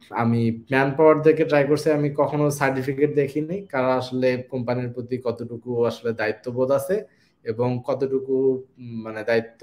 [0.09, 5.85] আমি ম্যান পাওয়ার দেখে ট্রাই করছি। আমি কখনো সার্টিফিকেট দেখিনি। কারণ আসলে কোম্পানির প্রতি কতটুকু
[5.85, 7.05] আসলে দায়িত্ববোধ আছে
[7.43, 9.61] এবং কতটুকু মানে দায়িত্ব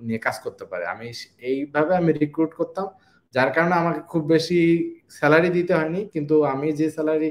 [0.00, 2.86] নিয়ে কাজ করতে পারে। আমি এইভাবে আমি রিক্রুট করতাম।
[3.34, 4.58] যার কারণে আমাকে খুব বেশি
[5.12, 7.30] স্যালারি দিতে হয়নি, কিন্তু আমি যে স্যালারি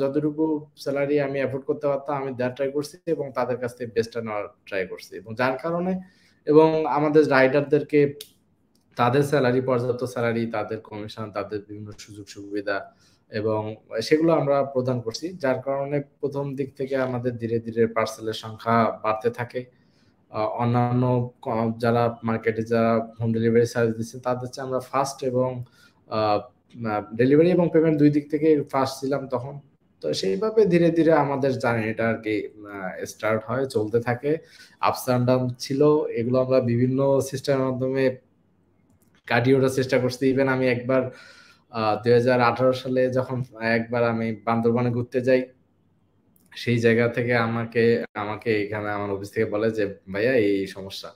[0.00, 0.44] যতটুকু
[0.84, 4.44] স্যালারি আমি অ্যাফোর্ড করতে পারতাম, আমি দেওয়ার ট্রাই করছি এবং তাদের কাছ থেকে বেস্টটা নেওয়ার
[4.68, 5.92] ট্রাই করছি। এবং যার কারণে
[6.46, 8.00] এবং আমাদের রাইডারদেরকে
[8.96, 12.76] তাদের স্যালারি পর্যাপ্ত স্যালারি তাদের কমিশন তাদের বিভিন্ন সুযোগ সুবিধা
[13.32, 13.60] এবং
[14.08, 19.28] সেগুলো আমরা প্রদান করছি, যার কারণে প্রথম দিক থেকে আমাদের ধীরে ধীরে পার্সেলের সংখ্যা বাড়তে
[19.38, 19.60] থাকে।
[20.62, 21.04] অন্যান্য
[21.84, 25.50] যারা মার্কেটে যারা হোম ডেলিভারি সার্ভিস দিচ্ছে, তাদের চেয়ে আমরা ফাস্ট এবং
[27.20, 29.54] ডেলিভারি এবং পেমেন্ট দুই দিক থেকে ফাস্ট ছিলাম তখন।
[30.02, 32.34] তো সেইভাবে ধীরে ধীরে আমাদের জার্নিটা আর কি
[33.12, 34.32] স্টার্ট হয়, চলতে থাকে।
[34.88, 35.80] আপস অ্যান্ড ডাউন ছিল,
[36.18, 36.98] এগুলো আমরা বিভিন্ন
[37.30, 38.04] সিস্টেমের মাধ্যমে
[39.28, 41.02] কাটিয়ে ওঠার চেষ্টা করছি। ইভেন আমি একবার
[42.02, 42.12] দুই
[42.82, 43.38] সালে যখন
[43.78, 45.42] একবার আমি বান্দরবানে ঘুরতে যাই,
[46.52, 47.84] সেই জায়গা থেকে আমাকে
[48.22, 51.08] আমাকে এখানে আমার অফিস থেকে বলে যে, ভাইয়া, এই সমস্যা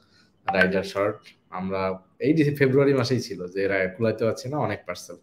[0.47, 1.17] রাইডার শর্ট
[1.59, 1.83] আমরা,
[2.27, 3.61] এই ফেব্রুয়ারি মাসেই ছিল যে
[3.95, 5.17] কুলাইতে পারছি না, অনেক পার্সেল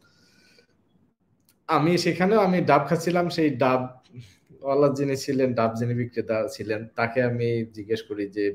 [1.78, 3.82] আমি সেখানেও আমি ডাব খাচ্ছিলাম, সেই ডাব
[4.65, 8.45] ওয়ালা যিনি ছিলেন, ডাব যিনি বিক্রেতা ছিলেন, তাকে আমি জিজ্ঞেস করি যে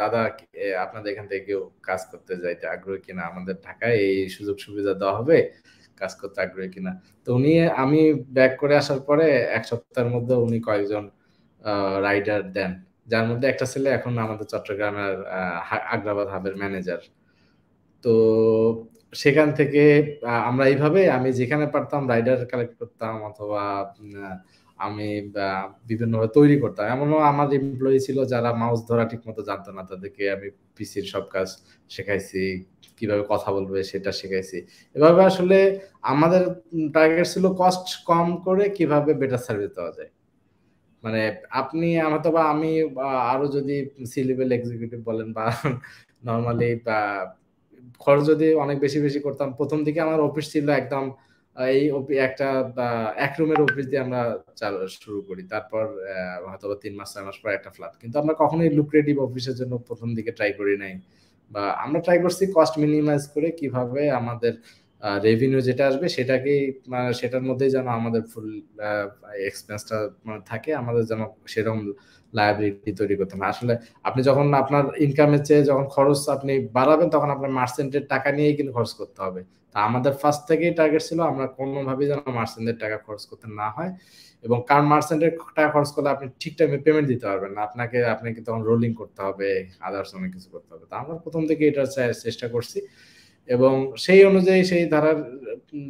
[0.00, 0.20] দাদা
[0.84, 3.22] আপনাদের এখান থেকে কেউ কাজ করতে যাইতে আগ্রহী কিনা?
[3.30, 5.38] আমাদের ঢাকায় এই সুযোগ সুবিধা দেওয়া হবে,
[6.00, 6.92] কাজ করতে আগ্রহী কিনা?
[7.24, 7.52] তো উনি,
[7.84, 8.00] আমি
[8.36, 11.04] ব্যাক করে আসার পরে এক সপ্তাহের মধ্যে উনি কয়েকজন
[12.06, 12.72] রাইডার দেন,
[13.10, 15.16] যার মধ্যে একটা ছেলে এখন আমাদের চট্টগ্রামের
[15.94, 17.00] আগ্রাবাদ হাবের ম্যানেজার।
[18.04, 18.14] তো
[19.16, 19.82] সেখান থেকে
[20.48, 23.62] আমরা এইভাবে আমি যেখানে পারতাম রাইডার কালেক্ট করতাম অথবা
[24.78, 25.08] আমি
[25.88, 30.22] বিভিন্নভাবে তৈরি করতাম। এমনও আমার এমপ্লয়ি ছিল যারা মাউস ধরা ঠিক মতো জানতো না, তাদেরকে
[30.36, 31.48] আমি পিসির সব কাজ
[31.90, 32.42] শেখাইছি,
[32.98, 34.58] কীভাবে কথা বলবে সেটা শেখাইছি।
[34.96, 35.56] এভাবে আসলে
[36.12, 36.42] আমাদের
[36.94, 40.10] টার্গেট ছিল কস্ট কম করে কীভাবে বেটার সার্ভিস দেওয়া যায়।
[41.02, 41.20] মানে
[41.60, 41.88] আপনি
[42.18, 42.70] অথবা আমি
[43.32, 43.76] আরও যদি
[44.10, 45.44] সি লেভেল এক্সিকিউটিভ বলেন বা
[46.28, 46.98] নর্মালি বা
[48.04, 51.04] খরচ যদি অনেক বেশি বেশি করতাম, প্রথম দিকে আমার অফিস ছিল একদম
[51.56, 51.82] এই
[52.26, 52.48] একটা
[53.26, 54.22] এক রুমের অফিস দিয়ে আমরা
[54.60, 55.84] চালু, শুরু করি। তারপর
[56.48, 60.08] হয়তো তিন মাস, চার মাস পর একটা ফ্ল্যাট কিন্তু আমরা কখনোই লুক্রেটিভ অফিসের জন্য প্রথম
[60.16, 60.94] দিকে ট্রাই করি নাই।
[61.50, 64.54] বা, আমরা ট্রাই করছি কস্ট মিনিমাইজ করে কীভাবে আমাদের
[65.26, 66.60] রেভিনিউ যেটা আসবে সেটাকেই
[66.92, 68.48] মানে সেটার মধ্যেই যেন আমাদের ফুল
[69.50, 69.98] এক্সপেন্সটা
[70.50, 71.20] থাকে, আমাদের যেন
[71.52, 71.78] সেরকম
[72.32, 73.74] লায়াবিলিটি তৈরি করতে হবে আসলে
[74.08, 78.72] আপনি যখন আপনার ইনকামের চেয়ে যখন খরচ আপনি বাড়াবেন, তখন আপনার মার্চেন্টের টাকা নিয়েই কিন্তু
[78.76, 79.40] খরচ করতে হবে।
[79.74, 83.90] তা আমাদের ফার্স্ট থেকেই টার্গেট ছিল আমরা কোনোভাবেই যেন মার্চেন্টের টাকা খরচ করতে না হয়
[84.44, 88.40] এবং কারণ মার্চেন্টের টাকা খরচ করলে আপনি ঠিক টাইমে পেমেন্ট দিতে পারবেন না। আপনাকে আপনাকে
[88.46, 89.48] তখন রোলিং করতে হবে
[89.88, 91.82] আদার্স অনেক কিছু করতে হবে। তা আমরা প্রথম থেকে এটা
[92.24, 92.78] চেষ্টা করছি
[93.48, 93.74] এবং
[94.04, 95.18] সেই অনুযায়ী সেই ধারার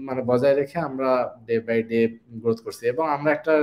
[0.08, 1.10] মানে বজায় রেখে আমরা
[1.46, 2.00] ডে বাই ডে
[2.42, 3.54] গ্রোথ করছি এবং আমরা একটা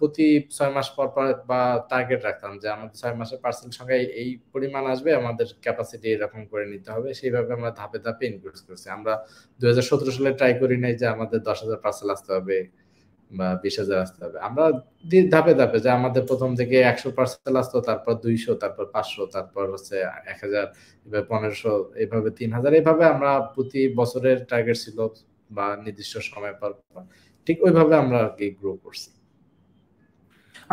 [0.00, 1.60] প্রতি ছয় মাস পর পর বা
[1.90, 6.64] টার্গেট রাখতাম যে আমাদের ছয় মাসের পার্সেন্ট সংখ্যায় এই পরিমাণ আসবে, আমাদের ক্যাপাসিটি এরকম করে
[6.72, 9.12] নিতে হবে। সেইভাবে আমরা ধাপে ধাপে ইনক্রিজ করছি। আমরা
[9.60, 9.70] দুই
[10.16, 12.58] সালে ট্রাই করি নাই যে আমাদের দশ হাজার পার্সেল আসতে হবে
[13.30, 14.64] বা বিশ হাজার আসতে হবে। আমরা
[15.34, 19.96] ধাপে ধাপে যে আমাদের প্রথম থেকে একশো পার্সেন্ট আসতো, তারপর দুইশো, তারপর পাঁচশো, তারপর হচ্ছে
[20.32, 20.66] এক হাজার,
[21.06, 24.98] এবার পনেরোশো এইভাবে তিন হাজার। এইভাবে আমরা প্রতি বছরের টার্গেট ছিল
[25.56, 26.70] বা নির্দিষ্ট সময় পর
[27.46, 29.10] ঠিক ওইভাবে আমরা আর কি গ্রো করছি।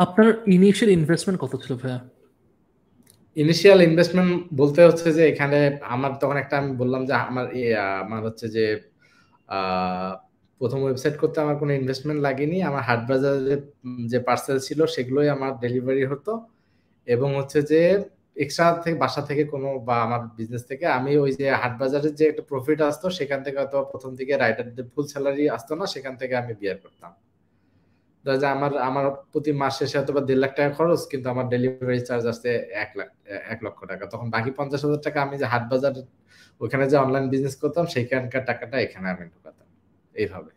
[0.03, 1.99] আপনার ইনিশিয়াল ইনভেস্টমেন্ট কত ছিল ভাইয়া?
[3.35, 4.31] ইনিশিয়াল ইনভেস্টমেন্ট
[4.61, 5.59] বলতে হচ্ছে যে এখানে
[5.95, 7.45] আমার তখন একটা আমি বললাম যে আমার
[8.05, 8.65] আমার হচ্ছে যে
[10.61, 13.55] প্রথম ওয়েবসাইট করতে আমার কোনো ইনভেস্টমেন্ট লাগেনি। আমার হাট বাজারে
[14.11, 16.31] যে পার্সেল ছিল সেগুলোই আমার ডেলিভারি হতো।
[17.07, 17.81] এবং হচ্ছে যে
[18.43, 22.25] এক্সট্রা থেকে বাসা থেকে কোনো বা আমার বিজনেস থেকে আমি ওই যে হাট বাজারের যে
[22.31, 26.33] একটা প্রফিট আসতো, সেখান থেকে হয়তো প্রথম দিকে রাইটারদের ফুল স্যালারি আসতো না, সেখান থেকে
[26.41, 27.11] আমি বিয়ার করতাম।
[28.25, 29.97] যে আমার আমার প্রতি মাস শেষে
[30.29, 32.49] দেড় লাখ টাকা খরচ, কিন্তু আমার ডেলিভারি চার্জ আসছে
[32.83, 33.09] এক লাখ,
[33.53, 35.93] এক লক্ষ টাকা। তখন বাকি পঞ্চাশ হাজার টাকা আমি যে হাট বাজার,
[36.61, 39.67] ওখানে যে অনলাইন বিজনেস করতাম, সেইখানকার টাকাটা এখানে আমি ঢুকাতাম।
[40.21, 40.51] এইভাবে।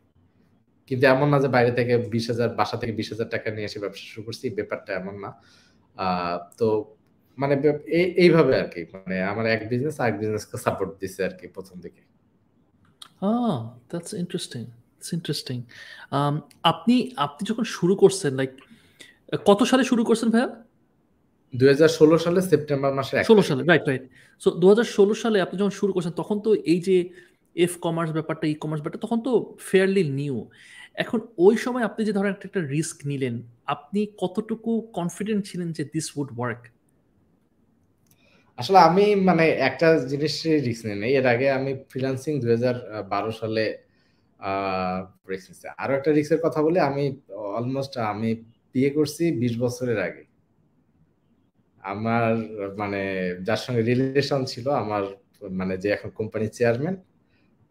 [0.89, 3.79] কিন্তু এমন না যে বাইরে থেকে বিশ হাজার, বাসা থেকে বিশ হাজার টাকা নিয়ে এসে
[3.85, 5.31] ব্যবসা শুরু করছি ব্যাপারটা এমন না।
[6.59, 6.67] তো
[7.39, 7.55] মানে
[8.25, 12.03] এইভাবে আর কি। মানে আমার এক বিজনেস আরেক বিজনেসকে সাপোর্ট দিছে আর কি প্রথম দিকে।
[13.29, 13.57] Ah
[13.91, 14.63] that's interesting
[15.01, 15.63] it's interesting
[16.63, 18.51] আপনি আপনি যখন শুরু করছেন লাইক
[19.47, 20.49] কত সালে শুরু করছেন ভাইয়া?
[21.57, 24.03] দু হাজার ষোলো সালে সেপ্টেম্বর মাসে ষোলো সালে রাইট রাইট
[24.41, 26.97] সো দুহাজার ষোলো সালে আপনি যখন শুরু করছেন তখন তো এই যে
[27.55, 30.49] এফ কমার্স ব্যাপারটা ই কমার্স ব্যাপারটা তখন তো ফেয়ারলি নিউ
[30.95, 35.85] এখন ওই সময় আপনি যে ধরেন একটা একটা রিস্ক নিলেন আপনি কতটুকু কনফিডেন্ট ছিলেন যে
[35.85, 36.63] দিস উড ওয়ার্ক
[38.57, 42.77] আসলে আমি মানে একটা জিনিস রিস্ক নেই। এর আগে আমি ফ্রিল্যান্সিং দু হাজার
[43.09, 43.65] বারো সালে
[44.41, 50.25] নিচ্ছে। আরও একটা রিস্কের কথা বলে, আমি অলমোস্ট আমি বিয়ে করছি বিশ বছরের আগে।
[51.83, 52.37] আমার
[52.79, 53.01] মানে
[53.43, 55.03] যার সঙ্গে রিলেশন ছিল, আমার
[55.51, 56.97] মানে যে এখন কোম্পানির চেয়ারম্যান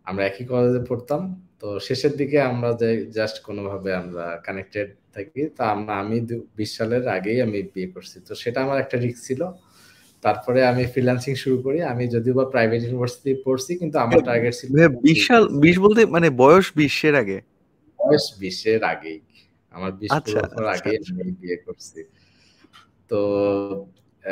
[0.03, 5.63] আমরা একই কলেজে পড়তাম। তো শেষের দিকে আমরা যে জাস্ট কোনোভাবে আমরা কানেক্টেড থাকি, তা
[5.65, 6.22] আমরা, আমি
[6.55, 9.51] বিশ সালের আগেই আমি বিয়ে করছি। তো সেটা আমার একটা রিক্স ছিল।
[10.24, 14.70] তারপরে আমি ফ্রিল্যান্সিং শুরু করি। আমি যদিও বা প্রাইভেট ইউনিভার্সিটি পড়ছি কিন্তু আমার টার্গেট ছিল
[15.03, 17.38] বিশ সাল বিশ বলতে মানে বয়স বিশের আগে?
[17.99, 19.20] বয়স বিশের আগেই।
[19.72, 21.99] আমার বিশ আচ্ছা, বছর আচ্ছা, আগে আচ্ছা। আমি বিয়ে করছি।
[23.09, 23.20] তো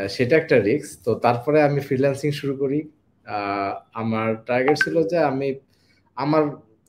[0.09, 2.79] সেটা একটা রিস্ক তো তারপরে আমি ফ্রিল্যান্সিং শুরু করি।
[3.93, 5.47] আমার টার্গেট ছিল যে আমি
[6.17, 6.43] আমার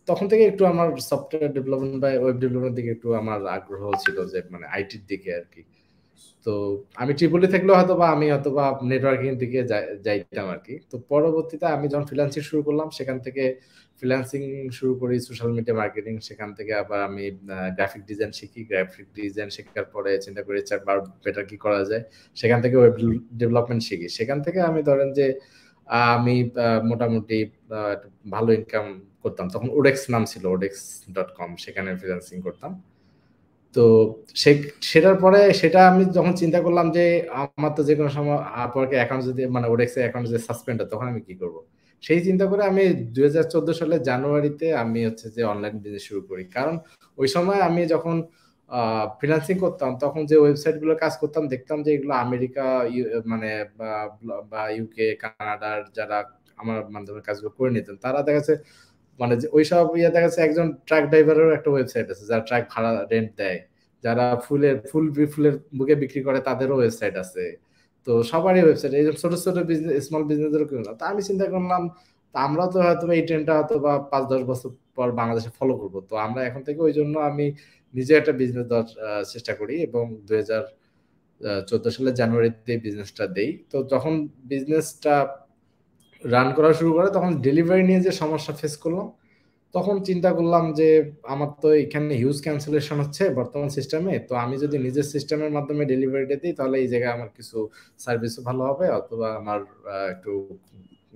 [0.08, 4.38] তখন থেকে একটু আমার সফটওয়্যার ডেভেলপমেন্ট বা ওয়েব ডেভেলপমেন্ট দিকে একটু আমার আগ্রহ ছিল যে
[4.50, 5.62] মানে আইটির দিকে আর কি।
[6.46, 6.52] তো
[7.02, 9.60] আমি ট্রিপলি থাকলেও হয়তো বা আমি হয়তো বা নেটওয়ার্কিং দিকে
[10.06, 13.44] যাইতাম আর কি তো পরবর্তীতে আমি যখন ফ্রিল্যান্সিং শুরু করলাম, সেখান থেকে
[13.98, 14.40] ফ্রিল্যান্সিং
[14.78, 17.24] শুরু করি সোশ্যাল মিডিয়া মার্কেটিং সেখান থেকে আবার আমি
[17.76, 22.02] গ্রাফিক ডিজাইন শিখি। গ্রাফিক ডিজাইন শেখার পরে চিন্তা করি বার বেটার কি করা যায়?
[22.40, 22.96] সেখান থেকে ওয়েব
[23.40, 25.26] ডেভেলপমেন্ট শিখি। সেখান থেকে আমি ধরেন যে
[26.14, 26.36] আমি
[26.90, 27.38] মোটামুটি
[28.34, 28.86] ভালো ইনকাম
[29.22, 30.80] করতাম। তখন ওডেক্স নাম ছিল ওডেক্স
[31.16, 32.72] ডট কম সেখানে ফ্রিল্যান্সিং করতাম।
[33.78, 33.86] তো
[34.42, 34.50] সে,
[34.90, 37.04] সেটার পরে সেটা আমি যখন চিন্তা করলাম যে
[37.40, 38.38] আমার তো যে কোনো সময়
[39.00, 39.66] অ্যাকাউন্ট যদি মানে
[40.04, 41.56] অ্যাকাউন্ট যদি সাসপেন্ড হয়, তখন আমি কি করব?
[42.02, 46.22] সেই চিন্তা করে আমি দুই হাজার চোদ্দ সালের জানুয়ারিতে আমি হচ্ছে যে অনলাইন বিজনেস শুরু
[46.30, 46.74] করি। কারণ
[47.18, 48.16] ওই সময় আমি যখন
[49.18, 52.64] ফ্রিল্যান্সিং করতাম, তখন যে ওয়েবসাইটগুলো কাজ করতাম, দেখতাম যে এগুলো আমেরিকা
[53.30, 53.50] মানে
[54.50, 56.18] বা ইউকে কানাডার যারা
[56.62, 58.56] আমার মাধ্যমে কাজগুলো করে নিতেন, তারা দেখা যাচ্ছে
[59.20, 63.30] মানে ওইসব ইয়ে দেখা যাচ্ছে একজন ট্রাক ড্রাইভারেরও একটা ওয়েবসাইট আছে, যারা ট্রাক ভাড়া রেন্ট
[63.40, 63.58] দেয়।
[64.04, 67.44] যারা ফুলের, ফুল ফুলের বুকে বিক্রি করে তাদেরও ওয়েবসাইট আছে।
[68.06, 71.82] তো সবারই ওয়েবসাইট এই ছোট ছোট বিজনেস স্মল বিজনেসেরও কেউ না। তা আমি চিন্তা করলাম,
[72.34, 75.94] তা আমরা তো হয়তো এই ট্রেনটা হয়তো বা পাঁচ, দশ বছর পর বাংলাদেশে ফলো করব।
[76.10, 77.46] তো আমরা এখন থেকে ওই জন্য আমি
[77.94, 78.88] নিজে একটা বিজনেস দেওয়ার
[79.32, 80.64] চেষ্টা করি এবং দুই হাজার
[81.68, 84.14] চোদ্দ সালের জানুয়ারিতে বিজনেসটা দেই। তো যখন
[84.52, 85.14] বিজনেসটা
[86.22, 89.06] রান করা শুরু করে তখন ডেলিভারি নিয়ে যে সমস্যা ফেস করলাম
[89.74, 90.88] তখন চিন্তা করলাম যে
[91.34, 96.36] আমার তো এখানে হিউজ ক্যান্সেলেশন হচ্ছে বর্তমান সিস্টেমে তো আমি যদি নিজের সিস্টেমের মাধ্যমে ডেলিভারিটা
[96.42, 97.58] দিই তাহলে এই জায়গায় আমার কিছু
[98.04, 99.60] সার্ভিসও ভালো হবে অথবা আমার
[100.14, 100.32] একটু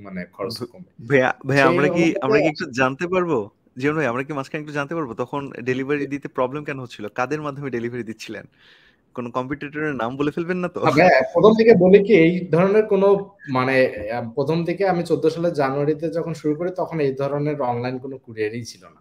[0.05, 3.33] মানে খরচ কমবে। ভাইয়া ভাইয়া আমরা কি আমরা কি একটু জানতে পারব?
[3.81, 5.11] জীবন ভাই আমরা কি মাঝখানে একটু জানতে পারব?
[5.23, 7.05] তখন ডেলিভারি দিতে প্রবলেম কেন হচ্ছিল?
[7.19, 8.45] কাদের মাধ্যমে ডেলিভারি দিচ্ছিলেন?
[9.17, 10.79] কোন কম্পিটিটরের নাম বলে ফেলবেন না তো?
[10.99, 13.09] হ্যাঁ প্রথম থেকে বলি কি এই ধরনের কোনো
[13.51, 13.77] মানে
[14.35, 18.65] প্রথম থেকে আমি চোদ্দ সালের জানুয়ারিতে যখন শুরু করি তখন এই ধরনের অনলাইন কোনো কুরিয়ারই
[18.65, 19.01] ছিল না।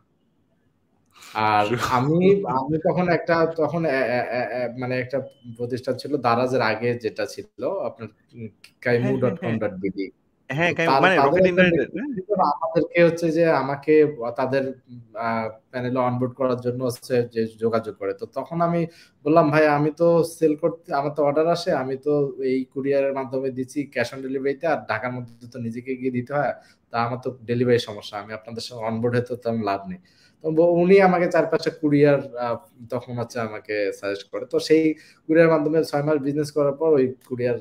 [1.43, 1.66] আর
[1.97, 2.20] আমি
[2.59, 3.82] আমি তখন একটা তখন
[4.78, 5.18] মানে একটা
[5.57, 8.07] প্রতিষ্ঠান ছিল দারাজের আগে যেটা ছিল আপনার
[8.82, 9.12] কাইমু
[10.52, 11.16] হ্যাঁ মানে
[12.56, 13.93] আমাদেরকে হচ্ছে যে আমাকে
[14.39, 14.64] তাদের
[15.72, 18.82] প্যানেলে অনবোর্ড করার জন্য হচ্ছে যে যোগাযোগ করে। তো তখন আমি
[19.26, 22.14] বললাম ভাই আমি তো সেল করতে আমার তো অর্ডার আসে আমি তো
[22.49, 26.54] এই কুরিয়ারের মাধ্যমে দিচ্ছি ক্যাশ অন ডেলিভারিতে আর ঢাকার মধ্যে তো নিজেকে গিয়ে দিতে হয়
[26.93, 29.99] তা আমার তো ডেলিভারি সমস্যা আমি আপনাদের সঙ্গে অনবোর্ড হতে তো লাভ নেই।
[30.82, 32.20] উনি আমাকে চার পাঁচটা কুরিয়ার
[32.94, 34.84] তখন হচ্ছে আমাকে সাজেস্ট করে। তো সেই
[35.30, 37.58] কুরিয়ার মাধ্যমে ছয় মাস বিজনেস করার পর ওই কুরিয়ার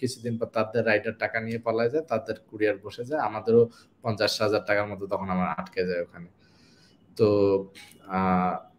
[0.00, 3.62] কিছুদিন পর তাদের রাইটার টাকা নিয়ে পালায় যায়, তাদের কুরিয়ার বসে যায়। আমাদেরও
[4.04, 6.28] পঞ্চাশ হাজার টাকার মতো তখন আমার আটকে যায় ওখানে।
[7.16, 7.28] তো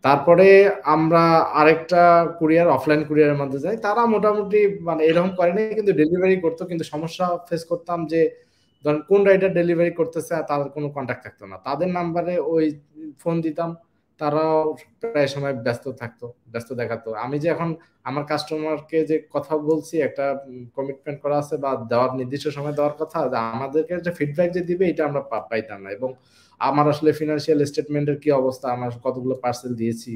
[0.06, 0.48] তারপরে
[0.96, 1.24] আমরা
[1.60, 2.02] আরেকটা
[2.40, 7.26] কুরিয়ার অফলাইন কুরিয়ারের মধ্যে যাই। তারা মোটামুটি মানে এরকম করেনি কিন্তু ডেলিভারি করতো। কিন্তু সমস্যা
[7.48, 8.22] ফেস করতাম যে
[8.86, 12.66] ধরেন কোন রাইডার ডেলিভারি করতেছে আর তাদের কোনো কন্ট্যাক্ট থাকতো না। তাদের নাম্বারে ওই
[13.22, 13.70] ফোন দিতাম,
[14.20, 14.60] তারাও
[15.02, 17.70] প্রায় সময় ব্যস্ত থাকতো, ব্যস্ত দেখাতো। আমি যে এখন
[18.10, 20.26] আমার কাস্টমারকে যে কথা বলছি, একটা
[20.78, 23.18] কমিটমেন্ট করা আছে বা দেওয়ার নির্দিষ্ট সময় দেওয়ার কথা
[23.56, 25.22] আমাদেরকে যে ফিডব্যাক যে দিবে, এটা আমরা
[25.52, 26.10] পাইতাম না। এবং
[26.62, 30.14] আমার আসলে ফিনান্সিয়াল স্টেটমেন্টের কি অবস্থা, আমার কতগুলো পার্সেল দিয়েছি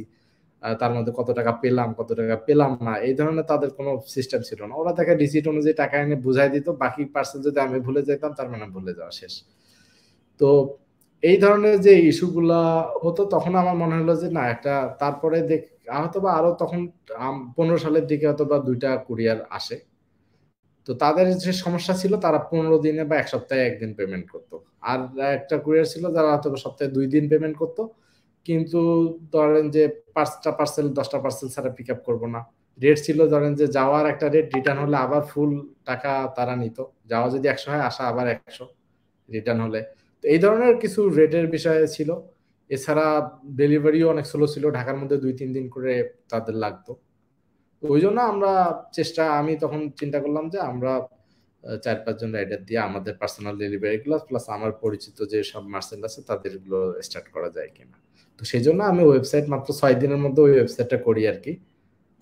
[0.81, 4.59] তার মধ্যে কত টাকা পেলাম, কত টাকা পেলাম না, এই ধরনের তাদের কোনো সিস্টেম ছিল
[4.69, 8.31] না। ওরা তাকে রিসিট অনুযায়ী টাকা এনে বুঝাই দিত, বাকি পার্সেল যদি আমি ভুলে যেতাম,
[8.39, 9.33] তার মানে ভুলে যাওয়া শেষ।
[10.39, 10.49] তো
[11.23, 12.61] এই ধরনের যে ইস্যুগুলা
[13.03, 15.61] হতো, তখন আমার মনে হলো যে না, একটা তারপরে দেখ
[15.97, 16.79] হয়তো বা আরও তখন
[17.57, 19.77] পনেরো সালের দিকে হয়তো বা দুইটা কুরিয়ার আসে।
[20.87, 24.55] তো তাদের যে সমস্যা ছিল, তারা পনেরো দিনে বা এক সপ্তাহে একদিন পেমেন্ট করতো।
[24.91, 24.99] আর
[25.37, 27.81] একটা কুরিয়ার ছিল, যারা হয়তো সপ্তাহে দুই দিন পেমেন্ট করতো
[28.49, 28.79] কিন্তু
[29.33, 29.83] ধরেন যে
[30.15, 32.41] পাঁচটা পার্সেল দশটা পার্সেল ছাড়া পিক আপ করব না।
[32.79, 35.51] রেট ছিল ধরেন যে যাওয়ার একটা রেট রিটার্ন হলে আবার ফুল
[35.89, 36.77] টাকা তারা নিত।
[37.11, 38.65] যাওয়া যদি একশো হয়, আসা আবার একশো
[39.29, 39.81] রিটার্ন হলে।
[40.21, 42.09] তো এই ধরনের কিছু রেটের বিষয়ে ছিল।
[42.69, 43.07] এছাড়া
[43.61, 45.93] ডেলিভারিও অনেক স্লো ছিল। ঢাকার মধ্যে দুই, তিন দিন করে
[46.31, 46.91] তাদের লাগতো।
[47.83, 48.51] ওই জন্য আমরা
[48.97, 50.93] চেষ্টা, আমি তখন চিন্তা করলাম যে আমরা
[51.83, 56.19] চার পাঁচজন রাইডার দিয়ে আমাদের পার্সোনাল ডেলিভারি গুলো প্লাস আমার পরিচিত যে সব মার্সেন্ট আছে,
[56.29, 57.97] তাদেরগুলো স্টার্ট করা যায় কিনা।
[58.39, 61.51] তো সেই জন্য আমি ওয়েবসাইট মাত্র ছয় দিনের মধ্যে ওই ওয়েবসাইটটা করি আর কি।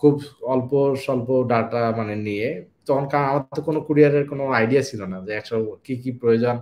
[0.02, 0.14] খুব
[0.54, 0.70] অল্প
[1.04, 2.48] স্বল্প ডাটা মানে নিয়ে।
[2.86, 5.56] তখন আমার তো কোনো কুরিয়ারের কোনো আইডিয়া ছিল না যে একশো
[5.86, 6.56] কি কি প্রয়োজন।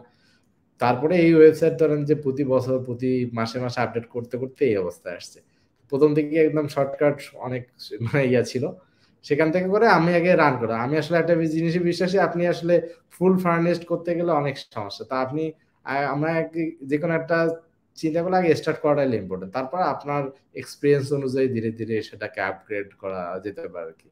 [0.80, 5.14] তারপরে এই ওয়েবসাইট ধরেন যে প্রতি বছর, প্রতি মাসে মাসে আপডেট করতে করতে এই অবস্থায়
[5.20, 5.38] আসছে।
[5.92, 7.62] প্রথম থেকে একদম শর্টকাট অনেক
[8.06, 8.64] মানে ইয়া ছিল।
[9.24, 12.74] সেখান থেকে করে আমি আগে রান করা। আমি আসলে একটা জিনিসে বিশ্বাসী, আপনি আসলে
[13.14, 15.44] ফুল ফার্নিশড করতে গেলে অনেক সমস্যা। তা আপনি
[16.14, 16.30] আমরা
[16.90, 17.38] যে কোনো একটা
[17.96, 20.22] চিন্তা করলে আগে স্টার্ট করাটাই ইম্পর্টেন্ট তারপর আপনার
[20.54, 24.08] এক্সপিরিয়েন্স অনুযায়ী ধীরে ধীরে সেটাকে আপগ্রেড করা যেতে পারে আর কি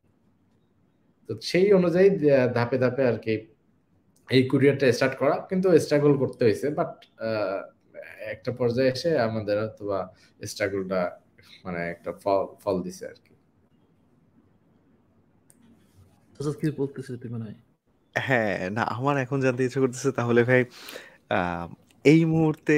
[1.29, 2.09] তো সেই অনুযায়ী
[2.55, 3.35] ধাপে ধাপে আর কি
[4.29, 6.93] এই কুরিয়ারটা স্টার্ট করা। কিন্তু স্ট্রাগল করতে হয়েছে বাট
[8.35, 9.99] একটা পর্যায়ে এসে আমাদের অথবা
[10.43, 11.01] স্ট্রাগলটা
[11.65, 13.35] মানে একটা ফল ফল দিছে আর কি
[16.61, 17.47] কি বলতেছে তুমি না
[18.17, 18.57] হ্যাঁ?
[18.71, 20.63] না আমার এখন জানতে ইচ্ছে করতেছে তাহলে ভাই
[22.05, 22.77] এই মুহূর্তে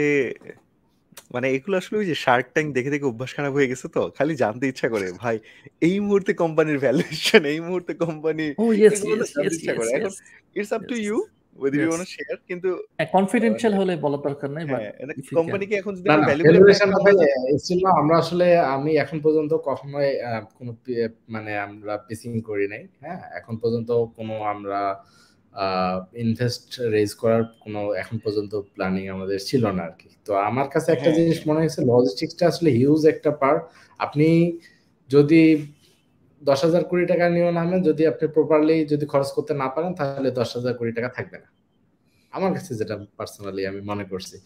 [1.31, 4.35] মানে এগুলো আসলে ওই যে শার্ক ট্যাঙ্ক দেখে দেখে অভ্যাস খারাপ হয়ে গেছে তো খালি
[4.43, 5.37] জানতে ইচ্ছা করে ভাই
[5.83, 8.45] এই মুহূর্তে কোম্পানির ভ্যালুয়েশন এই মুহূর্তে কোম্পানি
[8.79, 8.99] ইয়েস
[9.49, 10.13] ইচ্ছা করে। এখন
[10.57, 11.19] it's up to you
[11.57, 12.69] whether you want to share কিন্তু
[13.17, 14.83] কনফিডেন্সিয়াল হলে বলার দরকার নাই বাট
[15.39, 16.91] কোম্পানিকে এখন যদি ভ্যালুয়েশন
[18.01, 18.47] আমরা আসলে
[18.77, 20.11] আমি এখন পর্যন্ত কখনোই
[20.59, 20.73] কোনো
[21.35, 24.81] মানে আমরা পিসিং করি নাই হ্যাঁ এখন পর্যন্ত কোনো আমরা
[26.25, 30.89] ইনভেস্ট রেজ করার কোনো এখন পর্যন্ত প্ল্যানিং আমাদের ছিল না আর কি। তো আমার কাছে
[30.93, 33.61] একটা হ্যাঁ, জিনিস মনে হয়েছে লজিস্টিক্সটা আসলে হিউজ একটা পার্ট
[34.01, 34.29] আপনি
[35.11, 35.43] যদি
[36.43, 40.29] দশ হাজার কোটি টাকা নিয়েও নামেন যদি আপনি প্রপারলি যদি খরচ করতে না পারেন তাহলে
[40.31, 41.49] দশ হাজার কোটি টাকা থাকবে না।
[42.33, 44.37] আমার কাছে যেটা পার্সোনালি আমি মনে করছি।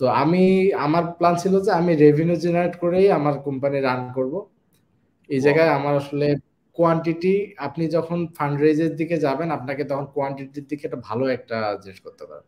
[0.00, 0.42] তো আমি
[0.76, 4.34] আমার প্ল্যান ছিল যে আমি রেভিনিউ জেনারেট করেই আমার কোম্পানি রান করব।
[5.30, 6.26] এই জায়গায় আমার আসলে
[6.76, 7.34] কোয়ান্টিটি
[7.66, 12.24] আপনি যখন ফান্ড রেজের দিকে যাবেন আপনাকে তখন কোয়ান্টিটির দিকে একটা ভালো একটা জিনিস করতে
[12.28, 12.46] পারেন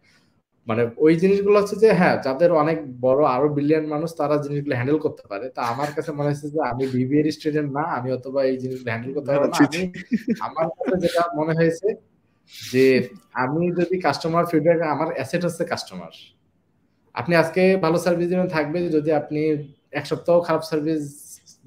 [0.67, 4.99] মানে ওই জিনিসগুলো হচ্ছে যে হ্যাঁ যাদের অনেক বড় আরও বিলিয়ন মানুষ তারা জিনিসগুলো হ্যান্ডেল
[5.07, 8.57] করতে পারে। তা আমার কাছে মনে হচ্ছে যে আমি বিবিএর স্টুডেন্ট না আমি অথবা এই
[8.63, 9.81] জিনিসগুলো হ্যান্ডেল করতে পারব না। আমি
[10.47, 11.89] আমার কাছে যেটা মনে হয়েছে
[12.73, 12.87] যে
[13.43, 16.13] আমি যদি কাস্টমার ফিডব্যাক আমার অ্যাসেট হচ্ছে কাস্টমার
[17.15, 19.41] আপনি আজকে ভালো সার্ভিস দিবেন থাকবে। যদি আপনি
[19.99, 21.03] এক সপ্তাহ খারাপ সার্ভিস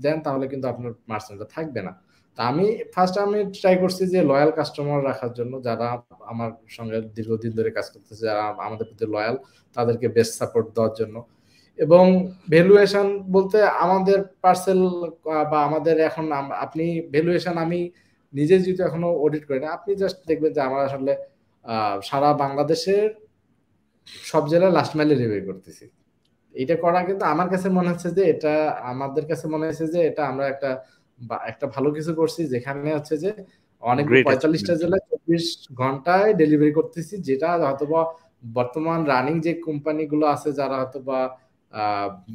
[0.03, 1.93] দেন তাহলে কিন্তু আপনার মার্সেন্টটা থাকবে না।
[2.37, 5.87] তা আমি ফার্স্ট আমি ট্রাই করছি যে লয়াল কাস্টমার রাখার জন্য যারা
[6.31, 9.35] আমার সঙ্গে দীর্ঘদিন ধরে কাজ করতেছে, যারা আমাদের প্রতি লয়াল
[9.75, 11.15] তাদেরকে বেস্ট সাপোর্ট দেওয়ার জন্য।
[11.79, 12.03] এবং
[12.53, 14.81] ভ্যালুয়েশন বলতে আমাদের পার্সেল
[15.51, 16.25] বা আমাদের এখন
[16.65, 17.79] আপনি ভ্যালুয়েশন আমি
[18.33, 21.13] নিজে যদি এখনও অডিট করি না, আপনি জাস্ট দেখবেন যে আমরা আসলে
[22.09, 23.07] সারা বাংলাদেশের
[24.29, 25.85] সব জেলায় লাস্ট মাইলে রিভিউ করতেছি।
[26.55, 28.53] এটা করা কিন্তু আমার কাছে মনে হচ্ছে যে এটা,
[28.91, 30.69] আমাদের কাছে মনে হচ্ছে যে এটা আমরা একটা
[31.29, 33.31] বা একটা ভালো কিছু করছি যেখানে হচ্ছে যে
[33.83, 35.45] অনেক পঁয়তাল্লিশটা জেলায় চব্বিশ
[35.81, 38.01] ঘন্টায় ডেলিভারি করতেছি যেটা হয়তোবা
[38.57, 41.19] বর্তমান রানিং যে কোম্পানিগুলো আছে যারা হয়তোবা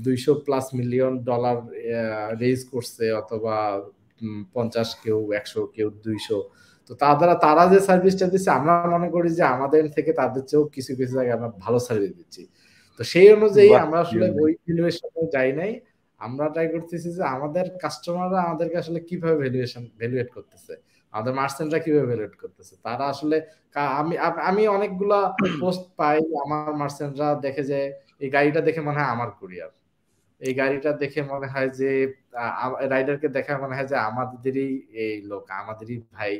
[0.04, 1.58] দুইশো প্লাস মিলিয়ন ডলার
[2.42, 3.54] রেজ করছে অথবা
[4.54, 6.38] পঞ্চাশ কেউ একশো কেউ দুইশো।
[6.90, 10.90] তো তারা তারা যে সার্ভিসটা দিচ্ছে আমরা মনে করি যে আমাদের থেকে তাদের চেয়েও কিছু
[10.98, 12.42] কিছু জায়গায় আমরা ভালো সার্ভিস দিচ্ছি।
[13.00, 15.72] তো সেই অনুযায়ী আমরা আসলে ওই ভ্যালুয়েশনে যাই নাই।
[16.20, 20.74] আমরা ট্রাই করতেছি যে আমাদের কাস্টমাররা আমাদেরকে আসলে কীভাবে ভ্যালুয়েশন ভ্যালুয়েট করতেছে?
[21.14, 22.74] আমাদের মার্চেন্টরা কীভাবে ভ্যালুয়েট করতেছে?
[22.86, 23.36] তারা আসলে
[24.00, 24.14] আমি
[24.50, 25.18] আমি অনেকগুলা
[25.62, 27.78] পোস্ট পাই, আমার মার্চেন্টরা দেখে যে
[28.24, 29.72] এই গাড়িটা দেখে মনে হয় আমার কুরিয়ার
[30.40, 31.90] এই গাড়িটা দেখে মনে হয় যে
[32.92, 34.70] রাইডারকে দেখে মনে হয় যে আমাদেরই
[35.04, 36.34] এই লোক, আমাদেরই ভাই।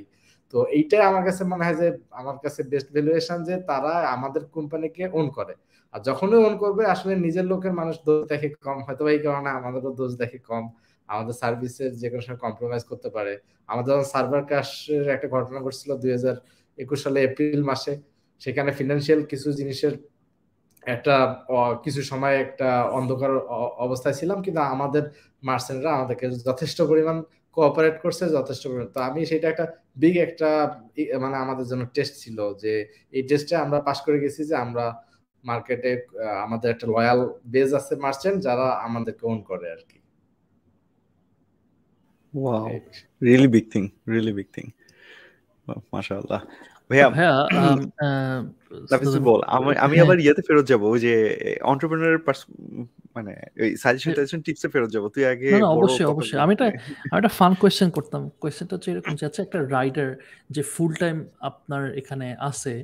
[0.52, 1.88] তো এইটাই আমার কাছে মনে হয় যে,
[2.20, 5.54] আমার কাছে বেস্ট ভ্যালুয়েশন যে তারা আমাদের কোম্পানিকে ওন করে।
[5.96, 9.90] আর যখনই ওন করবে, আসলে নিজের লোকের মানুষ দোষ দেখে কম, হয়তো এই কারণে আমাদেরও
[10.00, 10.64] দোষ দেখে কম।
[11.08, 13.32] আমাদের সার্ভিসের যে কোনো সময় কম্প্রোমাইজ করতে পারে।
[13.68, 16.36] আমাদের যখন সার্ভার ক্রাশের একটা ঘটনা ঘটছিল দুই হাজার
[16.78, 17.92] একুশ সালে এপ্রিল মাসে,
[18.42, 19.94] সেখানে ফিনান্সিয়াল কিছু জিনিসের
[20.86, 21.14] একটা
[21.84, 22.68] কিছু সময় একটা
[22.98, 23.32] অন্ধকার
[23.86, 25.04] অবস্থায় ছিলাম, কিন্তু আমাদের
[25.48, 27.16] মার্সেন্টরা আমাদেরকে যথেষ্ট পরিমাণ
[27.56, 29.66] কোঅপারেট করছে, যথেষ্ট পরিমাণ। তো আমি সেটা একটা
[30.02, 30.50] বিগ একটা
[31.24, 32.72] মানে আমাদের জন্য টেস্ট ছিল যে,
[33.16, 34.84] এই টেস্টে আমরা পাশ করে গেছি যে আমরা
[35.48, 35.90] মার্কেটে
[36.46, 37.20] আমাদের একটা লয়াল
[37.52, 39.98] বেজ আছে মার্চেন্ট যারা আমাদেরকে ওন করে আর কি।
[42.34, 42.66] Wow
[43.26, 44.66] really big thing really big thing
[45.92, 46.40] মাশাআল্লাহ।
[46.90, 47.32] ভাইয়া ভাইয়া
[49.28, 51.14] বল আমি আমি হ্যাঁ। আবার ইয়েতে ফেরত যাব ওই যে
[51.70, 52.20] এন্টারপ্রেনারের
[53.16, 53.32] মানে
[53.62, 56.66] ওই সাজেশন টাজেশন টিপসে ফেরত যাব তুই আগে না অবশ্যই অবশ্যই। আমি একটা
[57.10, 60.08] আমি একটা ফান কোয়েশ্চেন করতাম। কোয়েশ্চেনটা হচ্ছে এরকম যে আচ্ছা একটা রাইডার
[60.54, 61.16] যে ফুল টাইম
[61.50, 62.74] আপনার এখানে আছে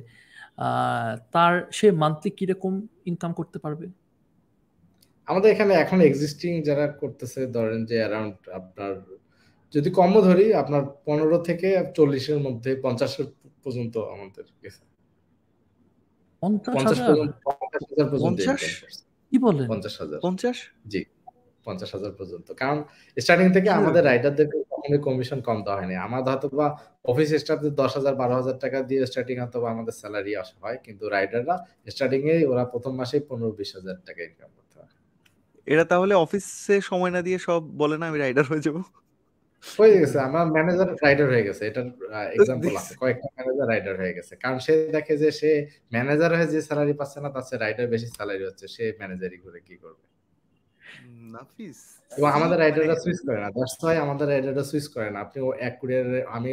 [1.31, 3.87] তার সে মান্থলি কীরকম ইনকাম করতে পারবে?
[5.27, 8.91] আমাদের এখানে এখন এক্সিস্টিং যারা করতেছে ধরেন যে অ্যারাউন্ড আপনার
[9.73, 13.25] যদি কমও ধরি আপনার পনেরো থেকে চল্লিশের মধ্যে পঞ্চাশের
[13.63, 14.83] পর্যন্ত আমাদের গেছে।
[16.67, 17.27] পঞ্চাশ হাজার?
[19.31, 19.67] কি বলেন?
[19.69, 20.57] পঞ্চাশ হাজার। পঞ্চাশ?
[20.87, 21.01] জি।
[21.65, 22.77] পঞ্চাশ হাজার পর্যন্ত। কারণ
[23.17, 26.67] স্টার্টিং থেকে আমাদের রাইডারদেরকে কখনোই কমিশন কম দেওয়া হয়নি। আমাদের হয়তো বা
[27.05, 29.35] অফিস স্টাফদের দশ হাজার বারো হাজার টাকা দিয়ে স্টার্টিং
[29.73, 31.55] আমাদের স্যালারি আসা হয় কিন্তু রাইডাররা
[31.87, 34.91] স্টার্টিং এ ওরা প্রথম মাসেই পনেরো বিশ হাজার টাকা ইনকাম করতে হয়।
[35.67, 38.77] এরা তাহলে অফিসে সময় না দিয়ে সব বলে না আমি রাইডার হয়ে যাব?
[39.63, 41.87] হয়ে গেছে আমার ম্যানেজার রাইডার হয়ে গেছে। এটার
[42.33, 45.51] এক্সাম্পল আছে। কয়েকটা ম্যানেজার রাইডার হয়ে গেছে। কারণ সে দেখে যে সে
[45.93, 49.75] ম্যানেজার হয়ে যে স্যালারি পাচ্ছে না তার রাইডার বেশি স্যালারি হচ্ছে। সে ম্যানেজারই করে কি
[49.77, 50.05] করবে?
[52.11, 53.73] এবং আমাদের রাইডাররা সুইচ করে না দ্যাটস
[54.05, 55.37] আমাদের রাইডাররা সুইচ করে না। আপনি
[55.67, 56.49] এক কুরিয়ারে আমি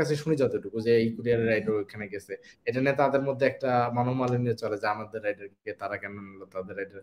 [0.00, 2.32] কাছে শুনি যতটুকু যে এই কুরিয়ারের রাইডার ওখানে গেছে।
[2.68, 7.00] এটা নিয়ে তাদের মধ্যে একটা মনোমালিন্য চলে যে আমাদের রাইডারকে তারা কেন নিল, তাদের রাইডার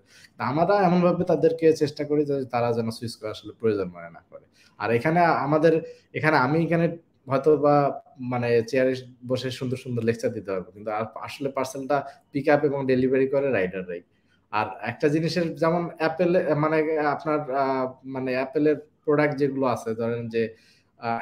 [0.88, 4.46] আমরা তাদেরকে চেষ্টা করি যে তারা যেন সুইচ করে আসলে প্রয়োজন মনে না করে।
[4.80, 5.74] আর এখানে আমাদের,
[6.18, 6.86] এখানে আমি এখানে
[7.32, 7.76] হয়তো বা
[8.32, 8.94] মানে চেয়ারে
[9.30, 10.90] বসে সুন্দর সুন্দর লেকচার দিতে পারব, কিন্তু
[11.28, 11.98] আসলে পার্সেলটা
[12.32, 14.02] পিক আপ এবং ডেলিভারি করে রাইডাররাই
[14.60, 16.32] আর একটা জিনিসের যেমন অ্যাপেল
[16.64, 16.78] মানে
[17.16, 17.40] আপনার
[18.16, 20.44] মানে অ্যাপেলের প্রোডাক্ট যেগুলো আছে, ধরেন যে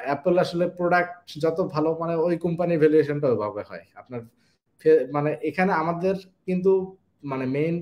[0.08, 4.22] অ্যাপেল আসলে প্রোডাক্ট যত ভালো মানে ওই কোম্পানির ভ্যালুয়েশনটা ওইভাবে হয়। আপনার
[5.16, 6.16] মানে এখানে আমাদের
[6.48, 6.72] কিন্তু
[7.32, 7.76] মানে মেইন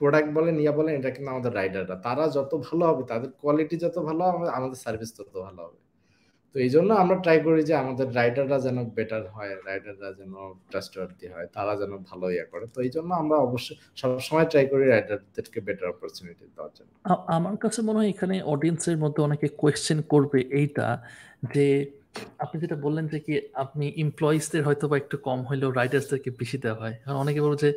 [0.00, 3.96] প্রোডাক্ট বলেন ইয়া বলেন এটা কিন্তু আমাদের রাইডাররা তারা যত ভালো হবে, তাদের কোয়ালিটি যত
[4.08, 5.78] ভালো হবে, আমাদের সার্ভিস তত ভালো হবে।
[6.54, 10.34] তো এই জন্য আমরা ট্রাই করি যে আমাদের রাইডাররা যেন বেটার হয় রাইডাররা যেন
[10.70, 14.84] ট্রাস্টওয়ার্দি হয়, তারা যেন ভালো ইয়ে করে। তো এই জন্য আমরা অবশ্যই সবসময় ট্রাই করি
[14.86, 16.90] রাইডারদেরকে বেটার অপরচুনিটি দেওয়ার জন্য।
[17.36, 20.86] আমার কাছে মনে হয় এখানে অডিয়েন্সের মধ্যে অনেকে কোয়েশ্চেন করবে এইটা
[21.54, 21.66] যে
[22.44, 23.32] আপনি যেটা বললেন যে কি
[23.64, 27.70] আপনি এমপ্লয়িজদের হয়তো বা একটু কম হলেও রাইডার্সদেরকে বেশি দেওয়া হয়। কারণ অনেকে বলব যে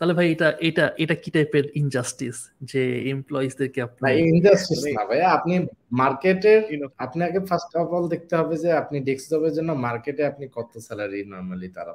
[0.00, 5.54] তাহলে ভাই এটা এটা এটা কি টাইপের ইনজাস্টিস যে এমপ্লয়িজদেরকে আপনি ইনজাস্টিস না ভাই আপনি
[5.92, 6.60] মার্কেটের
[6.98, 10.72] আপনি আগে ফার্স্ট অফ অল দেখতে হবে যে আপনি ডেস্ক জবের জন্য মার্কেটে আপনি কত
[10.78, 11.92] স্যালারি নরমালি তারা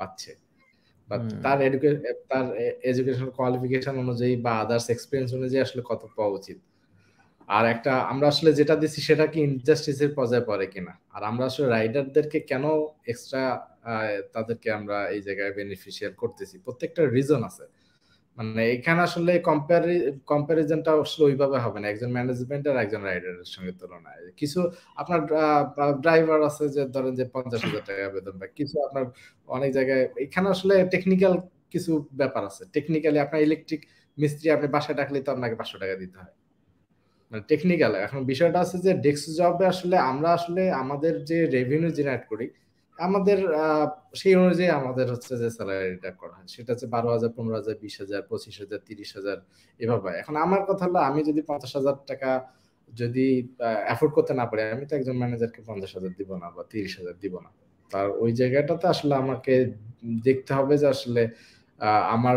[0.00, 0.32] পাচ্ছে।
[1.08, 2.46] বা তার এডুকেশন তার
[2.82, 6.58] এডুকেশন কোয়ালিফিকেশন অনুযায়ী বা আদার্স এক্সপিরিয়েন্স অনুযায়ী আসলে কত পাওয়া উচিত।
[7.56, 10.92] আর একটা, আমরা আসলে যেটা দিচ্ছি সেটা কি ইনজাস্টিসের পর্যায়ে পড়ে কিনা?
[11.16, 12.64] আর আমরা আসলে রাইডারদেরকে কেন
[13.12, 13.42] এক্সট্রা
[14.34, 16.56] তাদেরকে আমরা এই জায়গায় বেনিফিশিয়াল করতেছি?
[16.66, 17.64] প্রত্যেকটা রিজন আছে।
[18.38, 19.32] মানে এখানে আসলে
[20.32, 24.60] কম্পারিজনটা আসলে ওইভাবে হবে না। একজন ম্যানেজমেন্ট আর একজন রাইডারের সঙ্গে তুলনায়। কিছু
[25.00, 25.20] আপনার
[26.04, 29.04] ড্রাইভার আছে যে ধরেন যে পঞ্চাশ হাজার টাকা বেতন পায়। কিছু আপনার
[29.56, 31.34] অনেক জায়গায়, এখানে আসলে টেকনিক্যাল
[31.72, 33.82] কিছু ব্যাপার আছে। টেকনিক্যালি আপনার ইলেকট্রিক
[34.18, 36.34] মিস্ত্রি আপনি বাসায় ডাকলে তো আপনাকে পাঁচশো টাকা দিতে হয়।
[37.30, 42.24] মানে টেকনিক্যাল এখন বিষয়টা আছে যে ডেস্ক জবে আসলে আমরা আসলে আমাদের যে রেভিনিউ জেনারেট
[42.32, 42.46] করি,
[42.98, 43.38] আমাদের
[44.20, 47.94] সেই অনুযায়ী আমাদের হচ্ছে যে স্যালারিটা করা হয়। সেটা হচ্ছে বারো হাজার, পনেরো হাজার, বিশ
[48.02, 49.38] হাজার, পঁচিশ হাজার, তিরিশ হাজার,
[49.80, 52.30] এভাবে এখন আমার কথা হলো, আমি যদি পঞ্চাশ হাজার টাকা
[52.92, 53.26] যদি
[53.88, 57.16] অ্যাফোর্ড করতে না পারি, আমি তো একজন ম্যানেজারকে পঞ্চাশ হাজার দিব না বা তিরিশ হাজার
[57.22, 57.50] দিব না।
[57.90, 59.54] তার ওই জায়গাটাতে আসলে আমাকে
[60.28, 61.22] দেখতে হবে যে আসলে
[62.14, 62.36] আমার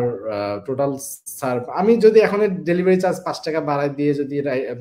[0.68, 0.92] টোটাল
[1.40, 2.40] সার্ভ আমি যদি এখন
[2.70, 4.36] ডেলিভারি চার্জ পাঁচ টাকা বাড়াই দিয়ে যদি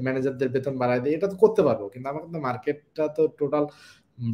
[0.06, 3.64] ম্যানেজারদের বেতন বাড়াই দিই এটা তো করতে পারব। কিন্তু আমার কিন্তু মার্কেটটা তো টোটাল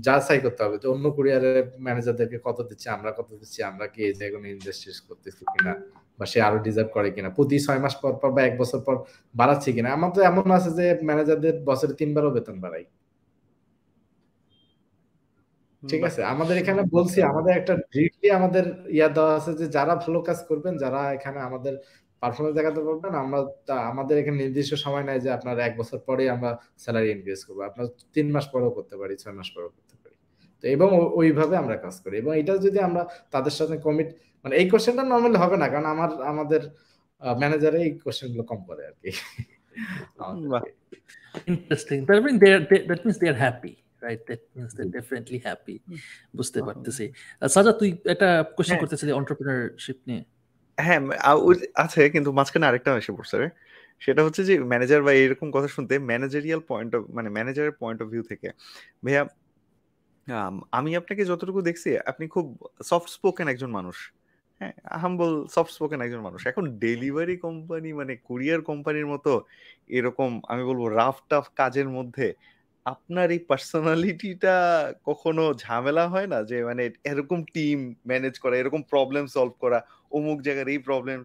[0.07, 1.57] যাচাই করতে হবে যে অন্য কুরিয়ারের
[1.87, 5.73] ম্যানেজারদেরকে কত দিচ্ছে, আমরা কত দিচ্ছি, আমরা কি এই জায়গায় কোনো ইনভেস্ট করতেছি কিনা
[6.19, 8.97] বা সে আরও ডিজার্ভ করে কিনা। প্রতি ছয় মাস পর পর বা এক বছর পর
[9.35, 12.85] বাড়াচ্ছে কিনা। আমার তো এমন আছে যে ম্যানেজারদের বছরে তিনবারও বেতন বাড়াই।
[15.83, 16.21] ঠিক আছে?
[16.33, 18.65] আমাদের এখানে বলছি আমাদের একটা ডিরেক্টলি আমাদের
[18.97, 21.75] ইয়া দেওয়া আছে যে যারা ভালো কাজ করবেন যারা এখানে আমাদের
[22.23, 23.39] পারফরমেন্স দেখাতে পারবেন আমরা
[23.93, 27.87] আমাদের এখানে নির্দিষ্ট সময় নাই যে আপনার এক বছর পরে আমরা স্যালারি ইনক্রিজ করব। আপনার
[28.15, 30.17] তিন মাস পরেও করতে পারি ছয় মাস পরেও করতে পারি।
[30.65, 30.89] তো এবং
[31.21, 34.09] ওইভাবে আমরা কাজ করি। এবং এটা যদি আমরা তাদের সাথে কমিট
[34.45, 36.63] মানে এই কোশ্চেনটা নর্মালি হবে না কারণ আমার আমাদের
[37.41, 39.11] ম্যানেজারে এই কোশ্চেনগুলো কম করে আর কি।
[41.51, 41.97] Interesting
[42.43, 43.73] that they that means they are happy
[44.03, 45.77] right that means they definitely happy
[46.37, 47.05] বুঝতে পারতেছি।
[47.55, 49.13] সাজা তুই একটা কোশ্চেন হ্যাঁ। করতেছিলি
[50.09, 50.23] নিয়ে।
[50.79, 51.01] হ্যাঁ
[51.85, 53.49] আছে কিন্তু মাঝখানে আরেকটা এসে পড়ছে রে
[54.01, 58.07] সেটা হচ্ছে যে ম্যানেজার বা এরকম কথা শুনতে ম্যানেজারিয়াল পয়েন্ট অফ মানে ম্যানেজারের পয়েন্ট অফ
[58.09, 58.49] ভিউ থেকে।
[59.05, 59.23] ভাইয়া
[60.79, 62.47] আমি আপনাকে যতটুকু দেখছি আপনি খুব
[62.85, 63.97] সফট স্পোকেন একজন মানুষ।
[64.61, 69.33] হ্যাঁ হাম্বল সফট স্পোকেন একজন মানুষ। এখন ডেলিভারি কোম্পানি মানে কুরিয়ার কোম্পানির মতো
[69.89, 72.27] এরকম আমি বলব রাফ টাফ কাজের মধ্যে
[72.87, 74.51] আপনার এই পার্সোনালিটিটা
[75.07, 76.39] কখনো ঝামেলা হয় না?
[76.51, 77.79] যে মানে এরকম টিম
[78.11, 79.79] ম্যানেজ করা এরকম প্রবলেম সলভ করা
[80.13, 81.19] অমুক জায়গার এই প্রবলেম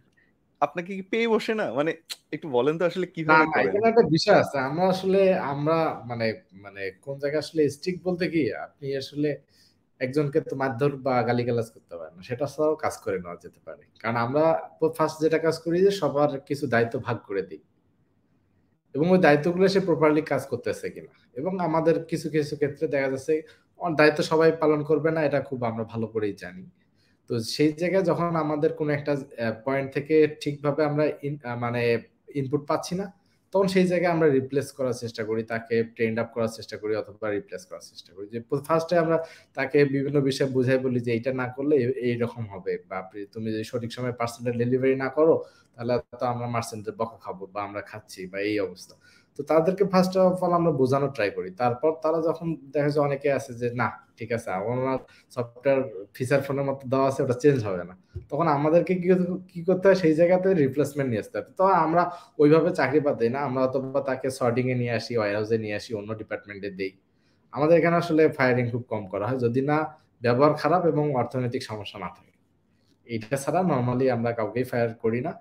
[0.62, 1.66] আপনাকে কি পেয়ে বসে না?
[1.80, 1.91] মানে
[2.36, 5.20] একটু বলেন তো আসলে কীভাবে এখানে একটা বিষয় আছে। আমরা আসলে
[5.51, 5.78] আমরা
[6.10, 6.26] মানে
[6.64, 9.30] মানে কোন জায়গায় আসলে স্ট্রিক বলতে কি আপনি আসলে
[10.01, 13.84] একজনকে তো মারধর বা গালিগালাজ করতে পারে না। সেটা ছাড়াও কাজ করে নেওয়া যেতে পারে।
[14.01, 14.43] কারণ আমরা
[14.97, 17.62] ফার্স্ট যেটা কাজ করি যে সবার কিছু দায়িত্ব ভাগ করে দিই।
[18.96, 23.34] এবং ওই দায়িত্বগুলো সে প্রপারলি কাজ করতেছে কিনা। এবং আমাদের কিছু কিছু ক্ষেত্রে দেখা যাচ্ছে
[24.00, 26.64] দায়িত্ব সবাই পালন করবে না, এটা খুব আমরা ভালো করেই জানি।
[27.30, 29.14] তো সেই জায়গায় যখন আমাদের কোনো একটা
[29.66, 31.04] পয়েন্ট থেকে ঠিকভাবে আমরা
[31.64, 31.82] মানে
[32.39, 33.06] ইনপুট পাচ্ছি না
[33.54, 37.28] তখন সেই জায়গায় আমরা রিপ্লেস করার চেষ্টা করি, তাকে ট্রেন্ড আপ করার চেষ্টা করি অথবা
[37.38, 39.18] রিপ্লেস করার চেষ্টা করি। যে ফার্স্টে আমরা
[39.58, 41.76] তাকে বিভিন্ন বিষয়ে বুঝাই বলি যে এইটা না করলে
[42.10, 42.97] এইরকম হবে। বা
[43.34, 45.36] তুমি যদি সঠিক সময় পার্সেন্টের ডেলিভারি না করো,
[45.76, 48.95] তাহলে তো আমরা মার্চেন্টের বকা খাব বা আমরা খাচ্ছি বা এই অবস্থা।
[49.39, 53.28] তো তাদেরকে ফার্স্ট অফ অল আমরা বোঝানোর ট্রাই করি। তারপর তারা যখন দেখা যায় অনেকে
[53.39, 53.88] আছে যে না
[54.18, 54.99] ঠিক আছে আমার
[55.36, 55.80] সফটওয়্যার
[56.16, 57.95] ফিচার ফোনের মতো দেওয়া আছে, ওটা চেঞ্জ হবে না।
[58.32, 58.93] তখন আমাদেরকে
[59.51, 62.03] কি করতে হয়, সেই জায়গাতে রিপ্লেসমেন্ট নিয়ে আসতে হবে। তো আমরা
[62.41, 65.76] ওইভাবে চাকরি পাত দিই না, আমরা অথবা তাকে সর্টিং এ নিয়ে আসি ওয়ার হাউসে নিয়ে
[65.80, 66.91] আসি, অন্য ডিপার্টমেন্টে দিই।
[67.53, 69.78] আমাদের এখানে আসলে ফায়ারিং খুব কম করা হয়, যদি না
[70.26, 72.34] ব্যবহার খারাপ এবং অর্থনৈতিক সমস্যা না থাকে।
[73.07, 75.32] এইটা ছাড়া নর্মালি আমরা কাউকেই ফায়ার করি না।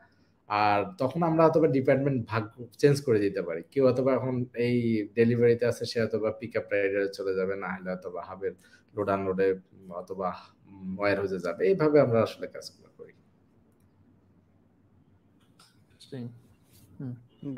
[0.61, 2.45] আর তখন আমরা অথবা ডিপার্টমেন্ট ভাগ
[2.81, 4.35] চেঞ্জ করে দিতে পারি। কেউ অথবা এখন
[4.67, 4.77] এই
[5.19, 8.55] ডেলিভারিতে আছে সে অথবা পিক আপ রাইডারে চলে যাবে না হলে অথবা হাবের
[8.95, 9.49] লোড আনলোডে
[10.03, 10.29] অথবা
[10.99, 13.15] ওয়ার হাউসে যাবে। এইভাবে আমরা আসলে কাজগুলো করি।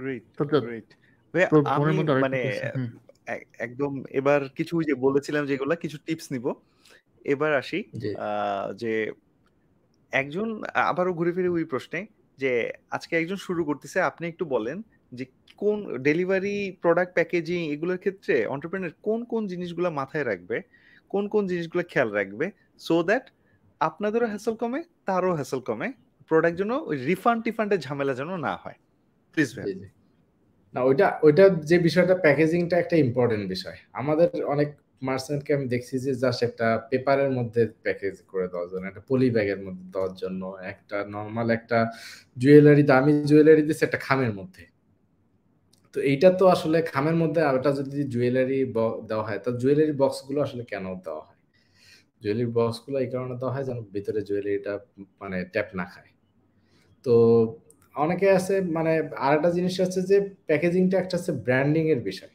[0.01, 0.25] গ্রেট
[0.65, 0.89] গ্রেট
[2.25, 2.41] মানে
[3.67, 6.47] একদম এবার কিছু যে বলেছিলাম যেগুলা কিছু টিপস নিব।
[7.33, 7.79] এবার আসি
[8.81, 8.93] যে
[10.13, 10.49] একজন
[10.91, 12.01] আবারও ঘুরে ফিরে ওই প্রশ্নে
[12.39, 12.51] যে
[12.97, 14.77] আজকে একজন শুরু করতেছে, আপনি একটু বলেন
[15.13, 15.25] যে
[15.63, 15.77] কোন
[16.09, 20.57] ডেলিভারি প্রোডাক্ট প্যাকেজিং এগুলোর ক্ষেত্রে অন্টারপ্রেনার কোন কোন জিনিসগুলো মাথায় রাখবে,
[21.13, 22.47] কোন কোন জিনিসগুলো খেয়াল রাখবে
[22.87, 23.25] সো দ্যাট
[23.81, 25.89] আপনাদেরও হ্যাসেল কমে, তারও হ্যাসেল কমে
[26.31, 28.79] প্রোডাক্ট জন্য ওই রিফান্ড টিফান্ডের ঝামেলা যেন না হয়।
[29.35, 29.65] প্লিজ ভাই
[30.75, 34.69] না, ওইটা ওইটা যে বিষয়টা প্যাকেজিংটা একটা ইম্পর্টেন্ট বিষয়। আমাদের অনেক
[35.09, 39.61] মার্চেন্টকে আমি দেখছি যে জাস্ট একটা পেপারের মধ্যে প্যাকেজ করে দেওয়ার জন্য, একটা পলি ব্যাগের
[39.67, 40.43] মধ্যে দেওয়ার জন্য,
[40.73, 41.79] একটা নর্মাল একটা
[42.43, 44.65] জুয়েলারি দামি জুয়েলারি দিচ্ছে একটা খামের মধ্যে।
[45.95, 48.59] তো এইটা তো আসলে খামের মধ্যে ওটা যদি জুয়েলারি
[49.11, 51.39] দেওয়া হয়, তো জুয়েলারি বক্সগুলো আসলে কেন দেওয়া হয়?
[52.23, 54.73] জুয়েলারি বক্সগুলো এই কারণে দেওয়া হয় যেন ভিতরে জুয়েলারিটা
[55.21, 56.11] মানে ট্যাপ না খায়।
[57.05, 57.15] তো
[58.05, 58.93] অনেকে আছে মানে
[59.25, 60.17] আর একটা জিনিস হচ্ছে যে
[60.49, 62.34] প্যাকেজিংটা একটা হচ্ছে ব্র্যান্ডিং এর বিষয়।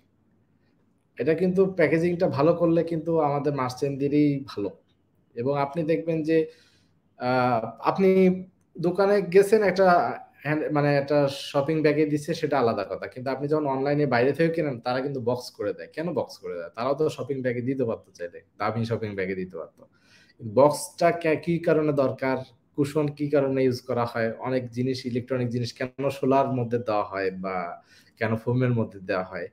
[1.19, 4.69] এটা কিন্তু প্যাকেজিংটা ভালো করলে কিন্তু আমাদের মার্চেন্টদেরই ভালো।
[5.35, 6.37] এবং আপনি দেখবেন যে
[7.91, 8.09] আপনি
[8.75, 9.87] দোকানে গেছেন একটা
[10.71, 11.17] মানে একটা
[11.51, 15.19] শপিং ব্যাগে দিচ্ছে, সেটা আলাদা কথা। কিন্তু আপনি যখন অনলাইনে বাইরে থেকে কেনেন, তারা কিন্তু
[15.29, 16.71] বক্স করে দেয়। কেন বক্স করে দেয়?
[16.77, 19.81] তারাও তো শপিং ব্যাগে দিতে পারতো চাইলে, দামি শপিং ব্যাগে দিতে পারতো।
[20.41, 21.07] বক্সটা
[21.45, 22.37] কি কারণে দরকার?
[22.77, 24.29] কুশন কি কারণে ইউজ করা হয়?
[24.47, 27.55] অনেক জিনিস ইলেকট্রনিক জিনিস কেন সোলার মধ্যে দেওয়া হয় বা
[28.19, 29.47] কেন ফোমের মধ্যে দেওয়া হয়?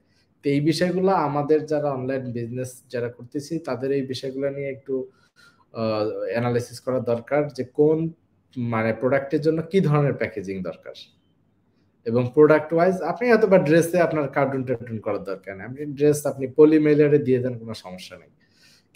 [0.50, 4.94] এই বিষয়গুলো আমাদের যারা অনলাইন বিজনেস যারা করতেছি, তাদের এই বিষয়গুলো নিয়ে একটু
[6.34, 7.98] অ্যানালাইসিস করা দরকার যে কোন
[8.56, 10.96] মানে প্রোডাক্টের জন্য কি ধরনের প্যাকেজিং দরকার।
[12.06, 16.18] এবং প্রোডাক্ট ওয়াইজ আপনি হয়তো বা ড্রেসে আপনার কার্টুন টার্টুন করার দরকার নেই। আপনি ড্রেস
[16.30, 18.32] আপনি পলি পলিমেলারে দিয়ে দেন কোনো সমস্যা নেই।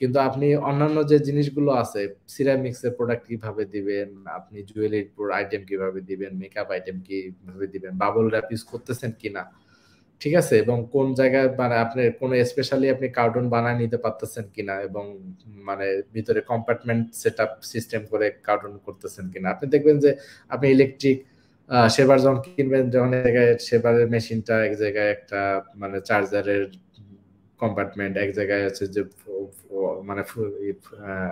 [0.00, 2.00] কিন্তু আপনি অন্যান্য যে জিনিসগুলো আছে
[2.34, 5.00] সিরামিক্সের প্রোডাক্ট কীভাবে দিবেন, আপনি জুয়েলারি
[5.38, 9.42] আইটেম কীভাবে দিবেন মেকআপ আইটেম কীভাবে দিবেন বাবল র্যাপ ইউজ করতেছেন কিনা
[10.20, 10.54] ঠিক আছে?
[10.64, 14.74] এবং কোন জায়গায় মানে আপনি কোন স্পেশালি আপনি কার্টুন বানায় নিতে পারতেছেন কিনা?
[14.88, 15.04] এবং
[15.68, 19.46] মানে ভিতরে কম্পার্টমেন্ট সেট আপ সিস্টেম করে কার্টুন করতেছেন কিনা?
[19.54, 20.10] আপনি দেখবেন যে
[20.54, 21.18] আপনি ইলেকট্রিক
[21.96, 25.40] সেবার যখন কিনবেন, যখন জায়গায় সেবারের মেশিনটা এক জায়গায় একটা
[25.80, 26.62] মানে চার্জারের
[27.60, 29.00] কম্পার্টমেন্ট এক জায়গায় আছে যে
[30.08, 30.22] মানে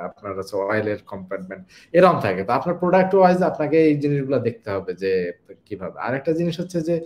[0.09, 1.63] আপনার হচ্ছে অয়েলের কম্পার্টমেন্ট
[1.95, 5.13] এরকম থাকে। তো আপনার প্রোডাক্ট ওয়াইজ আপনাকে এই জিনিসগুলো দেখতে হবে যে
[5.67, 6.97] কীভাবে। আরেকটা জিনিস হচ্ছে যে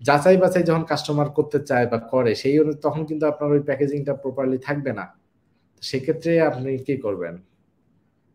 [0.00, 4.58] যাচাই বাছাই যখন কাস্টমার করতে চায় বা করে, সেই তখন কিন্তু আপনার ওই প্যাকেজিংটা প্রপারলি
[4.58, 5.04] থাকবে না।
[5.82, 7.34] সেক্ষেত্রে আপনি কি করবেন?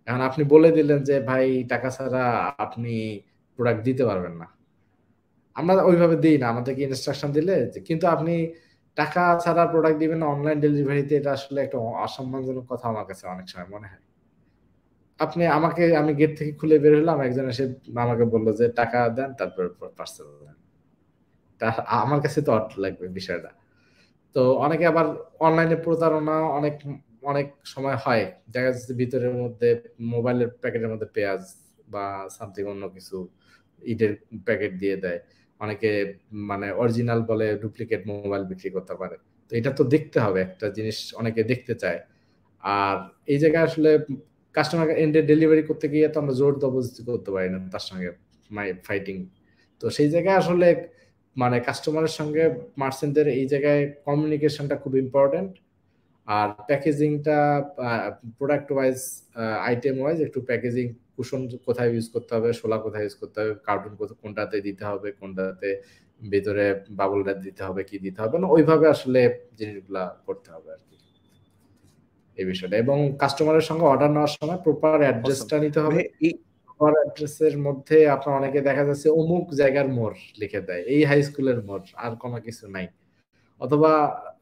[0.07, 2.23] এখন আপনি বলে দিলেন যে, ভাই, টাকা ছাড়া
[2.57, 3.19] আপনি
[3.55, 4.47] প্রোডাক্ট দিতে পারবেন না।
[5.55, 7.55] আমরা ওইভাবে দিই না, আমাদেরকে ইনস্ট্রাকশন দিলে
[7.87, 8.53] কিন্তু আপনি
[8.95, 13.49] টাকা ছাড়া প্রোডাক্ট দিবেন না অনলাইন ডেলিভারিতে এটা আসলে একটা অসম্মানজনক কথা আমার কাছে অনেক
[13.49, 14.03] সময় মনে হয়।
[15.19, 19.29] আপনি আমাকে, আমি গেট থেকে খুলে বের হলাম, একজন এসে আমাকে বলল যে, টাকা দেন,
[19.33, 19.63] তারপর
[19.97, 20.64] পার্সেল দেন।
[21.99, 23.49] আমার কাছে তো অট লাগবে বিষয়টা।
[24.35, 25.05] তো অনেকে আবার
[25.39, 26.75] অনলাইনে প্রতারণা অনেক
[27.23, 29.69] অনেক সময় হয়। দেখা যাচ্ছে ভিতরের মধ্যে
[30.13, 31.41] মোবাইলের প্যাকেটের মধ্যে পেঁয়াজ
[31.93, 32.05] বা
[32.37, 33.17] সামথিং অন্য কিছু
[33.83, 34.13] ইটের
[34.47, 35.19] প্যাকেট দিয়ে দেয়।
[35.61, 35.91] অনেকে
[36.49, 39.15] মানে অরিজিনাল বলে ডুপ্লিকেট মোবাইল বিক্রি করতে পারে।
[39.51, 41.99] তো এটা তো দেখতে হবে, একটা জিনিস অনেকে দেখতে চায়।
[42.63, 42.97] আর
[43.27, 43.91] এই জায়গায় আসলে
[44.55, 48.09] কাস্টমার এন্ডে ডেলিভারি করতে গিয়ে তো আমরা জোর জবরদস্তি করতে পারি না তার সঙ্গে
[48.49, 49.17] মাই ফাইটিং
[49.81, 50.67] তো সেই জায়গায় আসলে
[51.35, 52.43] মানে কাস্টমারের সঙ্গে
[52.81, 55.51] মার্চেন্টদের এই জায়গায় কমিউনিকেশনটা খুব ইম্পর্টেন্ট
[56.27, 57.37] আর প্যাকেজিংটা
[58.37, 58.97] প্রোডাক্ট ওয়াইজ
[59.69, 63.93] আইটেম ওয়াইজ একটু প্যাকেজিং কুশন কোথায় ইউজ করতে হবে শোলা কোথায় ইউজ করতে হবে কার্টুন
[64.21, 65.69] কোনটাতে দিতে হবে কোনটাতে
[66.21, 66.65] ভেতরে
[66.99, 69.21] বাবলটা দিতে হবে কি দিতে হবে না ওইভাবে আসলে
[69.59, 70.95] জিনিসগুলা করতে হবে আর কি।
[72.37, 76.01] এই বিষয়টা। এবং কাস্টমারের সঙ্গে অর্ডার নেওয়ার সময় প্রপার অ্যাড্রেসটা নিতে হবে।
[76.79, 81.59] প্রপার অ্যাড্রেসের মধ্যে আপনার অনেকে দেখা যাচ্ছে অমুক জায়গার মোড় লিখে দেয়, এই হাই স্কুলের
[81.67, 82.85] মোড়, আর কোনো কিছু নাই।
[83.61, 83.91] অথবা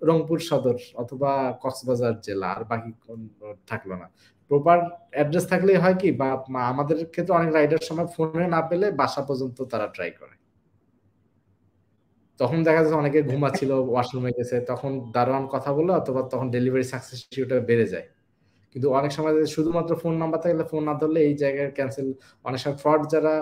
[0.10, 1.32] রংপুর সদর, অথবা
[1.64, 2.90] কক্সবাজার জেলা, আর বাকি
[3.70, 4.08] থাকল না।
[4.52, 4.78] প্রপার
[5.16, 6.28] অ্যাড্রেস থাকলেই হয় কি, বা
[6.72, 10.36] আমাদের ক্ষেত্রে অনেক রাইডার সময় ফোনে না পেলে বাসা পর্যন্ত তারা ট্রাই করে।
[12.40, 17.20] তখন দেখা যাচ্ছে অনেকে ঘুমাচ্ছিল ওয়াশরুমে গেছে, তখন দারোয়ান কথা বলে অথবা তখন ডেলিভারি সাকসেস
[17.70, 18.08] বেড়ে যায়।
[18.74, 22.08] কিন্তু অনেক সময় শুধুমাত্র ফোন নাম্বার থাকলে ফোন না ধরলে এই জায়গায় ক্যান্সেল
[22.48, 23.34] অনেক সময় ফ্রড যারা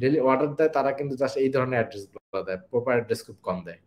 [0.00, 2.04] ডেলি অর্ডার দেয়, তারা কিন্তু জাস্ট এই ধরনের অ্যাড্রেস
[2.48, 3.80] দেয় প্রপার অ্যাড্রেস খুব কম দেয়।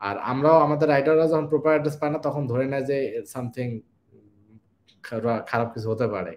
[0.00, 2.98] আর আমরাও, আমাদের রাইডাররা যখন প্রপার অ্যাড্রেস পায় না, তখন ধরে নেয় যে
[3.34, 3.66] সামথিং
[5.50, 6.32] খারাপ কিছু হতে পারে।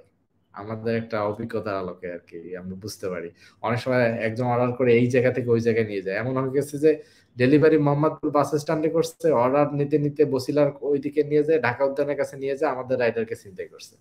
[0.54, 3.30] আমাদের একটা অভিজ্ঞতার আলোকে আর কি, আমরা বুঝতে পারি।
[3.68, 6.76] অনেক সময় একজন অর্ডার করে এই জায়গা থেকে ওই জায়গায় নিয়ে যায়। এমন হয়ে গেছে
[6.86, 6.92] যে
[7.38, 12.36] ডেলিভারি মোহাম্মদপুর বাস স্ট্যান্ডে করছে, অর্ডার নিতে নিতে বসিলার ওইদিকে নিয়ে যায়, ঢাকা উদ্যানের কাছে
[12.44, 13.96] নিয়ে যায়, আমাদের রাইডারকে চিন্তাই করছে।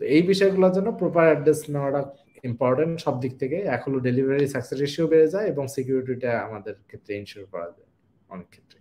[0.00, 2.02] তো এই বিষয়গুলোর জন্য প্রপার অ্যাড্রেস নেওয়াটা
[2.50, 7.46] ইম্পর্টেন্ট সব দিক থেকে। এখন ডেলিভারি সাকসেস রেশিও বেড়ে যায় এবং সিকিউরিটিটা আমাদের ক্ষেত্রে ইনশিওর
[7.52, 7.88] করা যায়,
[8.34, 8.78] অনেক ক্ষেত্রে।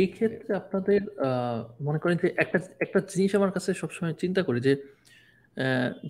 [0.00, 1.00] এই ক্ষেত্রে আপনাদের
[1.86, 4.72] মনে করেন যে একটা একটা জিনিস আমার কাছে সবসময় চিন্তা করি যে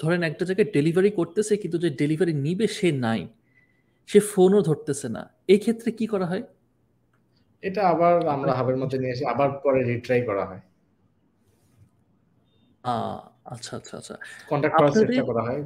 [0.02, 3.20] ধরেন একটা জায়গায় ডেলিভারি করতেছে কিন্তু যে ডেলিভারি নিবে সে নাই।
[4.08, 6.42] সে ফোনও ধরতেছে না। এই ক্ষেত্রে কি করা হয়?
[7.62, 10.62] এটা আবার আমরা হাবের মধ্যে নিয়ে এসে আবার পরে রিট্রাই করা হয়।
[13.44, 14.14] আচ্ছা আচ্ছা আচ্ছা।
[14.48, 15.62] কন্টাক্ট করার চেষ্টা করা হয়।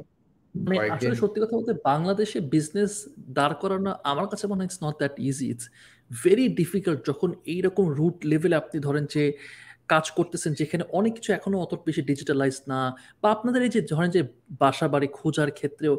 [0.55, 2.91] মানে আসলে সত্যি কথা বলতে বাংলাদেশে বিজনেস
[3.33, 5.65] দাঁড় করানো আমার কাছে মনে হয় it's not that easy it's
[6.11, 9.23] very difficult যখন এইরকম রুট লেভেলে আপনি ধরেন যে
[9.89, 12.79] কাজ করতেছেন যেখানে অনেক কিছু এখনও অত বেশি ডিজিটালাইজ না
[13.23, 14.21] বা আপনাদের এই যে ধরেন যে
[14.59, 15.93] বাসা বাড়ি খোঁজার ক্ষেত্রেও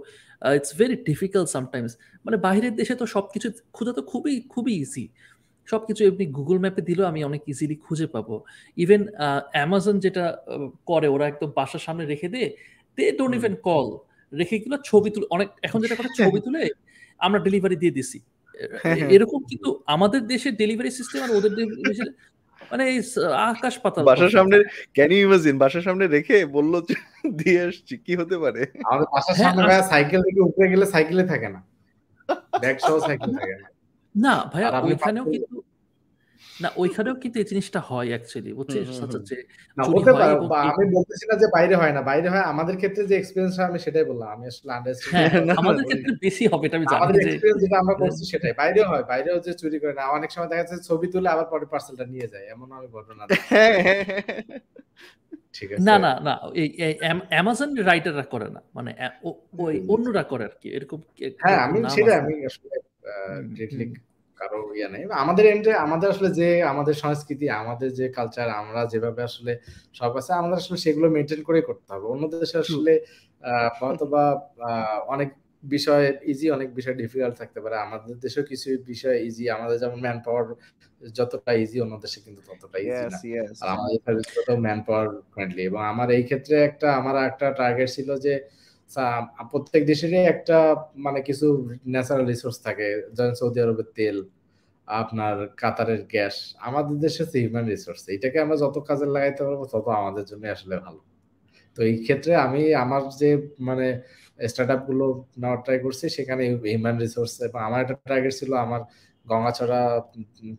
[0.57, 1.93] ইটস ভেরি ডিফিকাল্ট সামটাইমস
[2.25, 5.05] মানে বাইরের দেশে তো সব কিছু খোঁজা তো খুবই খুবই ইজি
[5.69, 8.35] সব কিছু এমনি গুগল ম্যাপে দিলেও আমি অনেক ইজিলি খুঁজে পাবো।
[8.77, 9.03] ইভেন
[9.53, 10.25] অ্যামাজন যেটা
[10.87, 12.49] করে ওরা একদম বাসার সামনে রেখে দিয়ে
[12.99, 13.87] দে ডোন্ট ইভেন কল
[14.33, 16.63] রেখে গেলো ছবি তুলে অনেক এখন যেটা কথা ছবি তুলে
[17.21, 18.19] আমরা ডেলিভারি দিয়ে দিছি।
[18.83, 21.53] হ্যাঁ, হ্যাঁ। এরকম কিন্তু আমাদের দেশের ডেলিভারি সিস্টেম আর ওদের
[22.71, 22.85] মানে
[23.49, 24.57] আকাশ পাতাল বাসার সামনে
[24.97, 26.73] ক্যান ইউ ইমাজিন বাসার সামনে রেখে বলল
[27.39, 28.63] দিয়ে আসছি কি হতে পারে?
[28.87, 31.61] আমাদের বাসার হ্যাঁ, সামনে ভাই সাইকেল থেকে উপরে গেলে সাইকেলে থাকে না।
[32.63, 33.69] ব্যাগ সহ সাইকেল থাকে। না
[34.15, 35.57] না ভাইয়া ওইখানেও কিন্তু
[36.61, 38.89] না ওইখানেও কিন্তু এই জিনিসটা হয় অ্যাকচুয়ালি বুঝছিস
[39.29, 39.37] যে
[39.89, 40.33] হতে পারে
[40.65, 43.79] আমি বলতেছি না যে বাইরে হয় না বাইরে হয় আমাদের ক্ষেত্রে যে এক্সপেরিয়েন্স হয় আমি
[43.87, 45.31] সেটাই বললাম আমি আসলে আন্ডারস্ট্যান্ড হ্যাঁ,
[45.61, 49.05] আমাদের ক্ষেত্রে বেশি হবে এটা আমি জানি আমাদের এক্সপেরিয়েন্স যেটা আমরা করছি সেটাই বাইরেও হয়
[49.11, 52.29] বাইরেও যে চুরি করে না অনেক সময় দেখা যাচ্ছে ছবি তুলে আবার পরে পার্সেলটা নিয়ে
[52.33, 53.23] যায় এমন আমি ঘটনা
[55.55, 56.69] ঠিক না না না এই
[57.33, 58.91] অ্যামাজন রাইটাররা করে না মানে
[59.63, 60.99] ওই অন্যরা করে আর কি এরকম
[61.43, 62.77] হ্যাঁ আমি সেটা আমি আসলে
[64.39, 69.21] কারও ইয়ে নেই। আমাদের এন্ডে আমাদের আসলে যে আমাদের সংস্কৃতি আমাদের যে কালচার আমরা যেভাবে
[69.29, 69.53] আসলে
[69.99, 72.93] সব আছে আমাদের আসলে সেগুলো মেনটেন করে করতে হবে। অন্য দেশে আসলে
[75.15, 75.29] অনেক
[75.63, 80.19] বিষয় ইজি অনেক বিষয় ডিফিকাল্ট থাকতে পারে। আমাদের দেশেও কিছু বিষয় ইজি আমাদের যেমন ম্যান
[80.27, 80.45] পাওয়ার
[81.03, 83.19] যতটা ইজি অন্য দেশে কিন্তু ততটা ইজি না।
[83.63, 83.99] আর আমাদের
[84.67, 88.35] ম্যান পাওয়ার ফ্রেন্ডলি এবং আমার এই ক্ষেত্রে একটা আমার একটা টার্গেট ছিল যে
[89.53, 90.59] প্রত্যেক দেশেরই একটা
[91.07, 91.47] মানে কিছু
[91.95, 92.87] ন্যাচারাল রিসোর্স থাকে।
[93.17, 94.17] যেমন সৌদি আরবের তেল,
[94.89, 96.37] আপনার কাতারের গ্যাস,
[96.69, 101.01] আমাদের দেশে হিউম্যান রিসোর্স এটাকে আমরা যত কাজে লাগাইতে পারব, তত আমাদের জন্য আসলে ভালো।
[101.77, 103.31] তো এই ক্ষেত্রে আমি আমার যে
[103.69, 103.87] মানে
[104.51, 105.07] স্টার্ট আপগুলো
[105.41, 108.83] নেওয়ার ট্রাই করছি, সেখানে হিউম্যান রিসোর্স এবং আমার একটা টার্গেট ছিল আমার
[109.31, 109.81] গঙ্গাছড়া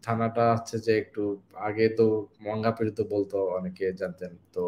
[0.06, 1.22] থানাটা হচ্ছে যে একটু
[1.68, 2.06] আগে তো
[2.48, 4.64] মঙ্গা পীড়িত বলতো অনেকে জানতেন। তো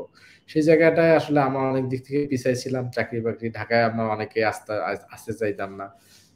[0.50, 4.74] সেই জায়গাটায় আসলে আমরা অনেক দিক থেকে পিছাই ছিলাম, চাকরি বাকরি ঢাকায় আমরা অনেকে আসতে
[5.16, 5.88] আসতে চাইতাম না।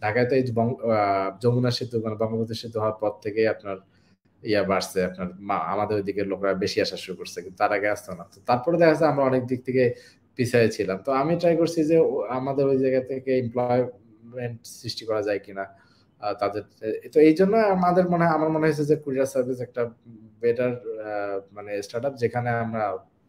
[0.01, 0.43] ঢাকায় তো এই
[1.43, 3.78] যমুনা সেতু মানে বঙ্গবন্ধু সেতু হওয়ার পর থেকে আপনার
[4.43, 5.28] ইয়া বাড়ছে, আপনার
[5.74, 8.91] আমাদের ওইদিকে লোকরা বেশি আসা শুরু করছে, কিন্তু তার আগে আসতো না। তো তারপরে দেখা
[8.93, 9.84] যাচ্ছে আমরা অনেক দিক থেকে
[10.39, 11.97] পিছিয়ে ছিলাম। তো আমি ট্রাই করছি যে
[12.39, 15.66] আমাদের ওই জায়গা থেকে এমপ্লয়মেন্ট সৃষ্টি করা যায় কিনা।
[16.41, 16.63] তাদের
[17.13, 19.82] তো এই জন্য আমাদের মনে আমার মনে হয়েছে যে কুরিয়ার সার্ভিস একটা
[20.41, 20.74] বেটার
[21.55, 22.84] মানে স্টার্ট যেখানে আমরা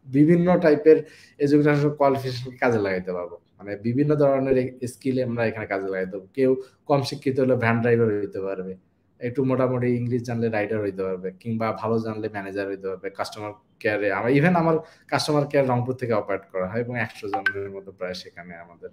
[0.07, 0.99] বিভিন্ন টাইপের
[1.41, 4.57] এডুকেশন কোয়ালিফিকেশন কাজে লাগাইতে পারব। মানে বিভিন্ন ধরনের
[4.93, 6.51] স্কিল আমরা এখানে কাজে লাগাইতে পারব। কেউ
[6.91, 8.73] কম শিক্ষিত হলে ভ্যান ড্রাইভার হইতে পারবে,
[9.21, 14.09] একটু মোটামুটি ইংলিশ জানলে রাইডার হইতে পারবে, কিংবা ভালো জানলে ম্যানেজার হইতে পারবে কাস্টমার কেয়ারে
[14.19, 14.77] আমার ইভেন আমার
[15.13, 18.91] কাস্টমার কেয়ার রংপুর থেকে অপারেট করা হয় এবং একশো জনের মতো প্রায় সেখানে আমাদের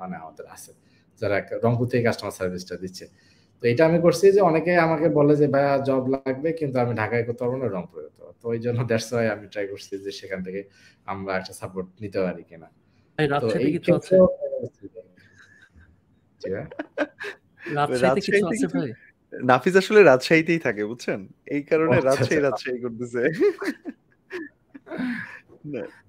[0.00, 0.72] মানে আমাদের আছে।
[1.20, 3.04] যারা রংপুর থেকে কাস্টমার সার্ভিসটা দিচ্ছে।
[3.62, 7.24] তো এটা আমি করছি যে অনেকে আমাকে বলে যে ভাইয়া জব লাগবে কিন্তু আমি ঢাকায়
[7.24, 10.10] করতে পারব না রংপুরে করতে পারব। তো ওই জন্য দ্যাটস ওয়াই আমি ট্রাই করছি যে
[10.10, 10.60] সেখান থেকে
[11.04, 12.68] আমরা একটা সাপোর্ট নিতে পারি কিনা।
[19.44, 21.28] নাফিস আসলে রাজশাহীতেই থাকে বুঝছেন?
[21.46, 23.22] এই কারণে আচ্ছা, রাজশাহী আচ্ছা। রাজশাহী করতেছে।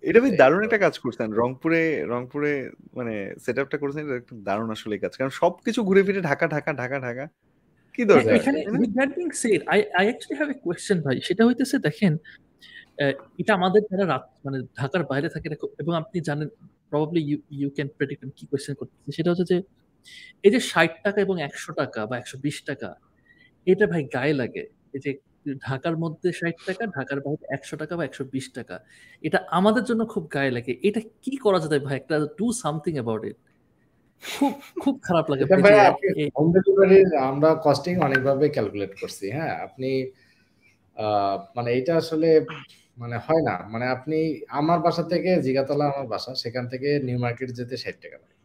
[0.03, 1.81] এটা বেশ দারুণ একটা কাজ করছেন। রংপুরে
[2.13, 2.51] রংপুরে
[2.97, 6.71] মানে সেট আপটা করেছেন এটা একটা দারুণ আসলে কাজ। কারণ সবকিছু ঘুরে ফিরে ঢাকা ঢাকা
[6.81, 7.25] ঢাকা ঢাকা
[7.95, 11.15] কি হ্যাঁ, দরকার এখানে with that being said I I actually have a question ভাই।
[11.27, 12.13] সেটা হইতেছে দেখেন
[13.41, 15.47] এটা আমাদের যারা রাত মানে ঢাকার বাইরে থাকে
[15.81, 16.47] এবং আপনি জানেন
[16.89, 19.57] probably you you can predict কি কোয়েশ্চেন করতেছে। সেটা হচ্ছে যে
[20.45, 22.89] এই যে ষাট টাকা এবং একশো টাকা বা একশো বিশ টাকা
[23.67, 24.63] এটা ভাই গায়ে লাগে।
[24.95, 25.11] এই যে
[25.55, 28.79] ঢাকার মধ্যে ষাট টাকা ঢাকার বাইরে একশো টাকা বা একশো বিশ টাকা।
[29.21, 33.25] এটা আমাদের জন্য খুব গায়ে লাগে। এটা কি করা যেতে ভাই একটা ডু সামথিং অ্যাবাউট
[33.25, 33.37] ইট
[34.23, 35.43] খুব খুব খারাপ লাগে
[36.35, 36.53] হোম
[37.21, 39.55] আমরা কস্টিং অনেকভাবে ক্যালকুলেট করছি হ্যাঁ?
[39.63, 40.11] আপনি
[41.55, 42.45] মানে এটা আসলে
[42.97, 47.49] মানে হয় না। মানে আপনি আমার বাসা থেকে জিগাতলা আমার বাসা সেখান থেকে নিউ মার্কেট
[47.49, 48.36] যেতে ষাট টাকা লাগে।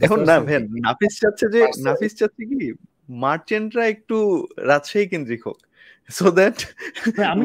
[0.00, 2.58] এখন না ভ্যান নাফিস চাচ্ছে যে নাফিস চাচ্ছে কি
[3.20, 4.16] মার্চেন্টরা একটু
[4.58, 5.58] রাজশাহী কেন্দ্রিক হোক।
[6.10, 6.56] সো দ্যাট
[7.32, 7.44] আমি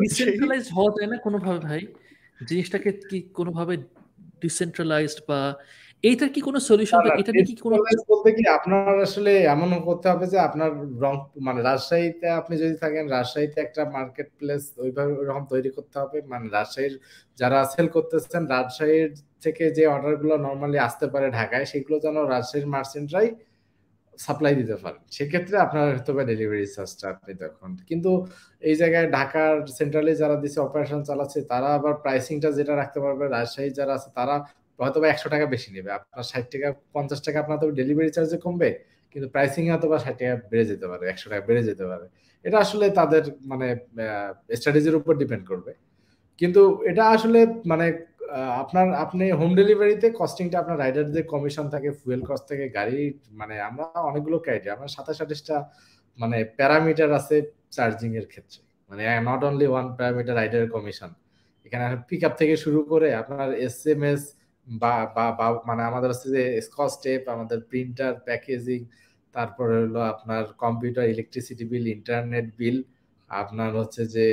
[0.00, 1.80] ডিসেন্ট্রালাইজ হওয়া যায় না কোনোভাবে ভাই।
[2.40, 3.74] জিনিসটাকে কি কোনোভাবে
[4.40, 5.40] ডিসেন্ট্রালাইজড বা
[6.04, 7.74] এইটার কি কোনো সলিউশন এটা কি কোনো
[8.10, 10.70] বলতে কি আপনার আসলে এমন করতে হবে যে আপনার
[11.04, 11.14] রং
[11.46, 16.46] মানে রাজশাহীতে আপনি যদি থাকেন রাজশাহীতে একটা মার্কেট প্লেস ওইভাবে ওরকম তৈরি করতে হবে। মানে
[16.48, 16.94] রাজশাহীর
[17.38, 19.10] যারা সেল করতেছেন রাজশাহীর
[19.44, 23.28] থেকে যে অর্ডারগুলো নর্মালি আসতে পারে ঢাকায় সেগুলো যেন রাজশাহীর মার্চেন্টরাই
[24.18, 28.10] সাপ্লাই দিতে পারেন। সেক্ষেত্রে আপনার হয়তো বা ডেলিভারি চার্জটা আপনি তখন। কিন্তু
[28.62, 33.70] এই জায়গায় ঢাকার সেন্ট্রালি যারা দিচ্ছে অপারেশন চালাচ্ছে তারা আবার প্রাইসিংটা যেটা রাখতে পারবে রাজশাহী
[33.78, 34.36] যারা আছে তারা
[34.80, 38.38] হয়তো বা একশো টাকা বেশি নেবে। আপনার ষাট টাকা, পঞ্চাশ টাকা আপনার তো ডেলিভারি চার্জে
[38.44, 38.70] কমবে,
[39.12, 42.06] কিন্তু প্রাইসিং হয়তো বা ষাট টাকা বেড়ে যেতে পারে, একশো টাকা বেড়ে যেতে পারে।
[42.44, 43.66] এটা আসলে তাদের মানে
[44.58, 45.72] স্ট্র্যাটেজির উপর ডিপেন্ড করবে।
[46.38, 47.40] কিন্তু এটা আসলে
[47.72, 47.86] মানে
[48.62, 52.98] আপনার, আপনি হোম ডেলিভারিতে কস্টিংটা আপনার রাইডারদের কমিশন থাকে ফুয়েল কস্ট থেকে, গাড়ি
[53.40, 55.56] মানে আমরা অনেকগুলো ক্রাইটেরিয়া আমরা সাতাশ আঠাশটা
[56.18, 57.36] মানে প্যারামিটার আছে
[57.76, 58.60] চার্জিং এর ক্ষেত্রে।
[58.90, 61.10] মানে not only one parameter rider commission
[61.66, 64.22] এখানে পিক আপ থেকে শুরু করে আপনার এস এম এস
[64.66, 68.80] বা বা মানে আমাদের হচ্ছে যে স্কচ টেপ আমাদের প্রিন্টার প্যাকেজিং
[69.34, 72.82] তারপরে হলো আপনার computer electricity bill internet bill
[73.30, 74.26] আপনার হচ্ছে যে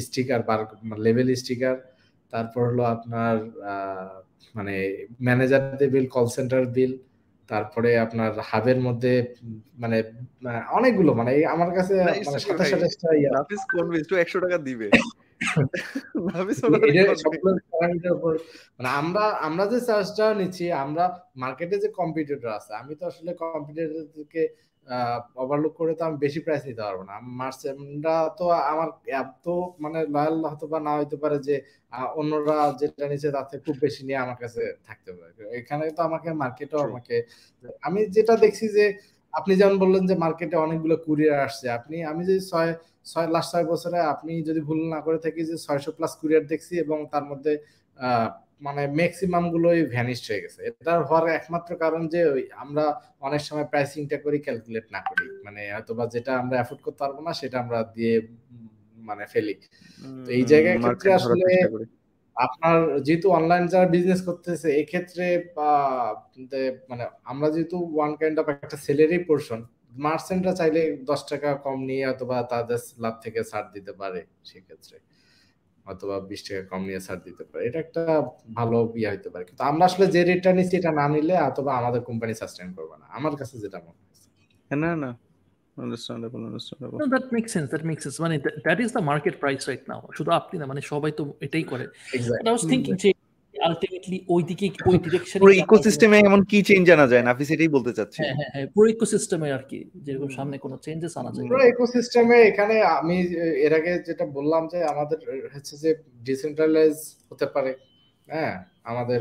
[0.00, 0.60] স্টিকার বার
[0.98, 1.76] লেভেল স্টিকার
[2.32, 3.36] তারপর হলো আপনার
[4.54, 4.74] মানে
[5.22, 6.92] ম্যানেজারদের বিল কল সেন্টার বিল
[7.48, 9.12] তারপরে আপনার হাবের মধ্যে
[9.78, 9.98] মানে
[10.70, 11.94] অনেকগুলো মানে আমার কাছে
[12.26, 14.88] মানে সাতাশ সাতাশটা একশো টাকা দিবে।
[18.72, 21.04] মানে আমরা আমরা যে চার্জটা নিচ্ছি আমরা
[21.36, 24.42] মার্কেটে যে কম্পিটিটর আছে আমি তো আসলে কম্পিটিটরকে
[25.36, 27.14] ওভারলুক করে তো আমি বেশি প্রাইস নিতে পারব না।
[28.38, 28.88] তো আমার
[29.22, 29.46] এত
[29.80, 31.54] মানে লয়াল হতে বা না হইতে পারে যে
[32.20, 36.80] অন্যরা যেটা নিচে তাতে খুব বেশি নিয়ে আমার কাছে থাকতে পারে এখানে তো আমাকে মার্কেটও
[36.88, 37.16] আমাকে
[37.82, 38.84] আমি যেটা দেখছি যে
[39.34, 42.70] আপনি যেমন বললেন যে মার্কেটে অনেকগুলো কুরিয়ার আসছে আপনি আমি যদি ছয়
[43.06, 46.74] ছয় লাস্ট ছয় বছরে আপনি যদি ভুল না করে থাকি যে ছয়শো প্লাস কুরিয়ার দেখছি
[46.84, 47.52] এবং তার মধ্যে
[48.66, 52.20] মানে ম্যাক্সিমাম গুলোই ভ্যানিস্ট হয়ে গেছে। এটার হওয়ার একমাত্র কারণ যে
[52.64, 52.84] আমরা
[53.26, 57.16] অনেক সময় প্রাইসিংটা করি ক্যালকুলেট না করি। মানে হয়তো বা যেটা আমরা অ্যাফোর্ড করতে পারব
[57.26, 58.14] না সেটা আমরা দিয়ে
[59.08, 59.54] মানে ফেলি।
[60.24, 61.48] তো এই জায়গায় ক্ষেত্রে আসলে
[62.36, 65.24] আপনার যেহেতু অনলাইন যারা বিজনেস করতেছে এক্ষেত্রে
[66.90, 69.60] মানে আমরা যেহেতু ওয়ান কাইন্ড অফ একটা সেলেরই পোর্শন
[69.96, 74.98] মার্চেন্টরা চাইলে দশ টাকা কম নিয়ে অথবা তাদের লাভ থেকে ছাড় দিতে পারে সেক্ষেত্রে।
[75.86, 78.22] অথবা বিশ টাকা কম নিয়ে ছাড় দিতে পারে। এটা একটা
[78.54, 82.00] ভালো ইয়ে হইতে পারে। কিন্তু আমরা আসলে যে রেটটা নিচ্ছি এটা না নিলে অথবা আমাদের
[82.00, 84.28] কোম্পানি সাস্টেন করবে না। আমার কাছে যেটা মনে হচ্ছে
[84.76, 85.18] না না।
[85.76, 86.98] Understandable understandable.
[86.98, 88.20] No that makes sense that makes sense.
[88.20, 90.00] মানে that is the market price right now.
[90.16, 92.48] শুধু আপনি না মানে সবাই তো এটাই করে। Exactly.
[92.48, 93.12] I was thinking যে
[93.60, 97.32] আলটিমেটলি ওই দিকে ওই ডিরেকশনে পুরো ইকোসিস্টেমে এমন কি চেঞ্জ আনা যায় না?
[97.50, 101.30] সেটাই বলতে চাচ্ছি হ্যাঁ হ্যাঁ হ্যাঁ পুরো ইকোসিস্টেমে আর কি যেরকম সামনে কোনো চেঞ্জেস আনা
[101.30, 103.16] যায় পুরো ইকোসিস্টেমে এখানে আমি
[103.66, 105.18] এর আগে যেটা বললাম যে আমাদের
[105.54, 105.90] হচ্ছে যে
[106.28, 106.96] ডিসেন্ট্রালাইজ
[107.30, 107.70] হতে পারে
[108.28, 108.54] হ্যাঁ?
[108.84, 109.20] আমাদের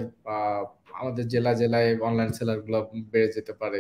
[0.94, 2.80] আমাদের জেলা জেলায় অনলাইন সেলারগুলো
[3.12, 3.80] বেড়ে যেতে পারে।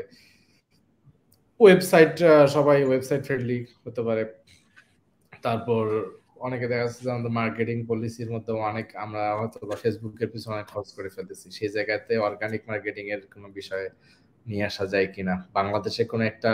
[1.59, 2.13] ওয়েবসাইট
[2.47, 4.23] সবাই ওয়েবসাইট ফ্রেন্ডলি হতে পারে।
[5.43, 5.85] তারপর
[6.39, 10.67] অনেকে দেখা যাচ্ছে যে আমাদের মার্কেটিং পলিসির মধ্যে অনেক আমরা হয়তো বা ফেসবুকের পিছনে অনেক
[10.73, 13.87] খরচ করে ফেলতেছি। সেই জায়গাতে অর্গানিক মার্কেটিং এর কোনো বিষয়ে
[14.45, 15.35] নিয়ে আসা যায় কিনা?
[15.57, 16.51] বাংলাদেশে কোনো একটা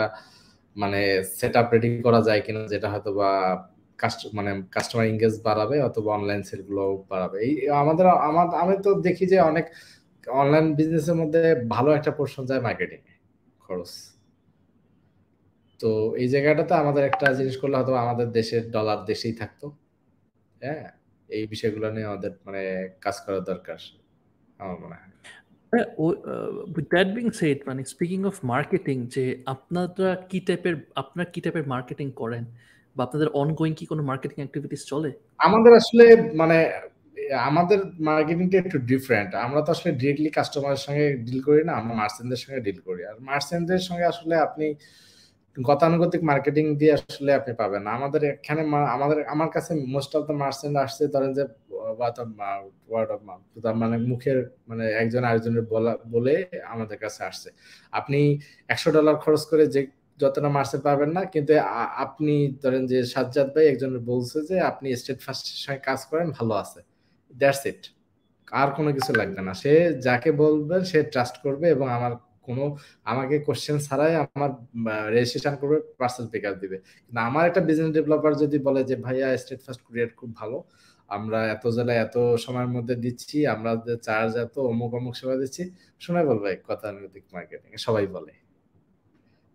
[0.76, 1.00] মানে
[1.38, 3.30] সেট আপ রেডি করা যায় কিনা যেটা হয়তো বা
[4.38, 7.36] মানে কাস্টমার এঙ্গেজ বাড়াবে অথবা অনলাইন সেলগুলো বাড়াবে?
[7.46, 7.52] এই
[7.82, 8.06] আমাদের
[8.62, 9.66] আমি তো দেখি যে অনেক
[10.40, 11.42] অনলাইন বিজনেসের মধ্যে
[11.74, 13.00] ভালো একটা পোর্শন যায় মার্কেটিং
[13.64, 13.92] খরচ।
[15.80, 15.90] তো
[16.22, 19.66] এই জায়গাটাতে আমাদের একটা জিনিস করলে হয়তো আমাদের দেশের ডলার দেশেই থাকতো।
[20.62, 20.84] হ্যাঁ?
[21.28, 22.62] এই বিষয়গুলো নিয়ে আমাদের মানে
[23.04, 23.78] কাজ করা দরকার
[24.62, 25.12] আমার মনে হয়।
[26.76, 29.24] উইথ দ্যাট বিং সেড মানে স্পিকিং অফ মার্কেটিং যে
[29.54, 32.44] আপনারা কি টাইপের আপনার কি টাইপের মার্কেটিং করেন?
[32.96, 35.10] বা আপনাদের অনগোয়িং কি কোনো মার্কেটিং অ্যাক্টিভিটিস চলে?
[35.46, 36.04] আমাদের আসলে
[36.40, 36.58] মানে
[37.48, 37.78] আমাদের
[38.08, 42.60] মার্কেটিংটা একটু ডিফারেন্ট আমরা তো আসলে ডিরেক্টলি কাস্টমারের সঙ্গে ডিল করি না আমরা মার্চেন্টদের সঙ্গে
[42.66, 44.66] ডিল করি। আর মার্চেন্টদের সঙ্গে আসলে আপনি
[45.68, 48.62] গতানুগতিক মার্কেটিং দিয়ে আসলে আপনি পাবেন না। আমাদের এখানে
[48.96, 51.44] আমাদের, আমার কাছে মোস্ট অফ দ্য মার্চেন্ট আসছে, ধরেন যে
[51.98, 52.16] ওয়ার্ড
[53.14, 54.38] অফ মাউথ মানে মুখের
[54.68, 56.34] মানে একজন আরেকজনের বলা, বলে
[56.74, 57.48] আমাদের কাছে আসছে।
[57.98, 58.20] আপনি
[58.72, 59.80] একশো ডলার খরচ করে যে,
[60.20, 61.52] যতটা মার্চেন্ট পাবেন না, কিন্তু
[62.04, 66.54] আপনি ধরেন যে, সাজ্জাদ ভাই একজনের বলছে যে, আপনি স্টেট ফার্স্টের সঙ্গে কাজ করেন, ভালো
[66.62, 66.80] আছে।
[67.30, 67.82] দ্যাটস ইট
[68.60, 69.72] আর কোনো কিছু লাগবে না। সে
[70.06, 72.12] যাকে বলবে, সে ট্রাস্ট করবে এবং আমার
[72.48, 72.64] কোনো
[73.10, 74.50] আমাকে কোশ্চেন ছাড়াই আমার
[75.14, 79.26] রেজিস্ট্রেশন করবে পার্সেল পিক আপ দিবে। কিন্তু আমার একটা বিজনেস ডেভেলপার যদি বলে যে, ভাইয়া
[79.42, 80.58] স্টেট ফার্স্ট কুরিয়ার খুব ভালো।
[81.10, 83.70] আমরা এত জেলায় এত সময়ের মধ্যে দিচ্ছি, আমরা
[84.06, 85.62] চার্জ এত, অমুক অমুক সেবা দিচ্ছি।
[86.04, 88.32] শোনাই বলবে কথা গতানুগতিক মার্কেটিং সবাই বলে।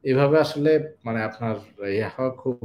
[0.03, 0.71] এভাবে আসলে
[1.07, 1.55] মানে আপনার
[2.13, 2.57] হওয়া খুব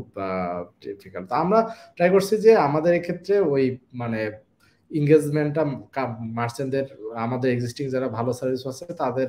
[0.82, 1.60] ডিফিকাল্ট আমরা
[1.96, 3.64] ট্রাই করছি যে, আমাদের এক্ষেত্রে ওই
[4.00, 4.20] মানে
[4.90, 5.62] এঙ্গেজমেন্টটা
[6.38, 6.86] মার্চেন্টদের
[7.24, 9.28] আমাদের এক্সিস্টিং যারা ভালো সার্ভিস আছে, তাদের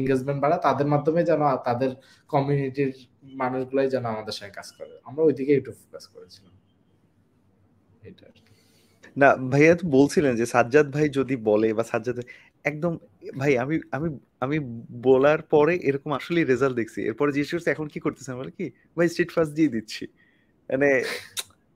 [0.00, 1.90] এঙ্গেজমেন্ট বাড়া, তাদের মাধ্যমে যেন তাদের
[2.32, 2.92] কমিউনিটির
[3.40, 6.54] মানুষগুলাই যেন আমাদের সঙ্গে কাজ করে। আমরা ওইদিকে একটু ফোকাস করেছিলাম।
[8.10, 8.26] এটা
[9.20, 12.16] না, ভাইয়া তো বলছিলেন যে সাজ্জাদ ভাই যদি বলে বা সাজ্জাদ
[12.70, 12.92] একদম,
[13.40, 14.08] ভাই আমি আমি
[14.44, 14.56] আমি
[15.08, 18.34] বলার পরে এরকম আসলে রেজাল্ট দেখছি। এরপরে জিজ্ঞেস করছি, এখন কি করতেছেন?
[18.40, 20.04] বলে কি, ভাই স্ট্রিট ফার্স্ট দিয়ে দিচ্ছি।
[20.70, 20.90] মানে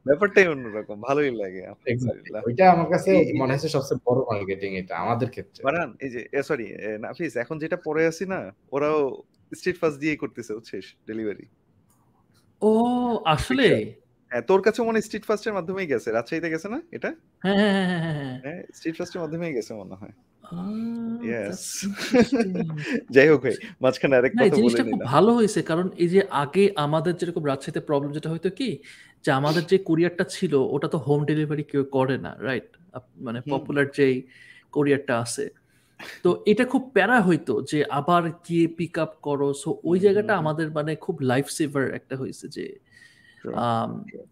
[0.07, 1.63] ব্যাপারটাই অন্যরকম ভালোই লাগে
[2.49, 3.11] ওইটা আমার কাছে
[3.41, 6.67] মনে হচ্ছে সবচেয়ে বড় মার্কেটিং এটা আমাদের ক্ষেত্রে। বারান এই যে সরি
[7.05, 8.41] নাফিস এখন যেটা পরে আছি না
[8.75, 8.99] ওরাও
[9.53, 11.47] স্ট্রিট ফাস্ট দিয়ে করতেছে শেষ ডেলিভারি
[12.63, 12.71] ও
[13.35, 13.69] আসলে?
[14.31, 17.11] হ্যাঁ তোর কাছে মনে স্ট্রিট ফাস্টের মাধ্যমেই গেছে রাজশাহীতে গেছে না এটা?
[17.45, 20.15] হ্যাঁ হ্যাঁ হ্যাঁ হ্যাঁ স্ট্রিট ফাস্টের মাধ্যমেই গেছে মনে হয়।
[23.15, 27.15] যাই হোক ভাই মাঝখানে আরেক কথা বলে নিলাম। ভালো হয়েছে কারণ এই যে আগে আমাদের
[27.21, 28.79] যেরকম রাজশাহীতে প্রবলেম যেটা হয়তো কি
[29.25, 32.65] যে আমাদের যে কুরিয়ারটা ছিল ওটা তো হোম ডেলিভারি কেউ করে না রাইট
[33.19, 34.23] মানে পপুলার যেই
[34.75, 35.51] কুরিয়ারটা আছে।
[36.25, 40.71] তো এটা খুব প্যারা হইতো যে আবার গিয়ে পিক আপ করো। সো ওই জায়গাটা আমাদের
[40.71, 42.65] মানে খুব লাইফ সেভার একটা হয়েছে যে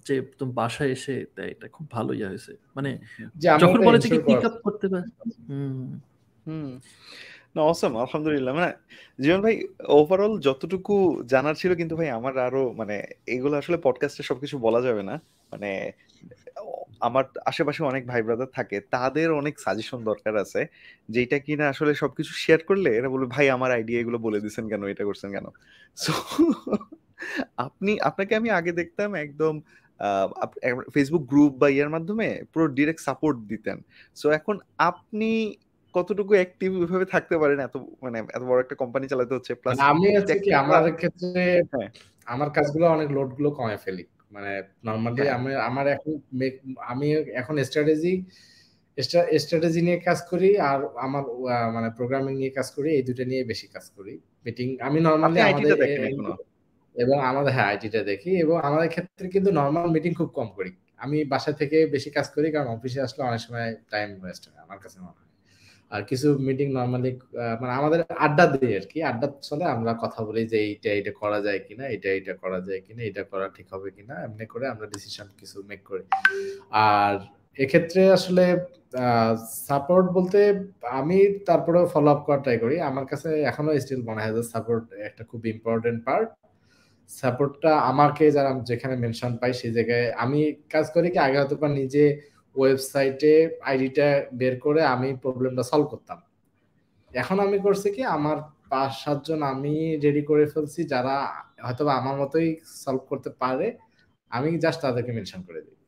[0.07, 2.91] যে তুমি বাসায় এসে এটা খুব ভালো ইয়ে হয়েছে। মানে
[3.63, 5.07] যখন বলে যে পিক আপ করতে পারে
[5.49, 6.01] হুম।
[6.47, 6.71] হুম।
[7.57, 8.73] না অসম আলহামদুলিল্লাহ। মানে
[9.23, 9.55] জীবন ভাই
[9.89, 12.97] ওভারঅল যতটুকু জানার ছিল কিন্তু ভাই, আমার আরও মানে
[13.27, 15.15] এগুলো আসলে পডকাস্টে সবকিছু বলা যাবে না।
[15.53, 15.93] মানে
[17.01, 20.67] আমার আশেপাশে অনেক ভাই ব্রাদার থাকে, তাদের অনেক সাজেশন দরকার আছে
[21.09, 24.85] যেটা কিনা আসলে সবকিছু শেয়ার করলে এরা বলবে, ভাই, আমার আইডিয়া এগুলো বলে দিচ্ছেন কেন,
[24.85, 25.47] এটা করছেন কেন?
[25.97, 26.12] সো
[27.57, 29.61] আপনি, আপনাকে আমি আগে দেখতাম একদম
[30.95, 33.83] ফেসবুক গ্রুপ বা ইয়ার মাধ্যমে পুরো ডিরেক্ট সাপোর্ট দিতেন।
[34.15, 35.57] সো এখন আপনি
[35.95, 37.59] কতটুকু অ্যাক্টিভ ভাবে থাকতে পারেন?
[37.61, 41.43] এত মানে এত বড় একটা কোম্পানি চালাতে হচ্ছে প্লাস মানে আমি হচ্ছে কি আমার ক্ষেত্রে
[41.73, 41.89] হ্যাঁ।
[42.27, 44.53] আমার কাজগুলো অনেক লোডগুলো কমে ফেলি। মানে
[44.87, 46.12] নরমালি হ্যাঁ। আমি আমার এখন
[46.91, 47.07] আমি
[47.41, 48.12] এখন স্ট্র্যাটেজি
[49.39, 51.23] স্ট্র্যাটেজি নিয়ে কাজ করি আর আমার
[51.75, 54.12] মানে প্রোগ্রামিং নিয়ে কাজ করি এই দুটো নিয়ে বেশি কাজ করি।
[54.47, 55.73] মিটিং আমি নরমালি আমাদের
[56.95, 61.19] এবং আমাদের হ্যাঁ আইটিটা দেখি এবং আমাদের ক্ষেত্রে কিন্তু নর্মাল মিটিং খুব কম করি। আমি
[61.25, 64.99] বাসা থেকে বেশি কাজ করি কারণ অফিসে আসলে অনেক সময় টাইম ওয়েস্ট হয় আমার কাছে
[64.99, 65.30] মনে হয়।
[65.91, 67.11] আর কিছু মিটিং নর্মালি
[67.61, 71.39] মানে আমাদের আড্ডা দিই আর কি। আড্ডা চলে আমরা কথা বলি যে এইটা এটা করা
[71.47, 74.87] যায় কিনা এটা এটা করা যায় কিনা এটা করা ঠিক হবে কিনা, এমনি করে আমরা
[74.95, 76.05] ডিসিশন কিছু মেক করি।
[76.89, 77.15] আর
[77.65, 78.45] এক্ষেত্রে আসলে
[79.69, 80.41] সাপোর্ট বলতে
[81.01, 81.19] আমি
[81.49, 85.23] তারপরে ফলো আপ করার ট্রাই করি। আমার কাছে এখনও স্টিল মনে হয় যে সাপোর্ট একটা
[85.31, 86.29] খুব ইম্পর্টেন্ট পার্ট
[87.11, 90.41] সাপোর্টটা আমাকে যারা যেখানে মেনশন পাই সেই জায়গায় আমি
[90.73, 92.05] কাজ করি কি, আগে হয়তো নিজে
[92.57, 93.35] ওয়েবসাইটে
[93.71, 94.09] আইডিটা
[94.41, 96.19] বের করে আমি প্রবলেমটা সলভ করতাম।
[97.13, 98.39] এখন আমি করছি কি, আমার
[98.71, 99.75] পাঁচ সাতজন আমি
[100.05, 101.15] রেডি করে ফেলছি, যারা
[101.67, 102.49] হয়তো আমার মতোই
[102.83, 103.67] সলভ করতে পারে,
[104.31, 105.80] আমি জাস্ট তাদেরকে মেনশন করে দিই।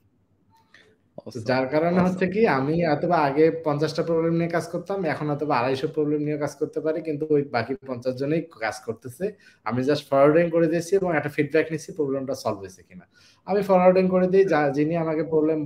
[1.49, 5.89] যার কারণে হচ্ছে কি আমি অথবা আগে পঞ্চাশটা প্রবলেম নিয়ে কাজ করতাম এখন অথবা আড়াইশো
[5.97, 9.25] প্রবলেম নিয়ে কাজ করতে পারি কিন্তু ওই বাকি পঞ্চাশ জনেই কাজ করতেছে।
[9.67, 13.05] আমি জাস্ট ফরওয়ার্ডিং করে দিয়েছি এবং একটা ফিডব্যাক নিচ্ছি প্রবলেমটা সলভ হয়েছে কিনা।
[13.47, 15.59] আমি ফরওয়ার্ডিং করে দিই যা যিনি আমাকে প্রবলেম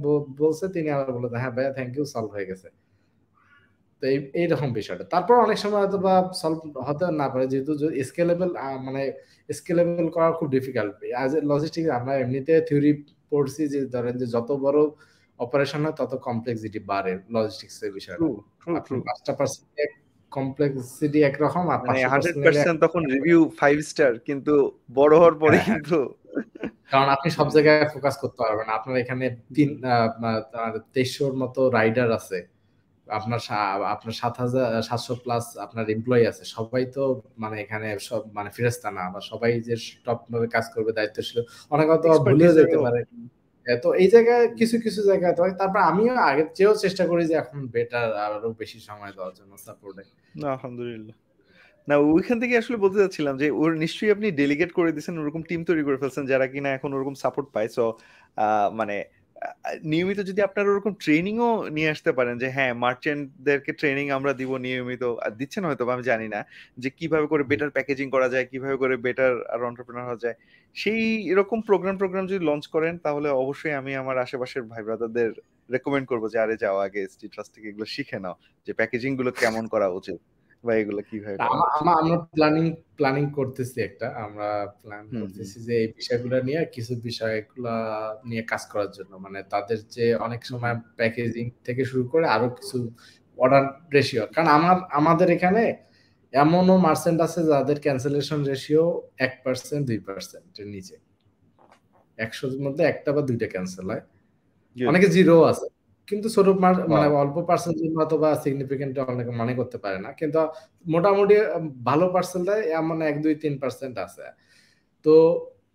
[0.43, 2.69] বলছে তিনি আমার বলে হ্যাঁ ভাইয়া থ্যাংক ইউ সলভ হয়ে গেছে।
[4.03, 7.73] তো এই এইরকম বিষয়টা। তারপর অনেক সময় হয়তো বা সলভ হতে না পারে যেহেতু
[8.09, 8.51] স্কেলেবল
[8.87, 9.03] মানে
[9.49, 12.93] স্কেলেবল করা খুব ডিফিকাল্ট আজ লজিস্টিক আমরা এমনিতে থিওরি
[13.33, 14.81] পড়ছি যে ধরেন যে যত বড়
[15.41, 18.19] অপারেশন হয় তত কমপ্লেক্সিটি বাড়ে লজিস্টিক্স এর বিষয়ে
[19.09, 19.67] পাঁচটা পার্সেন্ট
[20.33, 21.79] কমপ্লেক্সিটি একরকম আর
[22.13, 24.55] হান্ড্রেড পার্সেন্ট তখন রিভিউ ফাইভ স্টার কিন্তু
[24.99, 25.99] বড় হওয়ার পরে হ্যাঁ, কিন্তু
[26.93, 29.25] কারণ আপনি সব জায়গায় ফোকাস করতে পারবেন আপনার এখানে
[29.57, 29.71] তিন
[30.95, 32.39] তেইশশোর মতো রাইডার আছে।
[33.07, 33.41] আপনার
[33.95, 37.03] আপনার সাত হাজার সাতশো প্লাস আপনার এমপ্লয়ি আছে। সবাই তো
[37.43, 39.75] মানে এখানে সব মানে ফিরেস্তা না বা সবাই যে
[40.07, 41.39] টপ ভাবে কাজ করবে দায়িত্বশীল
[41.75, 43.01] অনেক হয়তো ভুলেও যেতে পারে।
[43.83, 47.59] তো এই জায়গায় কিছু কিছু জায়গায় তো তারপর আমিও আগের চেয়েও চেষ্টা করি যে এখন
[47.75, 50.03] বেটার আরও বেশি সময় দেওয়ার জন্য সাপোর্টে
[50.41, 51.17] না, আলহামদুলিল্লাহ।
[51.89, 55.61] না, ওইখান থেকে আসলে বলতে চাচ্ছিলাম যে, ওর নিশ্চয়ই আপনি ডেলিগেট করে দিয়েছেন, ওরকম টিম
[55.69, 57.85] তৈরি করে ফেলছেন, যারা কিনা এখন ওরকম সাপোর্ট পায়। সো
[58.81, 58.97] মানে
[59.93, 65.03] নিয়মিত যদি আপনার ওরকম ট্রেনিংও নিয়ে আসতে পারেন যে হ্যাঁ মার্চেন্টদেরকে ট্রেনিং আমরা দিব নিয়মিত
[65.39, 66.41] দিচ্ছেন হয়তো আমি জানি না,
[66.83, 70.37] যে কীভাবে করে বেটার প্যাকেজিং করা যায়, কীভাবে করে বেটার আর অন্টারপ্রেনার হওয়া যায়,
[70.77, 71.01] সেই
[71.33, 75.31] এরকম প্রোগ্রাম প্রোগ্রাম যদি লঞ্চ করেন, তাহলে অবশ্যই আমি আমার আশেপাশের ভাই ব্রাদারদের
[75.75, 78.35] রেকমেন্ড করব যে, আরে যাও আগে স্ট্রিট ট্রাস্ট থেকে এগুলো শিখে নাও,
[78.67, 80.19] যে প্যাকেজিংগুলো কেমন করা উচিত।
[80.67, 81.37] বা এগুলো কীভাবে
[82.01, 82.65] আমরা প্ল্যানিং
[82.99, 84.49] প্ল্যানিং করতেছি একটা। আমরা
[84.83, 87.73] প্ল্যান করতেছি যে এই বিষয়গুলো নিয়ে কিছু বিষয়গুলো
[88.25, 92.79] নিয়ে কাজ করার জন্য। মানে তাদের যে অনেক সময় প্যাকেজিং থেকে শুরু করে আরও কিছু
[93.39, 93.65] অর্ডার
[93.95, 95.63] রেশিও কারণ আমার আমাদের এখানে
[96.33, 98.85] এমনও মার্সেন্ট আছে যাদের ক্যান্সেলেশন রেশিও
[99.19, 100.97] এক পার্সেন্ট দুই পার্সেন্টের নিচে।
[102.19, 104.03] একশোর মধ্যে একটা বা দুইটা ক্যান্সেল হয়।
[104.77, 105.67] অনেকে জিরো আছে।
[106.09, 106.47] কিন্তু ছোট
[106.95, 110.39] মানে অল্প পার্সেন্ট হয়তো বা সিগনিফিকেন্ট অনেকে মনে করতে পারে না। কিন্তু
[110.87, 111.37] মোটামুটি
[111.89, 112.47] ভালো পার্সেন্ট
[112.81, 114.25] এমন এক দুই তিন পার্সেন্ট আছে।
[115.05, 115.15] তো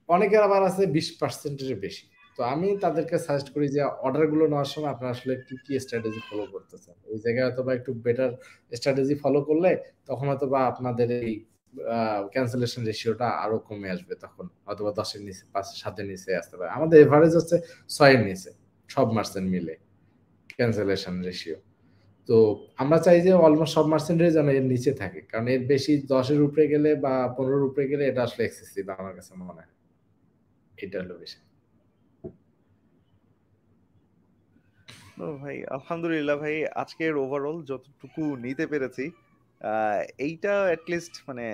[0.10, 2.06] অনেকের আবার আছে বিশ পার্সেন্টের বেশি।
[2.38, 6.44] তো আমি তাদেরকে সাজেস্ট করি যে অর্ডারগুলো নেওয়ার সময় আপনারা আসলে কি কি স্ট্র্যাটেজি ফলো
[6.54, 6.96] করতেছেন?
[7.12, 8.32] ওই জায়গায় হয়তো বা একটু বেটার
[8.72, 9.72] স্ট্র্যাটেজি ফলো করলে
[10.10, 11.34] তখন হয়তো বা আপনাদের এই
[12.34, 16.98] ক্যান্সেলেশন রেশিওটা আরও কমে আসবে তখন। অথবা দশের নিচে পাঁচ সাতের নিচে আসতে পারে। আমাদের
[17.06, 17.56] এভারেজ হচ্ছে
[17.90, 18.50] ছয়ের নিচে
[18.90, 19.74] সব মার্সেন্ট মিলে।
[20.62, 21.60] ক্যান্সেলেশন রেশিও
[22.30, 22.36] তো
[22.82, 26.66] আমরা চাই যে অলমোস্ট সব মার্সেন্টেজ যেন এর নিচে থাকে, কারণ এর বেশি দশের উপরে
[26.74, 29.72] গেলে বা পনেরোর উপরে গেলে এটা আসলে এক্সেসিভ আমার কাছে মনে হয়।
[30.84, 31.40] এটা হলো বেশি
[35.44, 39.06] ভাই, আলহামদুলিল্লাহ ভাই, আজকের ওভারঅল যতটুকু নিতে পেরেছি
[40.28, 41.46] এইটা অ্যাটলিস্ট মানে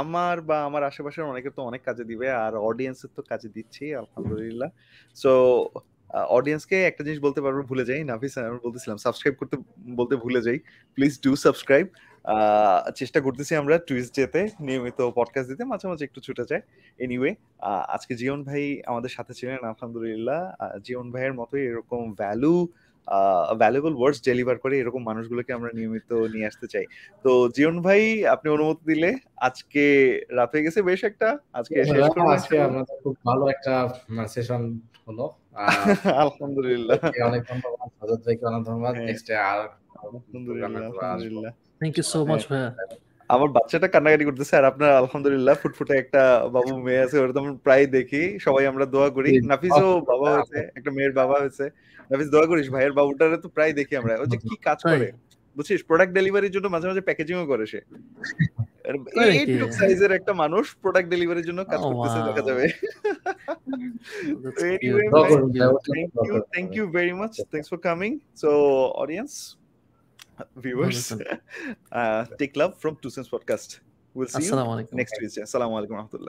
[0.00, 4.70] আমার বা আমার আশেপাশের অনেকের তো অনেক কাজে দিবে, আর অডিয়েন্সের তো কাজে দিচ্ছি, আলহামদুলিল্লাহ।
[5.16, 5.32] সো
[6.36, 9.56] অডিয়েন্সকে একটা জিনিস বলতে পারব ভুলে যাই। নাফিস আমি বলতেছিলাম সাবস্ক্রাইব করতে
[9.98, 10.58] বলতে ভুলে যাই।
[10.94, 11.86] প্লিজ ডু সাবস্ক্রাইব
[13.00, 16.62] চেষ্টা করতেছি আমরা টুইসডেতে নিয়মিত পডকাস্ট দিতে মাঝে মাঝে একটু ছুটে যায়।
[17.04, 17.30] এনিওয়ে
[17.94, 20.40] আজকে জিয়ন ভাই আমাদের সাথে ছিলেন আলহামদুলিল্লাহ।
[20.84, 22.56] জিয়ন ভাইয়ের মতোই এরকম ভ্যালু
[23.60, 26.84] ভ্যালুয়েবল ওয়ার্ডস ডেলিভার করে এরকম মানুষগুলোকে আমরা নিয়মিত নিয়ে আসতে চাই।
[27.24, 28.02] তো জিয়ন ভাই
[28.34, 29.84] আপনি অনুমতি দিলে আজকে
[30.36, 31.28] রাত হয়ে গেছে বেশ একটা।
[31.58, 33.74] আজকে শেষ করব। আজকে আমরা খুব ভালো একটা
[34.34, 34.62] সেশন
[35.06, 35.26] হলো।
[36.22, 36.98] আলহামদুলিল্লাহ।
[37.28, 39.60] অনেক ধন্যবাদ। হযরত ভাইকে অনেক ধন্যবাদ। নেক্সট হ্যাঁ। আর
[39.96, 42.70] আলহামদুলিল্লাহ থ্যাংক ইউ সো মাচ ভাইয়া।
[43.30, 47.54] আমার বাচ্চাটা কান্নাকাটি করতেছে আর আপনার আলহামদুলিল্লাহ ফুটফুটে একটা বাবু মেয়ে আছে ওরা তো আমরা
[47.66, 51.64] প্রায় দেখি। সবাই আমরা দোয়া করি। নাফিসও বাবা হয়েছে একটা মেয়ের বাবা হয়েছে।
[52.10, 55.08] নাফিস দোয়া করিস ভাইয়ের বাবুটারে তো প্রায় দেখি আমরা। ও যে কি কাজ করে।
[55.56, 55.82] বুঝছিস?
[55.82, 57.80] প্রোডাক্ট ডেলিভারির জন্য মাঝে মাঝে প্যাকেজিংও করে সে।
[59.30, 62.64] এইটুক সাইজের একটা মানুষ প্রোডাক্ট ডেলিভারির জন্য কাজ করতেছে দেখা যাবে।
[64.58, 64.80] Thank
[66.26, 68.50] you thank you very much thanks for coming so
[69.02, 69.56] audience
[70.56, 71.12] viewers
[71.92, 73.80] uh, take love from two cents podcast.
[74.14, 75.42] We'll see you next Tuesday.
[75.42, 75.96] Assalamu alaikum